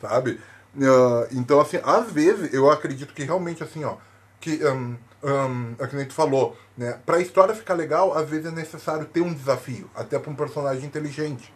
sabe? 0.00 0.38
Uh, 0.76 1.26
então 1.32 1.60
assim, 1.60 1.80
às 1.82 2.10
vezes 2.12 2.52
eu 2.52 2.70
acredito 2.70 3.12
que 3.12 3.24
realmente 3.24 3.64
assim, 3.64 3.82
ó, 3.82 3.96
que 4.40 4.64
um, 4.64 4.96
um, 5.24 5.74
é 5.78 5.86
que 5.86 5.96
nem 5.96 6.06
tu 6.06 6.14
falou, 6.14 6.56
né? 6.76 6.98
Pra 7.04 7.18
história 7.18 7.54
ficar 7.54 7.74
legal, 7.74 8.16
às 8.16 8.28
vezes 8.28 8.46
é 8.46 8.50
necessário 8.50 9.06
ter 9.06 9.22
um 9.22 9.34
desafio, 9.34 9.90
até 9.94 10.18
para 10.18 10.30
um 10.30 10.36
personagem 10.36 10.84
inteligente, 10.84 11.52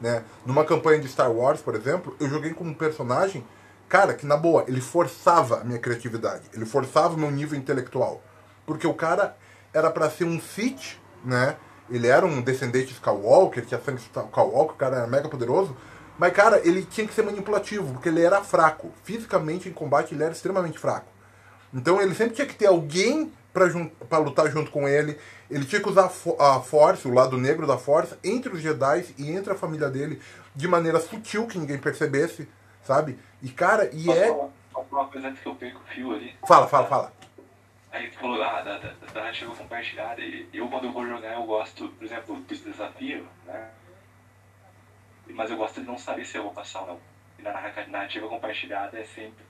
né? 0.00 0.24
Numa 0.44 0.64
campanha 0.64 1.00
de 1.00 1.08
Star 1.08 1.30
Wars, 1.30 1.60
por 1.60 1.74
exemplo, 1.74 2.16
eu 2.20 2.28
joguei 2.28 2.52
com 2.52 2.64
um 2.64 2.74
personagem 2.74 3.44
cara, 3.88 4.14
que 4.14 4.26
na 4.26 4.36
boa, 4.36 4.64
ele 4.66 4.80
forçava 4.80 5.60
a 5.60 5.64
minha 5.64 5.78
criatividade, 5.78 6.44
ele 6.52 6.66
forçava 6.66 7.14
o 7.14 7.18
meu 7.18 7.30
nível 7.30 7.58
intelectual. 7.58 8.22
Porque 8.64 8.86
o 8.86 8.94
cara 8.94 9.36
era 9.72 9.90
para 9.90 10.10
ser 10.10 10.24
um 10.24 10.40
Sith, 10.40 10.98
né? 11.24 11.56
Ele 11.88 12.08
era 12.08 12.26
um 12.26 12.42
descendente 12.42 12.88
de 12.88 12.94
Skywalker, 12.94 13.64
tinha 13.64 13.80
sangue 13.80 14.00
Skywalker, 14.00 14.74
o 14.74 14.78
cara 14.78 14.96
era 14.96 15.06
mega 15.06 15.28
poderoso. 15.28 15.76
Mas, 16.18 16.32
cara, 16.32 16.60
ele 16.66 16.82
tinha 16.82 17.06
que 17.06 17.14
ser 17.14 17.22
manipulativo, 17.22 17.92
porque 17.92 18.08
ele 18.08 18.22
era 18.22 18.42
fraco. 18.42 18.90
Fisicamente, 19.04 19.68
em 19.68 19.72
combate, 19.72 20.14
ele 20.14 20.24
era 20.24 20.32
extremamente 20.32 20.78
fraco. 20.78 21.06
Então, 21.72 22.00
ele 22.00 22.14
sempre 22.14 22.34
tinha 22.34 22.46
que 22.46 22.54
ter 22.54 22.66
alguém 22.66 23.32
para 23.52 24.18
lutar 24.18 24.50
junto 24.50 24.70
com 24.70 24.88
ele. 24.88 25.16
Ele 25.50 25.64
tinha 25.64 25.80
que 25.80 25.88
usar 25.88 26.06
a 26.38 26.60
Force, 26.60 27.06
o 27.06 27.14
lado 27.14 27.36
negro 27.38 27.66
da 27.66 27.78
Força, 27.78 28.18
entre 28.24 28.52
os 28.52 28.60
Jedi 28.60 29.14
e 29.16 29.30
entre 29.30 29.52
a 29.52 29.56
família 29.56 29.88
dele, 29.88 30.20
de 30.54 30.66
maneira 30.66 30.98
sutil, 31.00 31.46
que 31.46 31.58
ninguém 31.58 31.78
percebesse, 31.78 32.48
sabe? 32.82 33.18
E, 33.42 33.48
cara, 33.50 33.88
e 33.92 34.04
Posso 34.04 34.18
é. 34.18 34.28
Falar, 34.28 34.48
posso 34.72 34.88
falar 34.88 35.02
uma 35.02 35.08
coisa 35.10 35.28
antes 35.28 35.40
que 35.42 35.46
eu 35.48 35.54
perco 35.54 35.80
o 35.80 35.86
fio 35.94 36.14
ali? 36.14 36.34
Fala, 36.46 36.66
fala, 36.66 36.86
fala. 36.88 37.12
Aí 37.92 38.10
tu 38.10 38.18
falou 38.18 38.42
ah, 38.42 38.60
da, 38.60 38.78
da, 38.78 38.88
da 38.92 39.20
narrativa 39.20 39.54
compartilhada. 39.54 40.20
E 40.20 40.48
eu, 40.52 40.68
quando 40.68 40.84
eu 40.84 40.92
vou 40.92 41.06
jogar, 41.06 41.32
eu 41.34 41.44
gosto, 41.44 41.88
por 41.90 42.04
exemplo, 42.04 42.36
desse 42.42 42.64
desafio, 42.64 43.26
né? 43.46 43.70
Mas 45.28 45.50
eu 45.50 45.56
gosto 45.56 45.80
de 45.80 45.86
não 45.86 45.96
saber 45.98 46.24
se 46.24 46.36
eu 46.36 46.42
vou 46.42 46.52
passar 46.52 46.80
ou 46.82 46.86
não. 46.88 47.00
E 47.38 47.42
na 47.42 47.52
narra- 47.52 47.86
narrativa 47.88 48.28
compartilhada 48.28 48.98
é 48.98 49.04
sempre. 49.04 49.44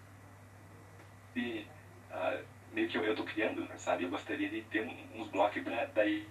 de, 1.34 1.66
ah, 2.10 2.38
meio 2.76 2.88
que 2.88 2.96
eu, 2.98 3.04
eu 3.04 3.16
tô 3.16 3.24
criando, 3.24 3.62
né, 3.62 3.74
sabe? 3.78 4.04
Eu 4.04 4.10
gostaria 4.10 4.48
de 4.50 4.60
ter 4.62 4.82
um- 4.86 5.20
uns 5.22 5.28
blocos 5.30 5.62
pra 5.62 5.86
daí. 5.86 6.28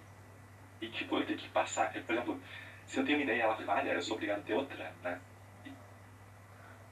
E 0.79 0.87
tipo, 0.89 1.17
eu 1.17 1.25
ter 1.25 1.35
que 1.37 1.49
passar. 1.49 1.91
Por 1.91 2.13
exemplo, 2.13 2.39
se 2.85 2.99
eu 2.99 3.03
tenho 3.05 3.17
uma 3.17 3.23
ideia 3.23 3.37
e 3.37 3.41
ela 3.41 3.55
falha, 3.57 3.91
eu 3.91 4.01
sou 4.01 4.13
obrigado 4.15 4.39
a 4.39 4.43
ter 4.43 4.53
outra, 4.53 4.93
né? 5.03 5.19
E, 5.65 5.71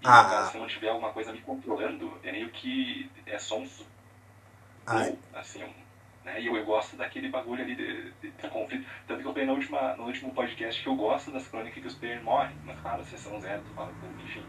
Ah. 0.04 0.24
caso, 0.24 0.52
se 0.52 0.58
eu 0.58 0.62
não 0.62 0.68
tiver 0.68 0.90
alguma 0.90 1.14
coisa 1.14 1.32
me 1.32 1.40
controlando, 1.42 2.20
é 2.24 2.32
meio 2.32 2.50
que. 2.50 3.10
É 3.28 3.38
só 3.38 3.60
um 3.60 3.68
Ai. 4.88 5.18
assim, 5.34 5.64
um, 5.64 5.74
né? 6.26 6.42
E 6.42 6.48
eu, 6.48 6.58
eu 6.58 6.66
gosto 6.66 6.98
daquele 6.98 7.30
bagulho 7.30 7.64
ali 7.64 7.76
de, 7.76 8.12
de, 8.14 8.32
de 8.32 8.50
conflito. 8.50 8.86
Tanto 9.08 9.22
que 9.22 9.28
eu 9.28 9.32
falei 9.34 9.46
na 9.48 9.54
última, 9.54 9.96
no 9.96 10.06
último 10.06 10.34
podcast 10.34 10.82
que 10.82 10.90
eu 10.90 10.96
gosto 10.96 11.30
das 11.32 11.48
crônicas 11.48 11.80
que 11.82 11.88
os 11.88 11.96
players 11.96 12.24
morrem. 12.24 12.56
Mas 12.66 12.80
claro, 12.82 13.04
sessão 13.06 13.40
zero, 13.40 13.62
tu 13.62 13.74
fala, 13.76 13.94
enfim, 14.20 14.44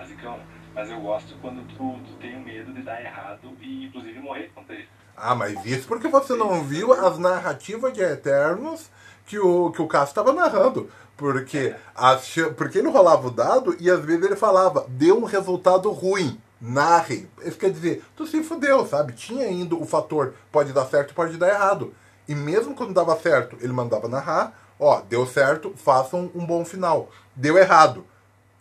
basicão. 0.00 0.38
Mas 0.74 0.88
eu 0.90 1.00
gosto 1.00 1.34
quando 1.40 1.66
tu, 1.68 1.98
tu 2.06 2.12
tem 2.20 2.38
medo 2.42 2.72
de 2.72 2.82
dar 2.82 3.02
errado 3.02 3.50
e 3.60 3.86
inclusive 3.86 4.18
morrer 4.20 4.50
contra 4.54 4.74
ele. 4.74 4.88
Ah, 5.16 5.34
mas 5.34 5.64
isso 5.66 5.86
porque 5.86 6.08
você 6.08 6.34
não 6.34 6.62
viu 6.62 6.92
as 6.92 7.18
narrativas 7.18 7.92
de 7.92 8.00
Eternos 8.00 8.88
que 9.26 9.38
o, 9.38 9.70
que 9.70 9.82
o 9.82 9.86
Cássio 9.86 10.12
estava 10.12 10.32
narrando. 10.32 10.88
Porque, 11.16 11.74
as, 11.94 12.24
ch- 12.26 12.50
porque 12.56 12.78
ele 12.78 12.88
rolava 12.88 13.26
o 13.26 13.30
dado 13.30 13.76
e 13.78 13.90
às 13.90 14.00
vezes 14.02 14.24
ele 14.24 14.36
falava, 14.36 14.86
deu 14.88 15.18
um 15.18 15.24
resultado 15.24 15.90
ruim, 15.90 16.40
narre. 16.58 17.28
Isso 17.44 17.58
quer 17.58 17.70
dizer, 17.70 18.02
tu 18.16 18.26
se 18.26 18.42
fudeu, 18.42 18.86
sabe? 18.86 19.12
Tinha 19.12 19.44
ainda 19.44 19.74
o 19.74 19.84
fator 19.84 20.34
pode 20.50 20.72
dar 20.72 20.86
certo 20.86 21.12
pode 21.12 21.36
dar 21.36 21.48
errado. 21.48 21.92
E 22.26 22.34
mesmo 22.34 22.74
quando 22.74 22.94
dava 22.94 23.14
certo, 23.16 23.56
ele 23.60 23.72
mandava 23.72 24.08
narrar, 24.08 24.56
ó, 24.78 25.02
deu 25.02 25.26
certo, 25.26 25.74
façam 25.76 26.30
um 26.34 26.46
bom 26.46 26.64
final. 26.64 27.10
Deu 27.36 27.58
errado, 27.58 28.06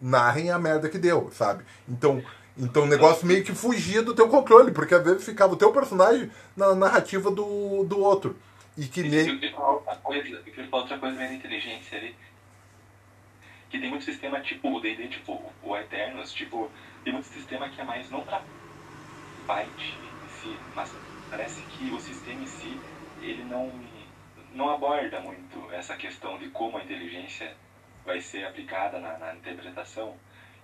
narrem 0.02 0.50
a 0.52 0.60
merda 0.60 0.89
que 0.89 0.97
deu, 0.97 1.30
sabe? 1.32 1.64
Então, 1.88 2.24
então 2.58 2.84
o 2.84 2.88
negócio 2.88 3.26
meio 3.26 3.43
que 3.43 3.54
fugia 3.54 4.02
do 4.02 4.16
teu 4.16 4.28
controle, 4.28 4.72
porque 4.72 4.93
às 4.95 5.04
vezes 5.04 5.26
ficava 5.26 5.54
o 5.54 5.58
teu 5.58 5.72
personagem 5.72 6.30
na 6.56 6.76
narrativa 6.76 7.32
do, 7.32 7.84
do 7.84 8.00
outro. 8.00 8.36
E 8.78 8.86
que 8.86 9.02
Eu 9.02 9.10
nem. 9.10 9.26
queria 9.26 9.54
falar 9.54 9.72
outra 9.74 9.95
coisa, 9.97 10.30
eu 10.30 10.43
queria 10.43 10.68
falar 10.70 10.84
outra 10.84 10.97
coisa 10.97 11.18
meio 11.18 11.34
inteligência 11.34 11.97
ali. 11.97 12.16
Que 13.70 13.80
tem 13.80 13.89
muito 13.89 14.06
sistema 14.06 14.39
tipo 14.41 14.76
o 14.76 14.80
D&D, 14.80 15.08
tipo 15.10 15.41
o 15.62 15.78
Eternos, 15.78 16.34
tipo, 16.34 16.72
tem 17.04 17.14
muito 17.14 17.28
sistema 17.28 17.70
que 17.70 17.80
é 17.80 17.84
mais 17.84 18.10
não 18.10 18.22
pra 18.22 18.41
fight 19.45 19.97
em 19.97 20.41
si, 20.41 20.58
mas 20.76 20.91
parece 21.30 21.62
que 21.62 21.91
o 21.91 22.00
sistema 22.00 22.41
em 22.41 22.47
si, 22.47 22.80
ele 23.22 23.43
não, 23.43 23.72
não 24.54 24.70
aborda 24.70 25.20
muito 25.20 25.72
essa 25.72 25.95
questão 25.95 26.38
de 26.38 26.47
como 26.50 26.78
a 26.78 26.84
inteligência 26.84 27.56
vai 28.10 28.20
ser 28.22 28.43
aplicada 28.43 28.97
na, 28.99 29.20
na 29.20 29.36
interpretação. 29.36 30.18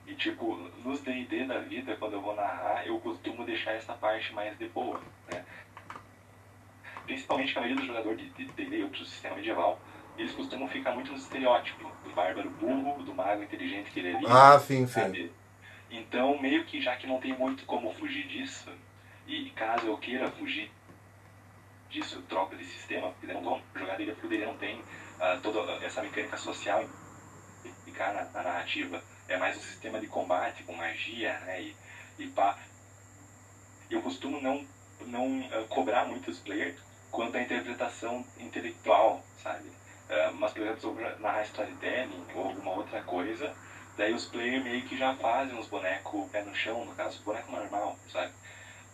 E 0.07 0.15
tipo, 0.15 0.55
nos 0.83 0.99
D&D 1.01 1.45
da 1.45 1.59
vida, 1.59 1.95
quando 1.97 2.13
eu 2.13 2.21
vou 2.21 2.35
narrar, 2.35 2.85
eu 2.87 2.99
costumo 2.99 3.45
deixar 3.45 3.73
essa 3.73 3.93
parte 3.93 4.33
mais 4.33 4.57
de 4.57 4.67
boa, 4.69 4.99
né? 5.31 5.45
principalmente 7.05 7.53
que 7.53 7.59
a 7.59 7.61
maioria 7.61 7.79
dos 7.79 7.87
jogadores 7.87 8.33
de 8.35 8.45
D&D 8.45 8.83
ou 8.83 8.89
do 8.89 9.05
sistema 9.05 9.35
medieval, 9.35 9.79
eles 10.17 10.31
costumam 10.31 10.67
ficar 10.69 10.91
muito 10.93 11.11
no 11.11 11.17
estereótipo 11.17 11.91
do 12.03 12.09
bárbaro 12.15 12.49
burro, 12.49 13.03
do 13.03 13.13
mago 13.13 13.43
inteligente 13.43 13.91
que 13.91 13.99
ele 13.99 14.09
é 14.11 14.15
ali, 14.15 14.25
Ah, 14.27 14.57
sim, 14.57 14.87
sim. 14.87 14.93
sabe? 15.01 15.31
Então, 15.91 16.41
meio 16.41 16.65
que 16.65 16.81
já 16.81 16.95
que 16.95 17.05
não 17.05 17.19
tem 17.19 17.33
muito 17.37 17.63
como 17.65 17.93
fugir 17.93 18.27
disso, 18.27 18.71
e 19.27 19.51
caso 19.51 19.85
eu 19.85 19.97
queira 19.99 20.31
fugir 20.31 20.71
disso, 21.91 22.15
eu 22.17 22.21
troco 22.23 22.55
de 22.55 22.65
sistema, 22.65 23.09
porque 23.11 23.31
não 23.31 23.41
vou 23.41 23.61
jogar 23.75 23.97
D&D 23.97 24.13
porque 24.13 24.33
ele 24.33 24.45
não 24.47 24.57
tem 24.57 24.81
ah, 25.19 25.37
toda 25.43 25.59
essa 25.85 26.01
mecânica 26.01 26.37
social 26.37 26.83
na, 27.99 28.23
na 28.25 28.43
narrativa. 28.43 29.01
É 29.27 29.37
mais 29.37 29.57
um 29.57 29.61
sistema 29.61 29.99
de 29.99 30.07
combate 30.07 30.63
com 30.63 30.73
magia, 30.73 31.39
né? 31.39 31.61
E, 31.61 31.75
e 32.19 32.27
pá. 32.27 32.57
Eu 33.89 34.01
costumo 34.01 34.41
não, 34.41 34.65
não 35.01 35.47
ah, 35.51 35.65
cobrar 35.69 36.05
muito 36.05 36.29
os 36.31 36.39
players 36.39 36.75
quanto 37.11 37.37
à 37.37 37.41
interpretação 37.41 38.25
intelectual, 38.39 39.23
sabe? 39.41 39.71
Ah, 40.09 40.31
mas, 40.33 40.53
por 40.53 40.61
exemplo, 40.61 40.81
sobre 40.81 41.03
narrar 41.19 41.43
storytelling 41.43 42.25
ou 42.35 42.45
alguma 42.47 42.71
outra 42.71 43.01
coisa, 43.03 43.53
daí 43.97 44.13
os 44.13 44.25
players 44.25 44.63
meio 44.63 44.83
que 44.83 44.97
já 44.97 45.15
fazem 45.15 45.57
uns 45.57 45.67
bonecos 45.67 46.29
pé 46.31 46.43
no 46.43 46.55
chão, 46.55 46.85
no 46.85 46.93
caso, 46.95 47.21
boneco 47.23 47.51
normal, 47.51 47.97
sabe? 48.11 48.31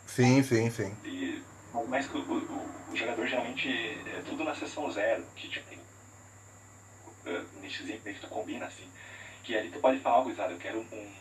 Sim, 0.05 0.43
sim, 0.43 0.69
sim. 0.69 0.95
E, 1.03 1.41
mas 1.87 2.09
o, 2.13 2.17
o, 2.17 2.91
o 2.91 2.95
jogador 2.95 3.25
geralmente 3.25 3.69
é 3.69 4.21
tudo 4.27 4.43
na 4.43 4.53
sessão 4.53 4.91
zero, 4.91 5.25
que 5.35 5.47
tipo, 5.47 5.80
uh, 7.25 7.61
nichozinho 7.61 7.99
que 7.99 8.13
tu 8.13 8.27
combina 8.27 8.65
assim. 8.65 8.87
Que 9.43 9.57
ali 9.57 9.69
tu 9.69 9.79
pode 9.79 9.99
falar 9.99 10.17
algo, 10.17 10.35
sabe? 10.35 10.53
Eu 10.53 10.59
quero 10.59 10.79
um. 10.79 11.11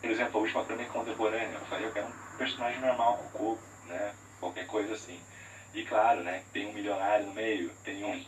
Por 0.00 0.10
exemplo, 0.10 0.38
a 0.38 0.42
última 0.42 0.64
crônica 0.64 0.92
contemporânea, 0.92 1.54
eu 1.54 1.66
falei, 1.66 1.86
eu 1.86 1.92
quero 1.92 2.06
um 2.06 2.36
personagem 2.36 2.80
normal, 2.80 3.16
cocô, 3.32 3.58
né? 3.86 4.12
Qualquer 4.38 4.66
coisa 4.66 4.94
assim. 4.94 5.20
E 5.74 5.82
claro, 5.84 6.22
né? 6.22 6.42
Tem 6.52 6.66
um 6.66 6.72
milionário 6.72 7.26
no 7.26 7.34
meio, 7.34 7.70
tem 7.84 8.04
um. 8.04 8.24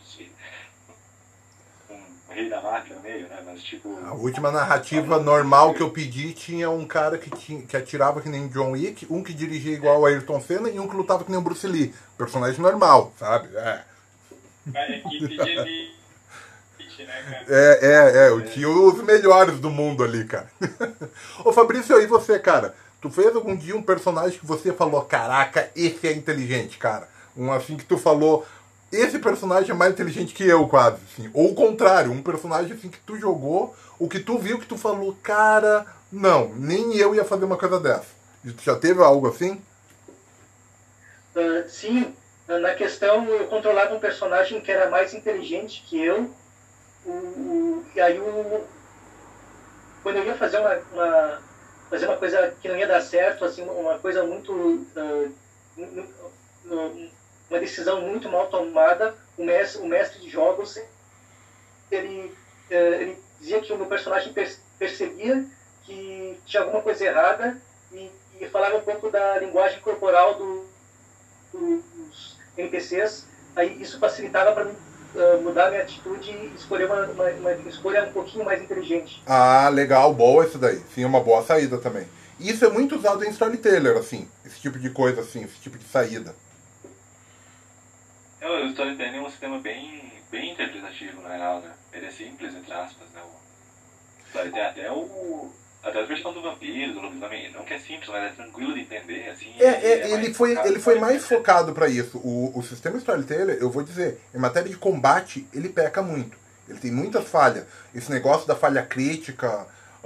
Um 1.89 2.33
rei 2.33 2.49
da 2.49 2.61
máfia 2.61 2.95
no 2.95 3.01
meio, 3.01 3.27
né? 3.27 3.43
Mas 3.45 3.61
tipo. 3.63 3.99
A 4.05 4.13
última 4.13 4.51
narrativa 4.51 5.19
normal 5.19 5.73
que 5.73 5.81
eu 5.81 5.91
pedi 5.91 6.33
tinha 6.33 6.69
um 6.69 6.87
cara 6.87 7.17
que, 7.17 7.29
tinha, 7.29 7.61
que 7.63 7.75
atirava 7.75 8.21
que 8.21 8.29
nem 8.29 8.47
John 8.47 8.71
Wick, 8.71 9.05
um 9.09 9.23
que 9.23 9.33
dirigia 9.33 9.73
igual 9.73 10.05
a 10.05 10.09
Ayrton 10.09 10.39
Senna 10.39 10.69
e 10.69 10.79
um 10.79 10.87
que 10.87 10.95
lutava 10.95 11.23
que 11.23 11.31
nem 11.31 11.39
o 11.39 11.43
Bruce 11.43 11.67
Lee. 11.67 11.93
Personagem 12.17 12.61
normal, 12.61 13.13
sabe? 13.17 13.55
É, 13.57 13.83
A 14.73 14.89
equipe 14.91 15.27
de 15.27 15.91
né, 17.05 17.23
cara? 17.29 17.45
é, 17.49 17.79
é, 17.81 18.17
é 18.25 18.29
eu 18.29 18.41
tinha 18.45 18.69
os 18.69 19.01
melhores 19.03 19.59
do 19.59 19.69
mundo 19.69 20.03
ali, 20.03 20.25
cara. 20.25 20.49
Ô 21.43 21.51
Fabrício, 21.51 21.99
e 22.01 22.05
você, 22.05 22.39
cara? 22.39 22.75
Tu 23.01 23.09
fez 23.09 23.35
algum 23.35 23.55
dia 23.55 23.75
um 23.75 23.81
personagem 23.81 24.37
que 24.37 24.45
você 24.45 24.71
falou, 24.71 25.01
caraca, 25.01 25.69
esse 25.75 26.07
é 26.07 26.13
inteligente, 26.13 26.77
cara? 26.77 27.07
Um 27.35 27.51
assim 27.51 27.75
que 27.75 27.85
tu 27.85 27.97
falou, 27.97 28.45
esse 28.91 29.17
personagem 29.19 29.71
é 29.71 29.73
mais 29.73 29.93
inteligente 29.93 30.33
que 30.33 30.43
eu, 30.43 30.67
quase, 30.67 30.97
assim. 31.11 31.29
Ou 31.33 31.51
o 31.51 31.55
contrário, 31.55 32.11
um 32.11 32.21
personagem 32.21 32.73
assim 32.73 32.89
que 32.89 32.99
tu 32.99 33.17
jogou, 33.17 33.75
o 33.97 34.07
que 34.07 34.19
tu 34.19 34.37
viu 34.37 34.59
que 34.59 34.65
tu 34.65 34.77
falou, 34.77 35.17
cara, 35.23 35.85
não, 36.11 36.49
nem 36.55 36.95
eu 36.97 37.15
ia 37.15 37.23
fazer 37.23 37.45
uma 37.45 37.57
coisa 37.57 37.79
dessa. 37.79 38.21
E 38.43 38.51
tu 38.51 38.63
já 38.63 38.75
teve 38.75 39.01
algo 39.01 39.27
assim? 39.27 39.61
Ah, 41.35 41.63
sim, 41.67 42.13
ah, 42.47 42.59
na 42.59 42.73
questão 42.73 43.25
eu 43.29 43.47
controlava 43.47 43.95
um 43.95 43.99
personagem 43.99 44.59
que 44.59 44.71
era 44.71 44.89
mais 44.89 45.13
inteligente 45.13 45.83
que 45.87 46.03
eu. 46.03 46.29
O, 47.05 47.83
e 47.95 47.99
aí 48.01 48.19
o, 48.19 48.63
quando 50.03 50.17
eu 50.17 50.25
ia 50.25 50.35
fazer 50.35 50.57
uma, 50.57 50.75
uma- 50.91 51.41
fazer 51.89 52.05
uma 52.05 52.17
coisa 52.17 52.55
que 52.61 52.67
não 52.67 52.77
ia 52.77 52.87
dar 52.87 53.01
certo, 53.01 53.43
assim, 53.43 53.61
uma 53.61 53.97
coisa 53.99 54.23
muito 54.23 54.53
mu- 54.53 54.85
mu- 56.65 57.09
uma 57.49 57.59
decisão 57.59 58.01
muito 58.01 58.29
mal 58.29 58.47
tomada, 58.49 59.13
o 59.37 59.43
mestre, 59.43 59.81
o 59.81 59.85
mestre 59.85 60.19
de 60.19 60.29
jogos 60.29 60.79
ele, 61.89 62.33
eh, 62.69 63.01
ele 63.01 63.17
dizia 63.39 63.59
que 63.59 63.73
o 63.73 63.77
meu 63.77 63.87
personagem 63.87 64.31
per- 64.31 64.57
percebia 64.79 65.45
que 65.83 66.39
tinha 66.45 66.61
alguma 66.61 66.81
coisa 66.81 67.03
errada 67.05 67.57
e, 67.91 68.09
e 68.39 68.47
falava 68.47 68.77
um 68.77 68.81
pouco 68.81 69.09
da 69.09 69.37
linguagem 69.37 69.79
corporal 69.81 70.35
do, 70.35 70.65
dos 71.51 72.37
NPCs, 72.55 73.25
aí 73.55 73.81
isso 73.81 73.99
facilitava 73.99 74.53
para 74.53 74.63
mim 74.63 74.75
uh, 75.15 75.41
mudar 75.41 75.69
minha 75.69 75.81
atitude 75.81 76.31
e 76.31 76.53
escolher 76.55 76.85
uma, 76.85 77.05
uma, 77.07 77.29
uma 77.29 77.51
escolha 77.69 78.03
um 78.05 78.11
pouquinho 78.11 78.45
mais 78.45 78.61
inteligente. 78.61 79.21
Ah, 79.25 79.69
legal, 79.69 80.13
boa 80.13 80.45
isso 80.45 80.57
daí. 80.57 80.81
Sim, 80.93 81.03
é 81.03 81.07
uma 81.07 81.21
boa 81.21 81.43
saída 81.43 81.77
também. 81.77 82.07
Isso 82.39 82.65
é 82.65 82.69
muito 82.69 82.95
usado 82.95 83.23
em 83.23 83.29
storyteller, 83.29 83.97
assim, 83.97 84.27
esse 84.43 84.59
tipo 84.59 84.79
de 84.79 84.89
coisa, 84.89 85.21
assim, 85.21 85.43
esse 85.43 85.59
tipo 85.59 85.77
de 85.77 85.85
saída. 85.85 86.35
É, 88.39 88.47
o 88.47 88.65
storytelling 88.67 89.17
é 89.17 89.21
um 89.21 89.29
sistema 89.29 89.59
bem, 89.59 90.11
bem 90.31 90.51
interpretativo, 90.51 91.21
na 91.21 91.35
real, 91.35 91.61
né? 91.61 91.71
Ele 91.93 92.07
é 92.07 92.11
simples, 92.11 92.55
entre 92.55 92.73
aspas, 92.73 93.07
né? 93.13 93.21
O 93.21 94.27
storytelling, 94.27 94.65
até 94.65 94.91
o, 94.91 95.53
Até 95.83 95.99
a 95.99 96.05
questão 96.05 96.31
do 96.31 96.41
vampiro, 96.43 96.93
do 96.93 97.01
lobisomem, 97.01 97.51
não 97.51 97.63
que 97.63 97.73
é 97.73 97.79
simples, 97.79 98.07
mas 98.07 98.23
é 98.23 98.29
tranquilo 98.29 98.73
de 98.75 98.81
entender, 98.81 99.29
assim. 99.29 99.51
É, 99.59 99.65
é 99.65 100.11
ele, 100.11 100.31
foi, 100.31 100.55
ele 100.67 100.79
foi 100.79 100.99
mais 100.99 101.25
focado 101.25 101.73
para 101.73 101.89
isso. 101.89 102.19
O, 102.19 102.51
o 102.55 102.61
sistema 102.61 102.97
Storyteller, 102.97 103.57
eu 103.59 103.69
vou 103.71 103.81
dizer, 103.81 104.19
em 104.33 104.37
matéria 104.37 104.69
de 104.69 104.77
combate, 104.77 105.47
ele 105.51 105.69
peca 105.69 106.03
muito. 106.03 106.37
Ele 106.69 106.77
tem 106.77 106.91
muitas 106.91 107.27
falhas. 107.27 107.65
Esse 107.95 108.11
negócio 108.11 108.47
da 108.47 108.55
falha 108.55 108.83
crítica, 108.83 109.65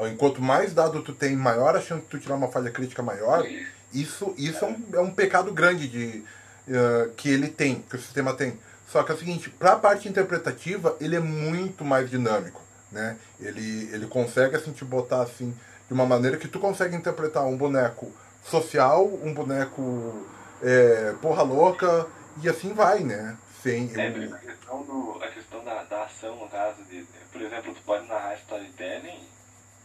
enquanto 0.09 0.41
mais 0.41 0.73
dado 0.73 1.01
tu 1.01 1.13
tem, 1.13 1.35
maior 1.35 1.75
a 1.75 1.81
chance 1.81 2.03
de 2.03 2.07
tu 2.07 2.19
tirar 2.19 2.35
uma 2.35 2.47
falha 2.47 2.71
crítica 2.71 3.03
maior. 3.03 3.45
Isso, 3.93 4.33
isso 4.37 4.63
é, 4.63 4.67
um, 4.69 4.83
é 4.93 4.99
um 5.01 5.11
pecado 5.11 5.53
grande 5.53 5.89
de, 5.89 6.23
uh, 6.69 7.11
que 7.17 7.29
ele 7.29 7.49
tem, 7.49 7.83
que 7.89 7.97
o 7.97 7.99
sistema 7.99 8.33
tem. 8.33 8.57
Só 8.87 9.03
que 9.03 9.11
é 9.11 9.15
o 9.15 9.17
seguinte, 9.17 9.49
para 9.49 9.73
a 9.73 9.79
parte 9.79 10.07
interpretativa, 10.07 10.95
ele 11.01 11.17
é 11.17 11.19
muito 11.19 11.83
mais 11.83 12.09
dinâmico 12.09 12.64
né? 12.91 13.17
Ele, 13.39 13.89
ele 13.93 14.07
consegue 14.07 14.55
assim, 14.55 14.71
te 14.71 14.85
botar 14.85 15.21
assim 15.21 15.55
de 15.87 15.93
uma 15.93 16.05
maneira 16.05 16.37
que 16.37 16.47
tu 16.47 16.59
consegue 16.59 16.95
interpretar 16.95 17.45
um 17.45 17.57
boneco 17.57 18.11
social, 18.43 19.05
um 19.05 19.33
boneco 19.33 20.25
é, 20.61 21.13
porra 21.21 21.43
louca 21.43 22.07
e 22.41 22.49
assim 22.49 22.73
vai, 22.73 22.99
né? 22.99 23.37
Sem, 23.61 23.91
é, 23.95 24.09
eu... 24.09 24.33
a 24.33 24.37
questão, 24.37 24.83
do, 24.83 25.19
a 25.23 25.27
questão 25.27 25.63
da, 25.63 25.83
da 25.83 26.03
ação, 26.03 26.35
no 26.35 26.47
caso, 26.49 26.83
de, 26.83 27.05
por 27.31 27.41
exemplo, 27.41 27.73
tu 27.73 27.81
pode 27.81 28.07
narrar 28.07 28.35
storytelling, 28.35 29.27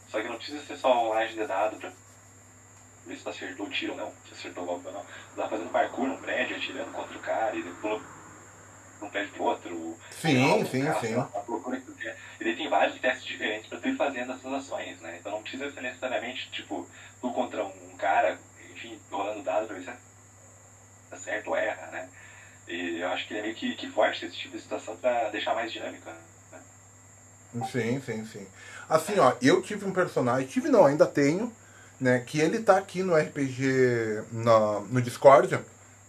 só 0.09 0.21
que 0.21 0.29
não 0.29 0.37
precisa 0.37 0.65
ser 0.65 0.77
só 0.77 1.13
um 1.13 1.27
de 1.27 1.47
dado 1.47 1.77
pra 1.77 1.91
ver 3.07 3.17
se 3.17 3.23
tu 3.23 3.31
acertou 3.31 3.67
o 3.67 3.71
tiro 3.71 3.93
ou 3.93 3.99
não, 3.99 4.13
se 4.29 4.35
acertou 4.35 4.65
o 4.65 4.67
golpe 4.67 4.87
ou 4.89 4.93
não. 4.93 5.01
Tu 5.03 5.37
tá 5.37 5.49
fazendo 5.49 5.71
parkour 5.71 6.07
num 6.07 6.17
prédio, 6.19 6.57
atirando 6.57 6.93
contra 6.93 7.17
o 7.17 7.21
cara 7.21 7.57
e 7.57 7.63
depois 7.63 8.03
um 9.07 9.11
pé 9.11 9.27
pro 9.27 9.45
outro. 9.45 9.97
Sim, 10.11 10.65
sim, 10.67 10.85
sim. 11.01 11.15
A 11.19 11.25
procura 11.25 11.77
que 11.79 11.87
tu 11.87 11.93
quer. 11.93 12.17
Ele 12.41 12.57
tem 12.57 12.69
vários 12.69 12.99
testes 12.99 13.25
diferentes 13.25 13.69
para 13.69 13.79
tu 13.79 13.89
ir 13.89 13.97
fazendo 13.97 14.33
essas 14.33 14.53
ações, 14.53 15.01
né? 15.01 15.17
Então 15.21 15.33
não 15.33 15.43
precisa 15.43 15.71
ser 15.71 15.81
necessariamente, 15.81 16.51
tipo, 16.51 16.87
tu 17.21 17.33
contra 17.33 17.65
um 17.65 17.97
cara, 17.97 18.39
enfim, 18.73 18.99
rolando 19.11 19.43
dados 19.43 19.69
pra 19.69 19.77
ver 19.77 19.85
se 19.85 19.91
tá 21.11 21.17
certo 21.17 21.49
ou 21.49 21.57
erra, 21.57 21.87
né? 21.89 22.09
E 22.69 23.01
eu 23.01 23.09
acho 23.09 23.27
que 23.27 23.37
é 23.37 23.43
meio 23.43 23.55
que, 23.55 23.75
que 23.75 23.91
forte 23.91 24.25
esse 24.25 24.37
tipo 24.37 24.57
de 24.57 24.63
situação 24.63 24.97
para 24.97 25.31
deixar 25.31 25.55
mais 25.55 25.73
dinâmica. 25.73 26.13
Né? 26.53 26.61
Sim, 27.71 28.01
sim, 28.01 28.25
sim. 28.27 28.47
Assim, 28.89 29.19
ó, 29.19 29.35
eu 29.43 29.61
tive 29.61 29.85
um 29.85 29.93
personagem, 29.93 30.47
tive 30.47 30.69
não, 30.69 30.87
ainda 30.87 31.07
tenho, 31.07 31.53
né? 32.01 32.21
Que 32.21 32.41
ele 32.41 32.61
tá 32.63 32.79
aqui 32.79 33.03
no 33.03 33.17
RPG, 33.17 34.25
na, 34.31 34.81
no 34.81 35.03
Discord, 35.03 35.59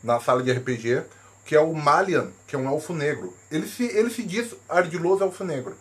na 0.04 0.20
sala 0.20 0.44
de 0.44 0.52
RPG 0.52 1.04
que 1.46 1.56
é 1.56 1.60
o 1.60 1.74
Malian, 1.74 2.28
que 2.48 2.56
é 2.56 2.60
um 2.60 2.70
elfo 2.70 2.94
negro. 2.94 3.36
Ele 3.52 3.68
se, 3.68 3.84
ele 3.84 4.10
se 4.10 4.24
diz 4.24 4.56
ardiloso 4.70 5.24
elfo 5.24 5.44
negro. 5.44 5.76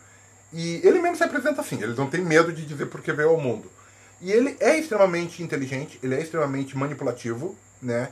E 0.53 0.81
ele 0.83 1.01
mesmo 1.01 1.17
se 1.17 1.23
apresenta 1.23 1.61
assim, 1.61 1.81
ele 1.81 1.95
não 1.95 2.09
tem 2.09 2.23
medo 2.23 2.53
de 2.53 2.67
dizer 2.67 2.87
porque 2.87 3.13
veio 3.13 3.31
ao 3.31 3.41
mundo. 3.41 3.71
E 4.21 4.33
ele 4.33 4.57
é 4.61 4.79
extremamente 4.79 5.43
inteligente, 5.43 5.99
ele 6.03 6.15
é 6.15 6.21
extremamente 6.21 6.77
manipulativo, 6.77 7.57
né? 7.81 8.09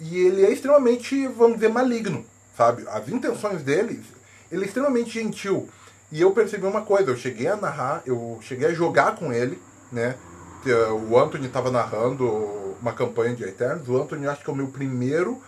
E 0.00 0.18
ele 0.18 0.44
é 0.44 0.50
extremamente, 0.50 1.26
vamos 1.28 1.56
dizer, 1.56 1.68
maligno, 1.68 2.24
sabe? 2.56 2.84
As 2.88 3.08
intenções 3.08 3.62
dele, 3.62 4.02
ele 4.50 4.64
é 4.64 4.66
extremamente 4.66 5.10
gentil. 5.10 5.68
E 6.10 6.20
eu 6.20 6.32
percebi 6.32 6.66
uma 6.66 6.82
coisa, 6.82 7.10
eu 7.10 7.16
cheguei 7.16 7.46
a 7.46 7.56
narrar, 7.56 8.02
eu 8.04 8.38
cheguei 8.42 8.68
a 8.68 8.74
jogar 8.74 9.14
com 9.16 9.32
ele, 9.32 9.60
né? 9.90 10.16
O 11.08 11.18
Anthony 11.18 11.46
estava 11.46 11.70
narrando 11.70 12.26
uma 12.80 12.92
campanha 12.92 13.34
de 13.34 13.44
Eternos. 13.44 13.88
O 13.88 14.00
Anthony 14.00 14.26
acho 14.26 14.42
que 14.42 14.50
é 14.50 14.52
o 14.52 14.56
meu 14.56 14.68
primeiro 14.68 15.40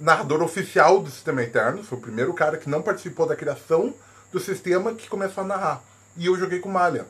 narrador 0.00 0.42
oficial 0.42 1.00
do 1.00 1.10
Sistema 1.10 1.42
Eterno, 1.42 1.82
foi 1.82 1.98
o 1.98 2.00
primeiro 2.00 2.32
cara 2.34 2.56
que 2.56 2.68
não 2.68 2.82
participou 2.82 3.26
da 3.26 3.36
criação 3.36 3.94
do 4.32 4.40
sistema 4.40 4.94
que 4.94 5.08
começou 5.08 5.44
a 5.44 5.46
narrar. 5.46 5.82
E 6.16 6.26
eu 6.26 6.36
joguei 6.36 6.58
com 6.58 6.68
Malha. 6.68 7.06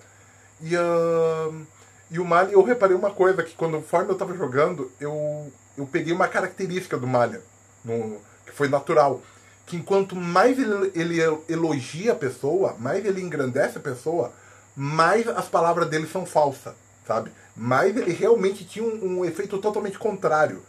E, 0.61 0.76
uh, 0.76 1.66
e 2.11 2.18
o 2.18 2.24
Malha, 2.24 2.53
eu 2.53 2.62
reparei 2.62 2.95
uma 2.95 3.11
coisa, 3.11 3.43
que 3.43 3.55
quando 3.55 3.78
conforme 3.78 4.11
eu 4.11 4.12
estava 4.12 4.37
jogando, 4.37 4.93
eu, 5.01 5.53
eu 5.76 5.87
peguei 5.87 6.12
uma 6.12 6.28
característica 6.28 6.99
do 6.99 7.07
Malha, 7.07 7.41
no, 7.85 8.20
que 8.47 8.53
foi 8.53 8.68
natural. 8.68 9.22
Que 9.66 9.76
enquanto 9.76 10.14
mais 10.14 10.59
ele, 10.59 10.93
ele 10.95 11.20
elogia 11.49 12.12
a 12.12 12.16
pessoa, 12.16 12.76
mais 12.78 13.05
ele 13.05 13.22
engrandece 13.22 13.78
a 13.78 13.80
pessoa, 13.80 14.32
mais 14.76 15.26
as 15.26 15.49
palavras 15.49 15.89
dele 15.89 16.07
são 16.07 16.26
falsas, 16.26 16.74
sabe? 17.07 17.32
Mais 17.57 17.97
ele 17.97 18.12
realmente 18.12 18.64
tinha 18.64 18.85
um, 18.85 19.20
um 19.20 19.24
efeito 19.24 19.57
totalmente 19.59 19.99
contrário. 19.99 20.62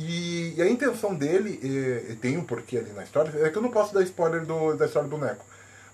E, 0.00 0.54
e, 0.56 0.62
a 0.62 0.70
intenção 0.70 1.12
dele, 1.12 1.58
e, 1.60 2.12
e, 2.12 2.14
tem 2.14 2.38
um 2.38 2.44
porquê 2.44 2.78
ali 2.78 2.92
na 2.92 3.02
história, 3.02 3.32
é 3.44 3.50
que 3.50 3.58
eu 3.58 3.62
não 3.62 3.70
posso 3.70 3.92
dar 3.92 4.00
spoiler 4.04 4.46
do, 4.46 4.76
da 4.76 4.86
história 4.86 5.08
do 5.08 5.16
boneco. 5.16 5.44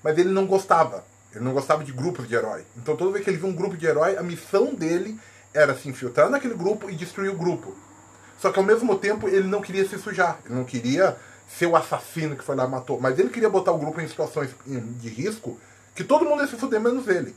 Mas 0.03 0.19
ele 0.19 0.29
não 0.29 0.47
gostava. 0.47 1.03
Ele 1.35 1.43
não 1.43 1.55
gostava 1.55 1.83
de 1.83 1.91
grupos 1.91 2.29
de 2.29 2.35
herói. 2.35 2.65
Então 2.77 2.95
toda 2.97 3.13
vez 3.13 3.25
que 3.25 3.31
ele 3.31 3.39
viu 3.39 3.49
um 3.49 3.55
grupo 3.55 3.79
de 3.79 3.87
herói, 3.87 4.19
a 4.19 4.23
missão 4.23 4.75
dele 4.75 5.19
era 5.55 5.75
se 5.75 5.89
infiltrar 5.89 6.29
naquele 6.29 6.55
grupo 6.55 6.91
e 6.91 6.95
destruir 6.95 7.31
o 7.31 7.37
grupo. 7.37 7.75
Só 8.39 8.53
que 8.53 8.59
ao 8.59 8.65
mesmo 8.65 8.99
tempo 8.99 9.27
ele 9.27 9.49
não 9.49 9.63
queria 9.63 9.89
se 9.89 9.99
sujar. 9.99 10.39
Ele 10.45 10.55
não 10.55 10.65
queria 10.65 11.17
ser 11.49 11.65
o 11.67 11.75
assassino 11.75 12.37
que 12.37 12.45
foi 12.45 12.55
lá 12.55 12.67
e 12.67 12.69
matou. 12.69 13.01
Mas 13.01 13.19
ele 13.19 13.31
queria 13.31 13.49
botar 13.49 13.73
o 13.73 13.79
grupo 13.79 14.03
em 14.03 14.09
situações 14.09 14.51
de 14.67 15.09
risco 15.09 15.59
que 15.95 16.05
todo 16.05 16.27
mundo 16.27 16.43
ia 16.43 16.49
se 16.49 16.57
fuder 16.57 16.79
menos 16.79 17.09
ele. 17.09 17.35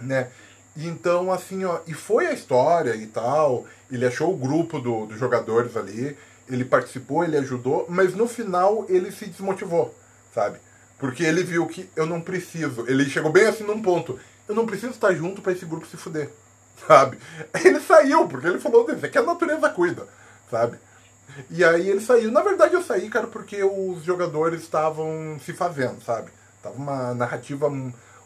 Né? 0.00 0.28
Então, 0.76 1.32
assim, 1.32 1.64
ó, 1.64 1.80
e 1.88 1.92
foi 1.92 2.28
a 2.28 2.32
história 2.32 2.94
e 2.94 3.08
tal. 3.08 3.66
Ele 3.92 4.06
achou 4.06 4.32
o 4.32 4.36
grupo 4.36 4.80
do, 4.80 5.06
dos 5.06 5.18
jogadores 5.18 5.76
ali, 5.76 6.16
ele 6.48 6.64
participou, 6.64 7.22
ele 7.22 7.36
ajudou, 7.36 7.86
mas 7.88 8.14
no 8.14 8.26
final 8.26 8.86
ele 8.88 9.12
se 9.12 9.26
desmotivou, 9.26 9.94
sabe? 10.34 10.58
Porque 10.98 11.22
ele 11.22 11.42
viu 11.42 11.66
que 11.66 11.88
eu 11.94 12.06
não 12.06 12.20
preciso. 12.20 12.84
Ele 12.88 13.04
chegou 13.04 13.30
bem 13.30 13.46
assim 13.46 13.64
num 13.64 13.82
ponto. 13.82 14.18
Eu 14.48 14.54
não 14.54 14.66
preciso 14.66 14.92
estar 14.92 15.12
junto 15.14 15.42
para 15.42 15.52
esse 15.52 15.64
grupo 15.64 15.86
se 15.86 15.96
fuder, 15.96 16.30
sabe? 16.86 17.18
Ele 17.64 17.80
saiu, 17.80 18.26
porque 18.26 18.46
ele 18.46 18.58
falou, 18.58 18.90
isso 18.90 19.08
que 19.08 19.18
a 19.18 19.22
natureza 19.22 19.68
cuida, 19.68 20.08
sabe? 20.50 20.78
E 21.50 21.64
aí 21.64 21.88
ele 21.88 22.00
saiu. 22.00 22.30
Na 22.30 22.42
verdade 22.42 22.74
eu 22.74 22.82
saí, 22.82 23.08
cara, 23.08 23.26
porque 23.26 23.62
os 23.62 24.02
jogadores 24.02 24.62
estavam 24.62 25.38
se 25.44 25.52
fazendo, 25.52 26.02
sabe? 26.02 26.30
Tava 26.62 26.76
uma 26.76 27.14
narrativa 27.14 27.68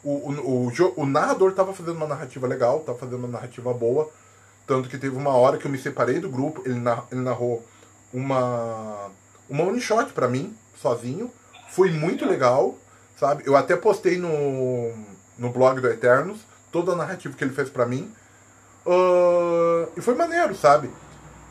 o, 0.07 0.11
o, 0.11 0.69
o, 0.69 1.03
o 1.03 1.07
narrador 1.07 1.51
estava 1.51 1.75
fazendo 1.75 1.97
uma 1.97 2.07
narrativa 2.07 2.47
legal, 2.47 2.79
estava 2.79 2.97
fazendo 2.97 3.19
uma 3.19 3.29
narrativa 3.29 3.75
boa. 3.75 4.09
Tanto 4.67 4.89
que 4.89 4.99
teve 4.99 5.17
uma 5.17 5.31
hora 5.31 5.59
que 5.59 5.67
eu 5.67 5.71
me 5.71 5.79
separei 5.79 6.19
do 6.19 6.29
grupo, 6.29 6.63
ele, 6.67 6.81
ele 7.13 7.21
narrou 7.21 7.65
uma, 8.13 9.11
uma 9.49 9.65
one 9.65 9.81
shot 9.81 10.13
pra 10.13 10.29
mim, 10.29 10.57
sozinho. 10.81 11.31
Foi 11.71 11.91
muito 11.91 12.27
legal, 12.27 12.77
sabe? 13.19 13.45
Eu 13.47 13.57
até 13.57 13.77
postei 13.77 14.19
no, 14.19 14.93
no 15.39 15.51
blog 15.51 15.81
do 15.81 15.89
Eternos 15.89 16.39
toda 16.73 16.93
a 16.93 16.97
narrativa 16.97 17.37
que 17.37 17.45
ele 17.45 17.55
fez 17.55 17.71
pra 17.71 17.87
mim. 17.87 18.13
Uh, 18.85 19.89
e 19.97 20.01
foi 20.01 20.15
maneiro, 20.15 20.55
sabe? 20.55 20.91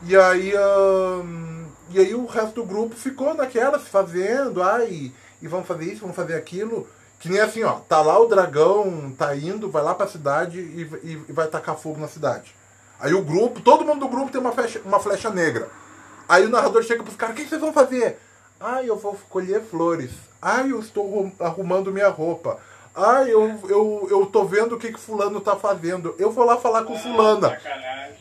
E 0.02 0.16
aí, 0.16 0.52
uh, 0.54 1.66
e 1.90 1.98
aí 1.98 2.14
o 2.14 2.26
resto 2.26 2.56
do 2.56 2.64
grupo 2.64 2.94
ficou 2.94 3.34
naquela, 3.34 3.78
se 3.78 3.86
fazendo, 3.86 4.62
ai, 4.62 5.12
e 5.40 5.48
vamos 5.48 5.66
fazer 5.66 5.84
isso, 5.86 6.02
vamos 6.02 6.16
fazer 6.16 6.34
aquilo. 6.34 6.86
Que 7.18 7.30
nem 7.30 7.40
assim, 7.40 7.62
ó, 7.62 7.74
tá 7.74 8.02
lá 8.02 8.18
o 8.18 8.26
dragão, 8.26 9.12
tá 9.16 9.34
indo, 9.34 9.70
vai 9.70 9.82
lá 9.82 9.94
pra 9.94 10.06
cidade 10.06 10.60
e, 10.60 10.82
e, 11.02 11.24
e 11.28 11.32
vai 11.32 11.46
tacar 11.46 11.76
fogo 11.76 11.98
na 11.98 12.08
cidade. 12.08 12.54
Aí 12.98 13.14
o 13.14 13.22
grupo, 13.22 13.60
todo 13.60 13.84
mundo 13.84 14.00
do 14.00 14.08
grupo 14.08 14.32
tem 14.32 14.40
uma 14.40 14.52
flecha, 14.52 14.80
uma 14.84 15.00
flecha 15.00 15.30
negra. 15.30 15.68
Aí 16.28 16.44
o 16.44 16.48
narrador 16.48 16.82
chega 16.82 17.02
pros 17.02 17.16
caras, 17.16 17.34
o 17.34 17.38
que 17.38 17.48
vocês 17.48 17.60
vão 17.60 17.72
fazer? 17.72 18.18
Ah, 18.58 18.82
eu 18.82 18.96
vou 18.96 19.18
colher 19.28 19.62
flores. 19.62 20.10
Ah, 20.40 20.62
eu 20.62 20.80
estou 20.80 21.30
arrumando 21.38 21.92
minha 21.92 22.08
roupa. 22.08 22.58
Ah, 22.94 23.24
eu, 23.24 23.60
eu, 23.68 24.08
eu 24.10 24.26
tô 24.26 24.44
vendo 24.44 24.74
o 24.74 24.78
que, 24.78 24.90
que 24.90 24.98
fulano 24.98 25.40
tá 25.40 25.54
fazendo. 25.54 26.14
Eu 26.18 26.30
vou 26.30 26.44
lá 26.44 26.56
falar 26.56 26.84
com 26.84 26.94
ah, 26.94 26.98
fulana. 26.98 27.60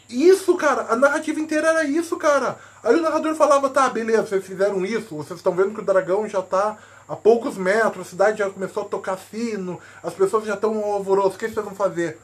Isso, 0.09 0.55
cara, 0.55 0.87
a 0.89 0.95
narrativa 0.95 1.39
inteira 1.39 1.69
era 1.69 1.83
isso, 1.85 2.17
cara. 2.17 2.59
Aí 2.83 2.95
o 2.95 3.01
narrador 3.01 3.33
falava, 3.35 3.69
tá, 3.69 3.89
beleza, 3.89 4.27
vocês 4.27 4.45
fizeram 4.45 4.85
isso, 4.85 5.15
vocês 5.15 5.39
estão 5.39 5.53
vendo 5.53 5.73
que 5.73 5.79
o 5.79 5.85
dragão 5.85 6.27
já 6.27 6.41
tá 6.41 6.77
a 7.07 7.15
poucos 7.15 7.57
metros, 7.57 8.05
a 8.05 8.09
cidade 8.09 8.39
já 8.39 8.49
começou 8.49 8.83
a 8.83 8.85
tocar 8.85 9.15
fino, 9.15 9.79
as 10.03 10.13
pessoas 10.13 10.45
já 10.45 10.55
estão 10.55 10.83
alvoroço, 10.83 11.35
o 11.35 11.39
que 11.39 11.47
vocês 11.47 11.65
vão 11.65 11.73
fazer? 11.73 12.19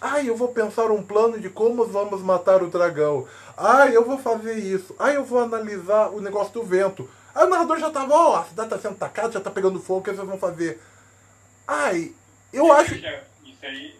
Ai, 0.00 0.28
eu 0.28 0.36
vou 0.36 0.48
pensar 0.48 0.90
um 0.90 1.02
plano 1.02 1.38
de 1.38 1.48
como 1.48 1.86
vamos 1.86 2.20
matar 2.22 2.62
o 2.62 2.68
dragão. 2.68 3.26
Ai, 3.56 3.96
eu 3.96 4.04
vou 4.04 4.18
fazer 4.18 4.54
isso. 4.54 4.94
Ai, 4.98 5.16
eu 5.16 5.24
vou 5.24 5.40
analisar 5.40 6.10
o 6.10 6.20
negócio 6.20 6.52
do 6.52 6.62
vento. 6.62 7.08
Aí 7.34 7.44
o 7.44 7.48
narrador 7.48 7.78
já 7.78 7.90
tava, 7.90 8.14
ó, 8.14 8.32
oh, 8.32 8.36
a 8.36 8.44
cidade 8.44 8.70
tá 8.70 8.78
sendo 8.78 8.96
tacada, 8.96 9.32
já 9.32 9.40
tá 9.40 9.50
pegando 9.50 9.80
fogo, 9.80 10.00
o 10.00 10.02
que 10.02 10.10
vocês 10.10 10.26
vão 10.26 10.38
fazer? 10.38 10.80
Ai, 11.66 12.12
eu 12.52 12.72
acho. 12.72 12.94
Isso 12.94 13.66
aí. 13.66 13.98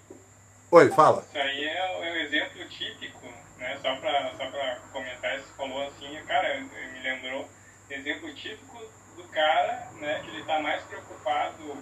Oi, 0.70 0.90
fala. 0.90 1.22
Isso 1.22 1.38
aí 1.38 1.64
é, 1.64 2.08
é 2.08 2.12
um 2.12 2.16
exemplo 2.16 2.68
típico, 2.68 3.26
né? 3.58 3.78
Só 3.82 3.94
pra, 3.96 4.32
só 4.36 4.50
pra 4.50 4.78
comentar, 4.92 5.38
você 5.38 5.52
falou 5.56 5.82
assim, 5.86 6.16
cara, 6.26 6.60
me 6.60 7.02
lembrou 7.02 7.48
exemplo 7.90 8.34
típico 8.34 8.82
do 9.16 9.24
cara, 9.28 9.90
né, 10.00 10.20
que 10.22 10.30
ele 10.30 10.40
está 10.40 10.60
mais 10.60 10.82
preocupado 10.84 11.76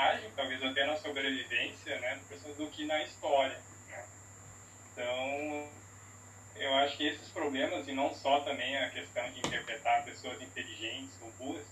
personagem, 0.00 0.30
talvez 0.34 0.62
até 0.62 0.86
na 0.86 0.96
sobrevivência, 0.96 1.98
né, 2.00 2.18
do 2.56 2.66
que 2.68 2.86
na 2.86 3.02
história. 3.02 3.58
Né? 3.88 4.04
Então, 4.92 5.68
eu 6.56 6.74
acho 6.76 6.96
que 6.96 7.06
esses 7.06 7.28
problemas, 7.28 7.86
e 7.86 7.92
não 7.92 8.14
só 8.14 8.40
também 8.40 8.76
a 8.78 8.90
questão 8.90 9.30
de 9.30 9.40
interpretar 9.40 10.04
pessoas 10.04 10.40
inteligentes 10.40 11.14
ou 11.20 11.30
boas, 11.32 11.64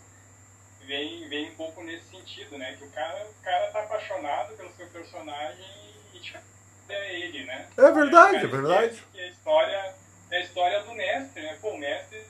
vem, 0.83 1.29
vem 1.29 1.51
um 1.51 1.55
pouco 1.55 1.83
nesse 1.83 2.09
sentido, 2.11 2.59
né, 2.59 2.77
que 2.77 2.85
o 2.85 2.91
cara, 2.91 3.27
o 3.27 3.43
cara 3.43 3.71
tá 3.73 3.81
apaixonado 3.81 4.57
pelo 4.57 4.73
seu 4.77 4.87
personagem 4.89 5.67
e, 6.13 6.21
tipo, 6.21 6.39
é 6.89 7.21
ele, 7.21 7.45
né? 7.45 7.69
É 7.77 7.91
verdade, 7.91 8.37
é 8.37 8.47
verdade. 8.47 9.05
Que 9.13 9.21
a 9.21 9.27
história 9.29 9.95
é 10.31 10.37
a 10.37 10.41
história 10.41 10.83
do 10.83 10.95
mestre, 10.95 11.43
né? 11.43 11.59
Pô, 11.61 11.71
o 11.71 11.79
mestre 11.79 12.27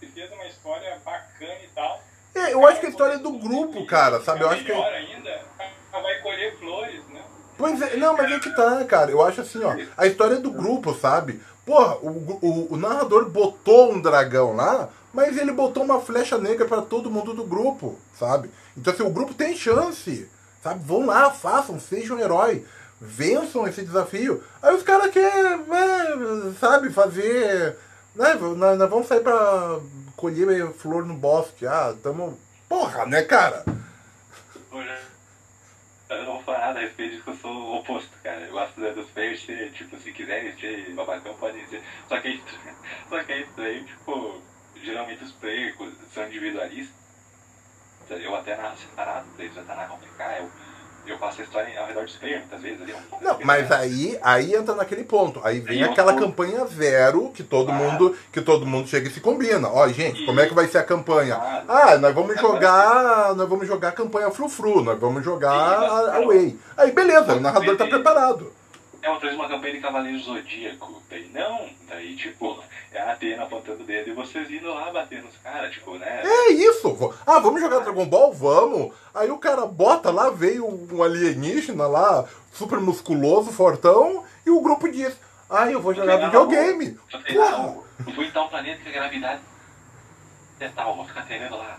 fez 0.00 0.32
uma 0.32 0.46
história 0.46 0.96
bacana 1.04 1.60
e 1.62 1.68
tal. 1.68 2.02
É, 2.34 2.52
eu 2.52 2.66
acho 2.66 2.80
que 2.80 2.86
a 2.86 2.90
história 2.90 3.14
é 3.14 3.18
do 3.18 3.32
grupo, 3.32 3.84
cara, 3.86 4.20
sabe? 4.20 4.42
Eu 4.42 4.50
acho 4.50 4.64
que. 4.64 4.72
Ainda, 4.72 5.40
vai 5.92 6.20
colher 6.22 6.56
flores, 6.58 7.02
né? 7.12 7.22
Pois 7.58 7.80
é, 7.82 7.96
não, 7.96 8.16
mas 8.16 8.32
é 8.32 8.38
que 8.38 8.50
tá, 8.56 8.84
cara. 8.84 9.10
Eu 9.10 9.22
acho 9.22 9.42
assim, 9.42 9.62
ó. 9.62 9.76
A 9.96 10.06
história 10.06 10.36
é 10.36 10.40
do 10.40 10.50
grupo, 10.50 10.94
sabe? 10.94 11.40
Porra, 11.64 11.96
o, 11.96 12.08
o, 12.42 12.74
o 12.74 12.76
narrador 12.76 13.28
botou 13.30 13.92
um 13.92 14.00
dragão 14.00 14.54
lá, 14.56 14.88
mas 15.12 15.36
ele 15.36 15.52
botou 15.52 15.84
uma 15.84 16.00
flecha 16.00 16.38
negra 16.38 16.66
pra 16.66 16.82
todo 16.82 17.10
mundo 17.10 17.34
do 17.34 17.44
grupo, 17.44 17.98
sabe? 18.18 18.50
Então, 18.76 18.92
assim, 18.92 19.02
o 19.02 19.10
grupo 19.10 19.34
tem 19.34 19.56
chance, 19.56 20.28
sabe? 20.62 20.84
Vão 20.84 21.06
lá, 21.06 21.30
façam, 21.30 21.78
sejam 21.78 22.16
um 22.16 22.20
herói, 22.20 22.64
vençam 23.00 23.66
esse 23.68 23.82
desafio. 23.82 24.42
Aí 24.62 24.74
os 24.74 24.82
caras 24.82 25.10
querem, 25.12 25.58
né, 25.58 26.54
sabe, 26.58 26.90
fazer. 26.90 27.76
Né, 28.14 28.34
nós, 28.34 28.78
nós 28.78 28.90
vamos 28.90 29.06
sair 29.06 29.22
pra 29.22 29.80
colher 30.16 30.72
flor 30.74 31.04
no 31.06 31.14
bosque. 31.14 31.66
Ah, 31.66 31.94
tamo. 32.02 32.38
Porra, 32.68 33.06
né, 33.06 33.22
cara? 33.22 33.64
Eu 36.12 36.24
não 36.24 36.34
vou 36.34 36.42
falar 36.42 36.76
a 36.76 36.80
respeito 36.80 37.12
disso, 37.12 37.24
que 37.24 37.30
eu 37.30 37.36
sou 37.36 37.50
o 37.50 37.76
oposto, 37.78 38.10
cara. 38.22 38.40
Eu 38.40 38.52
gosto 38.52 38.78
dos 38.80 39.08
ser, 39.46 39.72
tipo, 39.72 39.98
se 39.98 40.12
quiserem 40.12 40.54
ser 40.58 40.92
babacão, 40.94 41.34
podem 41.34 41.66
ser. 41.68 41.82
Só 42.06 42.20
que 42.20 42.28
aí, 42.28 42.42
só 43.08 43.24
que 43.24 43.32
aí, 43.32 43.48
daí, 43.56 43.84
tipo, 43.84 44.42
geralmente 44.82 45.24
os 45.24 45.32
players 45.32 45.74
são 46.12 46.26
individualistas. 46.26 46.94
Eu 48.10 48.36
até 48.36 48.54
narro 48.56 48.76
separado, 48.76 49.26
eles 49.38 49.56
até 49.56 49.74
pra 49.96 50.08
cá, 50.18 50.38
eu, 50.38 50.50
eu 51.06 51.16
passo 51.18 51.40
a 51.40 51.44
história 51.44 51.80
ao 51.80 51.86
redor 51.86 52.04
dos 52.04 52.16
players, 52.16 52.40
muitas 52.42 52.60
vezes. 52.60 52.80
Ali, 52.82 52.94
Não, 53.20 53.38
mas 53.44 53.70
aí, 53.72 54.18
aí 54.22 54.54
entra 54.54 54.74
naquele 54.74 55.04
ponto. 55.04 55.40
Aí 55.42 55.60
vem 55.60 55.82
Aí 55.82 55.90
aquela 55.90 56.14
campanha 56.14 56.64
zero 56.66 57.30
que 57.34 57.42
todo 57.42 57.70
Ah. 57.70 57.74
mundo 57.74 58.16
que 58.32 58.40
todo 58.40 58.64
mundo 58.66 58.88
chega 58.88 59.08
e 59.08 59.12
se 59.12 59.20
combina. 59.20 59.68
Ó, 59.68 59.86
gente, 59.88 60.24
como 60.24 60.40
é 60.40 60.46
que 60.46 60.54
vai 60.54 60.66
ser 60.68 60.78
a 60.78 60.84
campanha? 60.84 61.34
Ah. 61.36 61.62
Ah, 61.68 61.98
nós 61.98 62.14
vamos 62.14 62.40
jogar, 62.40 63.34
nós 63.34 63.48
vamos 63.48 63.66
jogar 63.66 63.88
a 63.88 63.92
campanha 63.92 64.30
frufru, 64.30 64.82
nós 64.82 64.98
vamos 64.98 65.24
jogar 65.24 65.50
a, 65.52 66.16
a 66.16 66.26
Way. 66.26 66.58
Aí 66.76 66.92
beleza, 66.92 67.34
o 67.34 67.40
narrador 67.40 67.76
tá 67.76 67.86
preparado. 67.86 68.52
É, 69.02 69.16
trouxe 69.18 69.34
uma 69.34 69.48
campanha 69.48 69.74
de 69.74 69.80
Cavaleiro 69.80 70.18
Zodíaco. 70.20 71.02
Daí, 71.10 71.28
não, 71.34 71.68
daí, 71.88 72.14
tipo, 72.14 72.62
é 72.92 73.00
a 73.00 73.12
Atena 73.12 73.42
apontando 73.42 73.82
o 73.82 73.86
dedo 73.86 74.10
e 74.10 74.12
vocês 74.12 74.48
indo 74.48 74.72
lá 74.72 74.92
bater 74.92 75.20
nos 75.22 75.36
caras, 75.38 75.72
tipo, 75.72 75.98
né? 75.98 76.22
É 76.24 76.52
isso. 76.52 77.12
Ah, 77.26 77.40
vamos 77.40 77.60
jogar 77.60 77.80
Dragon 77.80 78.06
Ball? 78.06 78.32
Vamos. 78.32 78.94
Aí 79.12 79.28
o 79.28 79.38
cara 79.38 79.66
bota 79.66 80.12
lá, 80.12 80.30
veio 80.30 80.66
um 80.66 81.02
alienígena 81.02 81.88
lá, 81.88 82.24
super 82.52 82.78
musculoso, 82.80 83.50
fortão, 83.50 84.24
e 84.46 84.50
o 84.50 84.60
grupo 84.60 84.88
diz: 84.88 85.18
Ah, 85.50 85.68
eu 85.68 85.82
vou 85.82 85.92
jogar 85.92 86.18
videogame. 86.18 86.96
Eu 88.06 88.12
vou 88.14 88.24
entrar 88.24 88.42
um 88.42 88.48
planeta 88.48 88.82
que 88.82 88.88
a 88.88 88.92
gravidade 88.92 89.40
é 90.60 90.68
tal, 90.68 90.94
vou 90.94 91.04
ficar 91.04 91.22
treinando 91.22 91.56
lá. 91.56 91.76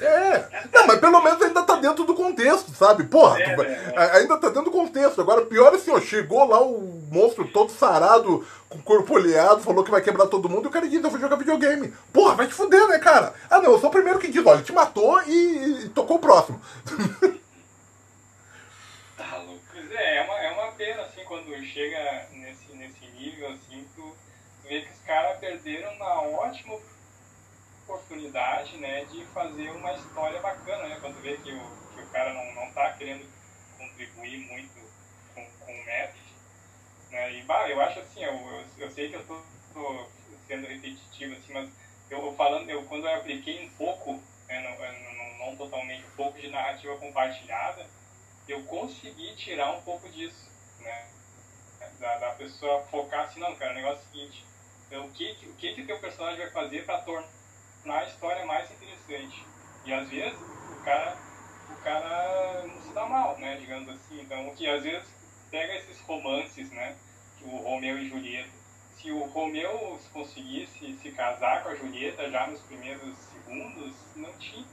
É. 0.00 0.48
Não, 0.72 0.86
mas 0.86 0.98
pelo 0.98 1.20
menos 1.20 1.42
ainda 1.42 1.62
tá 1.62 1.76
dentro 1.76 2.04
do 2.04 2.14
contexto, 2.14 2.72
sabe? 2.74 3.04
Porra, 3.04 3.38
É, 3.40 3.54
tu 3.54 3.62
é, 3.62 4.16
ainda 4.16 4.38
tá 4.38 4.48
dentro 4.48 4.64
do 4.64 4.70
contexto. 4.70 5.20
Agora, 5.20 5.44
pior 5.44 5.72
é 5.72 5.76
assim, 5.76 5.90
ó, 5.90 6.00
chegou 6.00 6.48
lá 6.48 6.62
o 6.62 7.02
monstro 7.10 7.46
todo 7.48 7.70
sarado, 7.70 8.46
com 8.68 8.78
o 8.78 8.82
corpo 8.82 9.14
oleado, 9.14 9.60
falou 9.60 9.84
que 9.84 9.90
vai 9.90 10.00
quebrar 10.00 10.26
todo 10.26 10.48
mundo, 10.48 10.64
e 10.64 10.68
o 10.68 10.70
cara 10.70 10.88
diz, 10.88 11.02
eu 11.02 11.10
vou 11.10 11.20
jogar 11.20 11.36
videogame. 11.36 11.92
Porra, 12.12 12.34
vai 12.34 12.46
te 12.46 12.54
fuder, 12.54 12.86
né, 12.88 12.98
cara? 12.98 13.34
Ah, 13.50 13.60
não, 13.60 13.72
eu 13.72 13.78
sou 13.78 13.90
o 13.90 13.92
primeiro 13.92 14.18
que 14.18 14.28
diz, 14.28 14.44
olha, 14.44 14.62
te 14.62 14.72
matou 14.72 15.22
e, 15.24 15.84
e 15.84 15.88
tocou 15.90 16.16
o 16.16 16.20
próximo. 16.20 16.60
Tá 19.16 19.36
louco. 19.36 19.60
É, 19.92 20.16
é 20.16 20.22
uma, 20.22 20.34
é 20.40 20.50
uma 20.52 20.72
pena, 20.72 21.02
assim, 21.02 21.22
quando 21.24 21.54
chega 21.62 22.26
nesse, 22.32 22.72
nesse 22.74 23.06
nível, 23.18 23.48
assim, 23.50 23.86
tu 23.94 24.16
vê 24.64 24.80
que 24.80 24.90
os 24.92 25.00
caras 25.06 25.38
perderam 25.38 25.92
uma 25.92 26.22
ótima 26.22 26.74
oportunidade, 26.74 26.89
né, 28.80 29.04
de 29.04 29.24
fazer 29.26 29.70
uma 29.70 29.92
história 29.92 30.40
bacana, 30.40 30.88
né, 30.88 30.98
quando 31.00 31.20
vê 31.20 31.36
que 31.36 31.52
o, 31.52 31.60
que 31.94 32.00
o 32.00 32.06
cara 32.08 32.32
não, 32.32 32.54
não 32.54 32.72
tá 32.72 32.92
querendo 32.94 33.24
contribuir 33.78 34.38
muito 34.38 34.80
com, 35.34 35.44
com 35.44 35.72
o 35.72 35.84
método, 35.84 36.18
né, 37.10 37.32
e, 37.32 37.42
bah, 37.42 37.68
eu 37.68 37.80
acho 37.80 38.00
assim, 38.00 38.24
eu, 38.24 38.32
eu, 38.32 38.64
eu 38.78 38.90
sei 38.90 39.08
que 39.08 39.16
eu 39.16 39.26
tô, 39.26 39.40
tô 39.74 40.06
sendo 40.46 40.66
repetitivo, 40.66 41.34
assim, 41.34 41.52
mas 41.52 41.70
eu, 42.10 42.34
falando, 42.34 42.68
eu, 42.68 42.84
quando 42.84 43.06
eu 43.06 43.14
apliquei 43.14 43.64
um 43.64 43.70
pouco, 43.70 44.20
né, 44.48 44.60
não, 44.60 45.46
não, 45.46 45.56
totalmente, 45.56 46.06
um 46.06 46.16
pouco 46.16 46.38
de 46.38 46.48
narrativa 46.48 46.96
compartilhada, 46.96 47.86
eu 48.48 48.62
consegui 48.64 49.36
tirar 49.36 49.70
um 49.72 49.82
pouco 49.82 50.08
disso, 50.08 50.50
né? 50.80 51.08
Da, 52.00 52.18
da 52.18 52.30
pessoa 52.30 52.82
focar 52.90 53.26
assim, 53.26 53.38
não, 53.38 53.54
cara, 53.56 53.72
o 53.72 53.74
negócio 53.74 53.98
é 53.98 54.00
o 54.00 54.10
seguinte, 54.10 54.44
então, 54.86 55.06
o 55.06 55.10
que, 55.12 55.30
o 55.46 55.54
que 55.54 55.74
que 55.74 55.84
teu 55.84 55.98
personagem 56.00 56.40
vai 56.40 56.50
fazer 56.50 56.84
para 56.84 57.00
tornar 57.02 57.39
a 57.86 58.04
história 58.04 58.44
mais 58.46 58.70
interessante? 58.70 59.46
E 59.84 59.92
às 59.92 60.08
vezes 60.08 60.38
o 60.38 60.84
cara, 60.84 61.16
o 61.68 61.76
cara 61.82 62.66
não 62.66 62.82
se 62.82 62.92
dá 62.92 63.06
mal, 63.06 63.38
né, 63.38 63.56
digamos 63.56 63.88
assim. 63.88 64.20
Então, 64.20 64.48
o 64.48 64.54
que 64.54 64.66
às 64.68 64.82
vezes 64.82 65.08
pega 65.50 65.74
esses 65.76 66.00
romances, 66.02 66.70
né, 66.70 66.96
o 67.42 67.56
Romeu 67.56 67.98
e 67.98 68.08
Julieta. 68.08 68.50
Se 68.96 69.10
o 69.10 69.24
Romeu 69.24 69.98
conseguisse 70.12 70.98
se 70.98 71.10
casar 71.12 71.62
com 71.62 71.70
a 71.70 71.74
Julieta 71.74 72.30
já 72.30 72.46
nos 72.46 72.60
primeiros 72.60 73.16
segundos, 73.16 73.96
não 74.14 74.32
tinha 74.34 74.66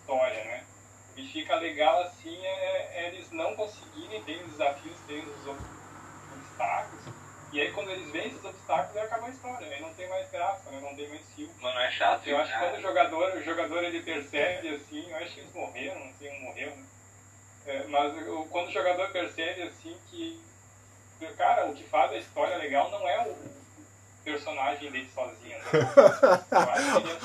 história, 0.00 0.44
né? 0.44 0.64
O 1.10 1.14
que 1.14 1.28
fica 1.28 1.54
legal 1.56 2.02
assim 2.02 2.34
é, 2.44 3.04
é 3.04 3.08
eles 3.08 3.30
não 3.30 3.54
conseguirem, 3.54 4.22
tem 4.24 4.42
os 4.42 4.52
desafios, 4.52 4.98
tem 5.02 5.20
os 5.28 5.46
ob- 5.46 5.60
obstáculos, 6.32 7.04
e 7.54 7.60
aí 7.60 7.72
quando 7.72 7.90
eles 7.90 8.10
vencem 8.10 8.32
esses 8.32 8.44
obstáculos, 8.44 8.96
aí 8.96 9.02
acaba 9.04 9.26
a 9.26 9.30
história, 9.30 9.66
aí 9.68 9.80
não 9.80 9.94
tem 9.94 10.08
mais 10.08 10.28
graça, 10.30 10.70
né? 10.70 10.80
não 10.82 10.94
tem 10.94 11.08
mais 11.08 11.20
fio. 11.36 11.48
Mano, 11.62 11.78
é 11.78 11.90
chato. 11.92 12.26
Eu 12.26 12.36
acho 12.38 12.52
que 12.52 12.58
quando 12.58 12.78
o 12.78 12.82
jogador, 12.82 13.36
o 13.36 13.42
jogador 13.42 13.84
ele 13.84 14.02
percebe 14.02 14.68
assim, 14.68 15.08
eu 15.10 15.16
acho 15.16 15.34
que 15.34 15.40
eles 15.40 15.54
morreram, 15.54 16.00
não 16.00 16.12
sei, 16.18 16.30
um 16.30 16.40
morreu, 16.42 16.70
né? 16.70 16.82
É, 17.66 17.84
mas 17.88 18.28
o- 18.28 18.46
quando 18.50 18.68
o 18.68 18.72
jogador 18.72 19.08
percebe 19.10 19.62
assim 19.62 19.96
que, 20.10 20.38
cara, 21.38 21.66
o 21.66 21.74
que 21.74 21.84
faz 21.84 22.12
a 22.12 22.16
história 22.18 22.56
legal 22.58 22.90
não 22.90 23.08
é 23.08 23.26
o 23.26 23.34
personagem 24.24 24.90
dele 24.90 25.08
sozinho. 25.14 25.56
Né? 25.58 25.64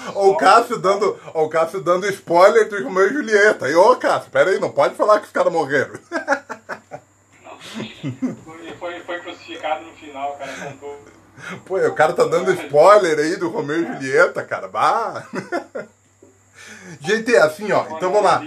É 0.05 0.09
o 0.19 0.35
Cássio 0.37 0.77
dando, 0.77 1.19
ó, 1.33 1.43
o 1.43 1.49
Cássio 1.49 1.81
dando 1.81 2.07
spoiler 2.09 2.69
do 2.69 2.83
Romeu 2.83 3.07
e 3.07 3.13
Julieta. 3.13 3.67
E, 3.67 3.75
ô, 3.75 3.95
Cássio, 3.97 4.31
pera 4.31 4.51
aí, 4.51 4.59
não 4.59 4.71
pode 4.71 4.95
falar 4.95 5.19
que 5.19 5.25
os 5.25 5.31
caras 5.31 5.51
morreram. 5.51 5.93
Não. 7.43 7.59
Foi, 8.45 8.73
foi, 8.75 8.99
foi 9.01 9.18
no 9.55 9.91
final, 9.93 10.33
cara 10.37 10.53
contou. 10.53 10.99
Pô, 11.65 11.77
o 11.77 11.95
cara 11.95 12.13
tá 12.13 12.25
dando 12.25 12.51
spoiler 12.53 13.17
aí 13.17 13.37
do 13.37 13.49
Romeu 13.49 13.81
e 13.81 13.85
Julieta, 13.85 14.43
cara. 14.43 14.67
Bah. 14.67 15.25
Gente, 16.99 17.33
é 17.33 17.41
assim, 17.41 17.71
ó. 17.71 17.85
Então 17.85 18.11
vamos 18.11 18.23
lá. 18.23 18.43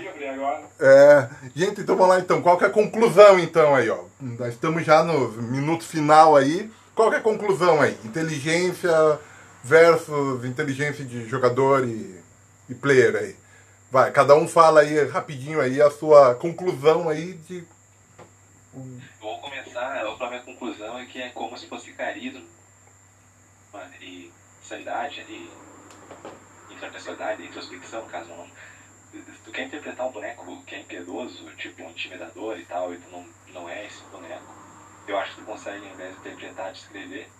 É, 0.81 1.29
gente, 1.55 1.81
então 1.81 1.97
vamos 1.97 2.15
lá 2.15 2.21
então. 2.21 2.43
Qual 2.43 2.59
que 2.59 2.65
é 2.65 2.67
a 2.67 2.71
conclusão 2.71 3.39
então 3.39 3.75
aí, 3.75 3.89
ó? 3.89 4.01
Nós 4.21 4.55
estamos 4.55 4.85
já 4.85 5.03
no 5.05 5.29
minuto 5.31 5.85
final 5.85 6.35
aí. 6.37 6.71
Qual 6.95 7.09
que 7.09 7.17
é 7.17 7.19
a 7.19 7.23
conclusão 7.23 7.81
aí? 7.81 7.97
Inteligência 8.05 8.91
versus 9.63 10.45
inteligência 10.45 11.05
de 11.05 11.29
jogador 11.29 11.87
e, 11.87 12.21
e 12.69 12.75
player 12.75 13.15
aí. 13.15 13.37
Vai, 13.91 14.11
cada 14.11 14.35
um 14.35 14.49
fala 14.49 14.81
aí 14.81 15.07
rapidinho 15.07 15.61
aí 15.61 15.81
a 15.81 15.91
sua 15.91 16.35
conclusão 16.35 17.09
aí 17.09 17.35
de. 17.49 17.65
Vou 19.23 19.39
começar, 19.39 20.03
vou 20.03 20.17
falar 20.17 20.31
minha 20.31 20.43
conclusão 20.43 20.99
é 20.99 21.07
que 21.07 21.23
é 21.23 21.29
como 21.29 21.57
se 21.57 21.69
fosse 21.69 21.93
carisma 21.93 22.43
mano, 23.73 23.95
e 24.01 24.33
sanidade 24.61 25.21
ali, 25.21 25.49
interpessoalidade, 26.69 27.47
introspecção, 27.47 28.05
caso 28.09 28.31
não. 28.31 28.51
Tu 29.45 29.53
quer 29.53 29.67
interpretar 29.67 30.09
um 30.09 30.11
boneco 30.11 30.65
que 30.65 30.75
é 30.75 30.81
impiedoso, 30.81 31.49
tipo 31.55 31.85
um 31.85 31.91
intimidador 31.91 32.59
e 32.59 32.65
tal, 32.65 32.93
e 32.93 32.99
tu 32.99 33.09
não, 33.11 33.25
não 33.53 33.69
é 33.69 33.87
esse 33.87 34.03
boneco, 34.07 34.53
eu 35.07 35.17
acho 35.17 35.37
que 35.37 35.43
tu 35.43 35.47
consegue, 35.47 35.87
ao 35.87 35.93
invés 35.93 36.15
de 36.15 36.19
interpretar, 36.19 36.73
descrever. 36.73 37.31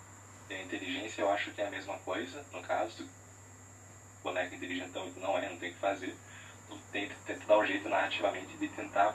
E 0.49 0.53
a 0.53 0.63
inteligência 0.63 1.21
eu 1.21 1.29
acho 1.31 1.51
que 1.51 1.61
é 1.61 1.67
a 1.67 1.71
mesma 1.71 1.97
coisa, 1.99 2.45
no 2.53 2.61
caso, 2.61 2.95
tu 2.95 3.09
boneco 4.23 4.55
inteligentão 4.55 5.05
e 5.05 5.11
tu 5.11 5.19
não 5.19 5.37
é, 5.37 5.49
não 5.49 5.57
tem 5.57 5.71
o 5.71 5.73
que 5.73 5.79
fazer. 5.79 6.15
Tu 6.69 6.79
tenta, 6.93 7.13
tenta 7.25 7.45
dar 7.45 7.57
um 7.57 7.65
jeito 7.65 7.89
narrativamente 7.89 8.55
de 8.55 8.69
tentar 8.69 9.13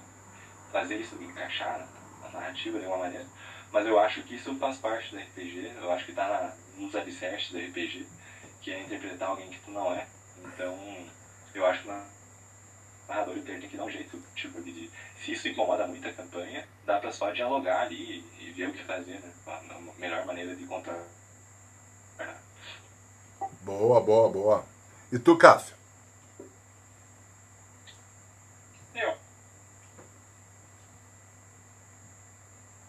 fazer 0.70 0.96
isso 0.96 1.14
encaixar 1.22 1.78
na, 1.78 1.97
na 2.32 2.40
narrativa 2.40 2.78
de 2.78 2.86
uma 2.86 2.98
maneira. 2.98 3.26
Mas 3.72 3.86
eu 3.86 3.98
acho 3.98 4.22
que 4.22 4.34
isso 4.34 4.54
faz 4.56 4.78
parte 4.78 5.14
do 5.14 5.20
RPG, 5.20 5.72
eu 5.76 5.92
acho 5.92 6.06
que 6.06 6.12
tá 6.12 6.26
na, 6.28 6.82
nos 6.82 6.94
alicerces 6.94 7.50
do 7.50 7.58
RPG, 7.58 8.06
que 8.62 8.72
é 8.72 8.80
interpretar 8.80 9.28
alguém 9.28 9.50
que 9.50 9.60
tu 9.60 9.70
não 9.70 9.92
é. 9.92 10.06
Então, 10.38 11.06
eu 11.54 11.66
acho 11.66 11.82
que 11.82 11.88
o 11.88 12.02
narrador 13.08 13.38
tem 13.40 13.60
que 13.60 13.76
dar 13.76 13.84
um 13.84 13.90
jeito, 13.90 14.22
tipo, 14.34 14.62
de, 14.62 14.90
se 15.22 15.32
isso 15.32 15.48
incomoda 15.48 15.86
muito 15.86 16.08
a 16.08 16.12
campanha, 16.12 16.66
dá 16.86 16.98
pra 16.98 17.12
só 17.12 17.30
dialogar 17.30 17.82
ali 17.82 18.24
e, 18.38 18.48
e 18.48 18.52
ver 18.52 18.68
o 18.68 18.72
que 18.72 18.84
fazer, 18.84 19.20
né? 19.20 19.32
A 19.46 20.00
melhor 20.00 20.24
maneira 20.24 20.54
de 20.54 20.64
contar. 20.66 20.98
Boa, 23.62 24.00
boa, 24.00 24.28
boa. 24.30 24.66
E 25.12 25.18
tu, 25.18 25.36
Cássio? 25.36 25.76
Eu, 28.94 29.14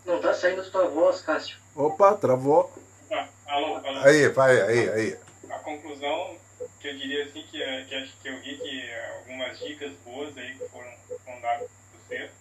Não 0.10 0.20
tá 0.20 0.34
saindo 0.34 0.68
tua 0.72 0.88
voz, 0.88 1.22
Cássio. 1.22 1.60
Opa, 1.76 2.16
travou. 2.16 2.74
Ah, 3.12 3.28
alô, 3.46 3.76
alô. 3.76 4.00
Aí, 4.00 4.28
vai, 4.30 4.60
aí, 4.60 4.90
aí. 4.90 5.20
A 5.52 5.60
conclusão 5.60 6.36
que 6.80 6.88
eu 6.88 6.98
diria 6.98 7.26
assim, 7.26 7.44
que, 7.44 7.62
é- 7.62 7.86
que 7.86 7.94
acho 7.94 8.18
que 8.18 8.28
eu 8.28 8.40
vi 8.42 8.58
que 8.58 8.92
algumas 9.20 9.60
dicas 9.60 9.92
boas 10.04 10.36
aí 10.36 10.58
que 10.58 10.68
foram, 10.70 10.92
foram 11.24 11.40
dadas 11.42 11.70
por 11.92 12.00
você, 12.00 12.32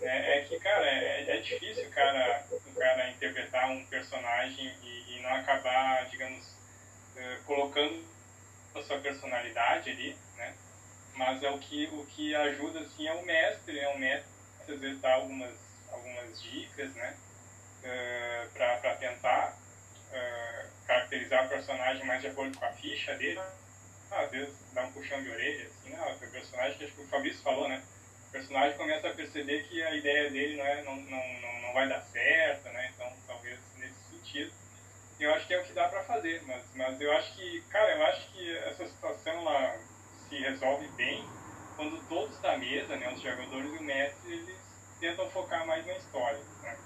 né, 0.00 0.38
é 0.38 0.40
que, 0.40 0.58
cara, 0.58 0.84
é, 0.86 1.36
é 1.36 1.40
difícil 1.40 1.86
o 1.86 1.90
cara, 1.90 2.44
o 2.50 2.74
cara 2.74 3.10
interpretar 3.10 3.70
um 3.70 3.84
personagem 3.84 4.74
e, 4.82 5.18
e 5.18 5.22
não 5.22 5.30
acabar, 5.34 6.04
digamos, 6.10 6.44
eh, 7.16 7.38
colocando 7.46 8.02
a 8.74 8.82
sua 8.82 8.98
personalidade 8.98 9.88
ali, 9.90 10.16
né? 10.36 10.52
Mas 11.14 11.42
é 11.44 11.50
o 11.50 11.58
que, 11.58 11.86
o 11.92 12.04
que 12.06 12.34
ajuda, 12.34 12.80
assim, 12.80 13.06
é 13.06 13.12
o 13.14 13.24
mestre, 13.24 13.72
né? 13.74 13.88
O 13.88 13.98
mestre, 13.98 14.28
às 14.68 14.80
vezes, 14.80 15.00
dá 15.00 15.14
algumas, 15.14 15.52
algumas 16.30 16.42
dicas, 16.42 16.94
né? 16.94 17.16
para 18.52 18.94
tentar 18.96 19.58
eh, 20.12 20.66
caracterizar 20.86 21.46
o 21.46 21.48
personagem 21.48 22.04
mais 22.04 22.20
de 22.20 22.28
acordo 22.28 22.58
com 22.58 22.64
a 22.64 22.72
ficha 22.72 23.14
dele. 23.14 23.40
Ah, 24.10 24.20
às 24.20 24.30
vezes 24.30 24.54
dá 24.72 24.84
um 24.84 24.92
puxão 24.92 25.22
de 25.22 25.30
orelha, 25.30 25.66
assim, 25.66 25.90
não, 25.96 26.12
o 26.12 26.18
personagem, 26.18 26.84
acho 26.84 26.94
que 26.94 27.00
o 27.00 27.08
Fabrício 27.08 27.40
falou, 27.42 27.68
né? 27.68 27.82
O 28.28 28.32
personagem 28.32 28.76
começa 28.76 29.08
a 29.08 29.14
perceber 29.14 29.62
que 29.68 29.82
a 29.82 29.94
ideia 29.94 30.30
dele 30.30 30.56
não, 30.56 30.66
é, 30.66 30.82
não, 30.82 30.96
não, 30.96 31.40
não, 31.40 31.60
não 31.62 31.72
vai 31.72 31.88
dar 31.88 32.02
certo, 32.02 32.64
né? 32.64 32.92
Então, 32.94 33.12
talvez 33.26 33.58
nesse 33.78 34.10
sentido. 34.10 34.52
Eu 35.18 35.34
acho 35.34 35.46
que 35.46 35.54
é 35.54 35.60
o 35.60 35.64
que 35.64 35.72
dá 35.72 35.88
para 35.88 36.02
fazer, 36.04 36.42
mas, 36.46 36.62
mas 36.74 37.00
eu 37.00 37.12
acho 37.12 37.36
que, 37.36 37.60
cara, 37.70 37.94
eu 37.94 38.06
acho 38.06 38.32
que 38.32 38.56
essa 38.58 38.88
situação 38.88 39.32
ela 39.32 39.78
se 40.28 40.36
resolve 40.36 40.88
bem 40.96 41.24
quando 41.76 42.02
todos 42.08 42.38
da 42.40 42.58
mesa, 42.58 42.96
né, 42.96 43.12
os 43.12 43.20
jogadores 43.22 43.72
e 43.72 43.76
o 43.78 43.82
mestre, 43.82 44.32
eles 44.32 44.69
tentam 45.00 45.28
focar 45.30 45.66
mais 45.66 45.84
na 45.86 45.94
história, 45.94 46.40
né? 46.62 46.76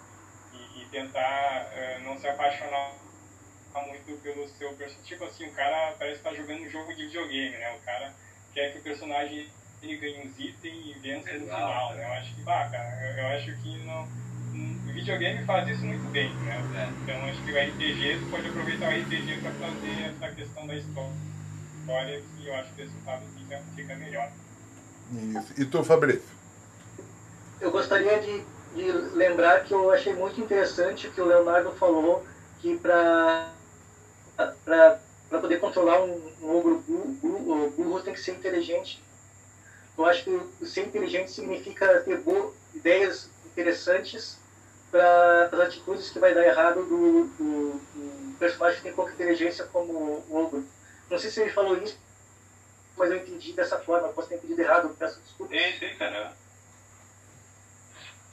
E, 0.52 0.82
e 0.82 0.84
tentar 0.86 1.70
eh, 1.74 2.00
não 2.04 2.18
se 2.18 2.28
apaixonar 2.28 2.92
muito 3.82 4.20
pelo 4.22 4.48
seu 4.50 4.72
personagem. 4.74 5.04
Tipo 5.04 5.24
assim, 5.24 5.46
o 5.46 5.52
cara 5.52 5.94
parece 5.98 6.18
estar 6.18 6.32
jogando 6.32 6.62
um 6.62 6.70
jogo 6.70 6.94
de 6.94 7.06
videogame, 7.06 7.56
né? 7.56 7.76
O 7.76 7.84
cara 7.84 8.14
quer 8.52 8.72
que 8.72 8.78
o 8.78 8.82
personagem 8.82 9.48
ele 9.82 9.96
ganhe 9.96 10.26
uns 10.26 10.38
itens 10.38 10.86
e 10.86 10.98
vença 11.00 11.32
no 11.34 11.40
final, 11.40 11.94
né? 11.94 12.04
Eu 12.04 12.12
acho 12.14 12.34
que, 12.34 12.42
bah, 12.42 12.68
cara, 12.70 12.88
eu, 13.04 13.18
eu 13.18 13.26
acho 13.36 13.62
que 13.62 13.78
não... 13.84 14.24
O 14.54 14.92
videogame 14.94 15.44
faz 15.44 15.68
isso 15.68 15.84
muito 15.84 16.08
bem, 16.12 16.32
né? 16.32 16.62
É. 16.76 17.02
Então 17.02 17.24
acho 17.28 17.42
que 17.42 17.50
o 17.50 17.58
RPG, 17.58 18.20
tu 18.20 18.30
pode 18.30 18.48
aproveitar 18.48 18.86
o 18.86 19.00
RPG 19.00 19.40
para 19.40 19.50
fazer 19.50 20.14
essa 20.14 20.34
questão 20.34 20.66
da 20.68 20.76
história, 20.76 22.22
que 22.36 22.46
eu 22.46 22.54
acho 22.54 22.72
que 22.72 22.82
o 22.82 22.84
resultado 22.84 23.22
fica, 23.36 23.62
fica 23.74 23.96
melhor. 23.96 24.30
Isso. 25.12 25.60
E 25.60 25.64
tu, 25.64 25.82
Fabrício? 25.82 26.43
Eu 27.60 27.70
gostaria 27.70 28.20
de, 28.20 28.44
de 28.74 28.92
lembrar 29.14 29.64
que 29.64 29.72
eu 29.72 29.90
achei 29.90 30.14
muito 30.14 30.40
interessante 30.40 31.06
o 31.06 31.12
que 31.12 31.20
o 31.20 31.26
Leonardo 31.26 31.72
falou, 31.72 32.24
que 32.60 32.76
para 32.78 33.52
poder 35.30 35.60
controlar 35.60 36.02
um, 36.02 36.32
um 36.42 36.56
ogro 36.56 36.78
burro, 36.86 37.66
o 37.66 37.70
burro 37.70 38.00
tem 38.02 38.14
que 38.14 38.20
ser 38.20 38.32
inteligente. 38.32 39.02
Eu 39.96 40.04
acho 40.06 40.24
que 40.24 40.66
ser 40.66 40.86
inteligente 40.86 41.30
significa 41.30 42.00
ter 42.00 42.18
boas 42.18 42.52
ideias 42.74 43.30
interessantes 43.46 44.38
para 44.90 45.50
as 45.52 45.60
atitudes 45.60 46.10
que 46.10 46.18
vai 46.18 46.34
dar 46.34 46.44
errado 46.44 46.84
do, 46.84 47.24
do, 47.26 47.80
do 47.94 48.36
personagem 48.38 48.76
que 48.78 48.82
tem 48.84 48.92
pouca 48.92 49.12
inteligência 49.12 49.64
como 49.66 49.92
o 49.92 50.36
ogro. 50.36 50.64
Não 51.10 51.18
sei 51.18 51.30
se 51.30 51.40
ele 51.40 51.50
falou 51.50 51.76
isso, 51.78 51.98
mas 52.96 53.10
eu 53.10 53.16
entendi 53.16 53.52
dessa 53.52 53.78
forma. 53.78 54.08
Posso 54.08 54.28
ter 54.28 54.36
entendido 54.36 54.60
errado, 54.60 54.94
peço 54.98 55.20
desculpas. 55.20 55.58
Sim, 55.58 55.78
sim, 55.78 55.94
cara. 55.96 56.32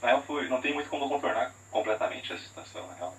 Real, 0.01 0.23
foi, 0.25 0.47
não 0.47 0.59
tem 0.59 0.73
muito 0.73 0.89
como 0.89 1.07
contornar 1.07 1.53
completamente 1.69 2.33
a 2.33 2.37
situação, 2.37 2.85
na 2.87 2.93
real. 2.95 3.15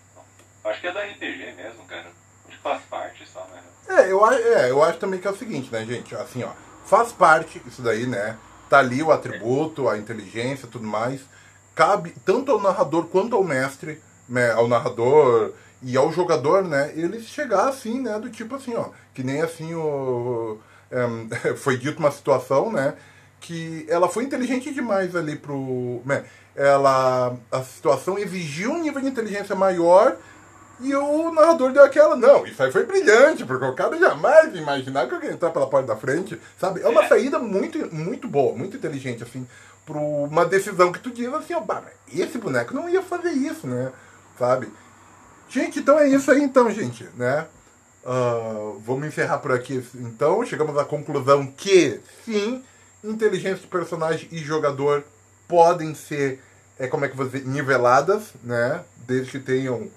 Acho 0.65 0.81
que 0.81 0.87
é 0.87 0.93
da 0.93 1.03
RPG 1.03 1.53
mesmo, 1.57 1.85
cara. 1.87 2.07
Acho 2.49 2.57
que 2.57 2.63
faz 2.63 2.83
parte 2.85 3.29
só, 3.29 3.47
né? 3.53 3.63
É 3.89 4.11
eu, 4.11 4.25
é, 4.31 4.71
eu 4.71 4.83
acho 4.83 4.99
também 4.99 5.21
que 5.21 5.27
é 5.27 5.31
o 5.31 5.37
seguinte, 5.37 5.73
né, 5.73 5.85
gente? 5.85 6.15
Assim, 6.15 6.43
ó, 6.45 6.51
faz 6.85 7.13
parte 7.13 7.61
isso 7.67 7.83
daí, 7.83 8.07
né? 8.07 8.37
Tá 8.69 8.79
ali 8.79 9.03
o 9.03 9.13
atributo, 9.13 9.89
a 9.89 9.99
inteligência, 9.99 10.69
tudo 10.69 10.87
mais. 10.87 11.21
Cabe 11.75 12.15
tanto 12.25 12.53
ao 12.53 12.61
narrador 12.61 13.07
quanto 13.07 13.35
ao 13.35 13.45
mestre, 13.45 14.01
né, 14.29 14.53
ao 14.53 14.69
narrador 14.69 15.53
e 15.83 15.97
ao 15.97 16.13
jogador, 16.13 16.63
né? 16.65 16.93
Eles 16.95 17.27
chegar 17.27 17.69
assim, 17.69 18.01
né? 18.01 18.19
Do 18.19 18.31
tipo 18.31 18.55
assim, 18.55 18.75
ó, 18.75 18.91
que 19.15 19.23
nem 19.23 19.43
assim 19.43 19.75
o 19.75 20.59
em, 20.93 21.29
foi 21.57 21.79
dito 21.79 21.99
uma 21.99 22.11
situação, 22.11 22.71
né? 22.71 22.95
Que 23.43 23.85
ela 23.89 24.09
foi 24.09 24.25
inteligente 24.25 24.73
demais 24.73 25.15
ali 25.15 25.37
pro, 25.37 26.01
né? 26.07 26.25
Ela 26.55 27.37
a 27.51 27.63
situação 27.63 28.19
exigiu 28.19 28.71
um 28.71 28.81
nível 28.81 29.01
de 29.01 29.09
inteligência 29.09 29.55
maior 29.55 30.17
e 30.81 30.95
o 30.95 31.31
narrador 31.33 31.73
deu 31.73 31.85
aquela, 31.85 32.17
não, 32.17 32.47
isso 32.47 32.63
aí 32.63 32.73
foi 32.73 32.85
brilhante, 32.85 33.45
porque 33.45 33.65
o 33.65 33.75
cara 33.75 33.99
jamais 33.99 34.55
imaginar 34.55 35.07
que 35.07 35.27
ia 35.27 35.33
entrar 35.33 35.51
pela 35.51 35.67
porta 35.67 35.89
da 35.89 35.97
frente, 35.97 36.41
sabe? 36.59 36.81
É 36.81 36.89
uma 36.89 37.07
saída 37.07 37.39
muito, 37.39 37.95
muito 37.95 38.27
boa, 38.27 38.57
muito 38.57 38.77
inteligente, 38.77 39.23
assim, 39.23 39.47
pra 39.85 39.99
uma 39.99 40.45
decisão 40.45 40.91
que 40.91 40.99
tu 40.99 41.11
diz 41.11 41.33
assim, 41.35 41.55
ó, 41.55 41.61
bah, 41.61 41.85
esse 42.13 42.39
boneco 42.39 42.75
não 42.75 42.89
ia 42.89 43.03
fazer 43.03 43.31
isso, 43.31 43.67
né? 43.67 43.93
Sabe? 44.39 44.69
Gente, 45.49 45.81
então 45.81 45.99
é 45.99 46.09
isso 46.09 46.31
aí 46.31 46.43
então, 46.43 46.71
gente, 46.71 47.09
né? 47.17 47.47
Ah, 48.05 48.73
vamos 48.85 49.07
encerrar 49.07 49.39
por 49.39 49.53
aqui, 49.53 49.85
então. 49.95 50.45
Chegamos 50.45 50.77
à 50.77 50.85
conclusão 50.85 51.47
que, 51.47 52.01
sim, 52.25 52.65
inteligência 53.05 53.63
de 53.63 53.67
personagem 53.67 54.29
e 54.31 54.39
jogador 54.39 55.05
podem 55.49 55.95
ser, 55.95 56.41
é, 56.79 56.87
como 56.87 57.05
é 57.05 57.09
que 57.09 57.17
você 57.17 57.41
niveladas, 57.41 58.33
né? 58.43 58.85
Desde 59.07 59.33
que 59.33 59.41
tenham 59.41 59.91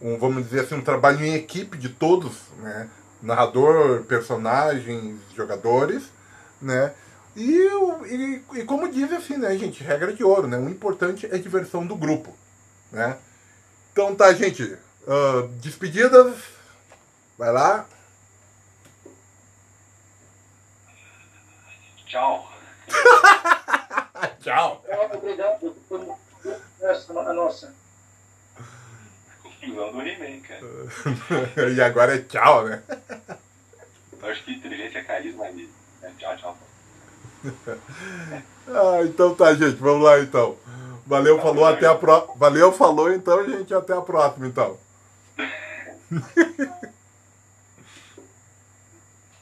um, 0.00 0.18
vamos 0.18 0.44
dizer 0.44 0.60
assim, 0.60 0.76
um 0.76 0.82
trabalho 0.82 1.24
em 1.24 1.34
equipe 1.34 1.76
de 1.76 1.88
todos, 1.88 2.32
né? 2.58 2.88
Narrador, 3.22 4.02
personagens, 4.04 5.20
jogadores, 5.36 6.04
né? 6.60 6.92
E, 7.36 7.68
e, 8.06 8.42
e 8.54 8.64
como 8.64 8.90
diz 8.90 9.12
assim, 9.12 9.36
né, 9.36 9.56
gente, 9.56 9.84
regra 9.84 10.12
de 10.12 10.24
ouro, 10.24 10.48
né? 10.48 10.58
O 10.58 10.68
importante 10.68 11.26
é 11.26 11.34
a 11.34 11.38
diversão 11.38 11.86
do 11.86 11.94
grupo, 11.94 12.34
né? 12.90 13.18
Então 13.92 14.14
tá, 14.14 14.32
gente. 14.32 14.76
ah, 15.06 15.48
despedidas. 15.60 16.34
Vai 17.36 17.52
lá. 17.52 17.86
Tchau. 22.06 22.49
Tchau. 24.40 24.84
Obrigado. 25.14 25.76
Essa 26.80 27.12
a 27.12 27.32
nossa. 27.32 27.74
Conclusão 29.42 29.92
do 29.92 30.02
He-Man, 30.02 30.40
cara. 30.40 31.70
e 31.70 31.80
agora 31.80 32.14
é 32.14 32.18
tchau, 32.18 32.64
né? 32.64 32.82
Eu 34.22 34.30
acho 34.30 34.44
que 34.44 34.52
inteligência 34.52 34.98
é 34.98 35.02
carisma 35.04 35.44
ali. 35.44 35.70
É, 36.02 36.10
tchau, 36.18 36.36
tchau. 36.36 36.58
Ah, 38.72 39.02
então 39.02 39.34
tá, 39.34 39.52
gente. 39.52 39.76
Vamos 39.76 40.04
lá 40.04 40.20
então. 40.20 40.56
Valeu, 41.04 41.40
falou, 41.40 41.64
até 41.66 41.86
a 41.86 41.94
próxima. 41.96 42.34
Valeu, 42.36 42.70
falou, 42.70 43.12
então, 43.12 43.44
gente. 43.44 43.74
Até 43.74 43.92
a 43.94 44.00
próxima, 44.00 44.46
então. 44.46 44.78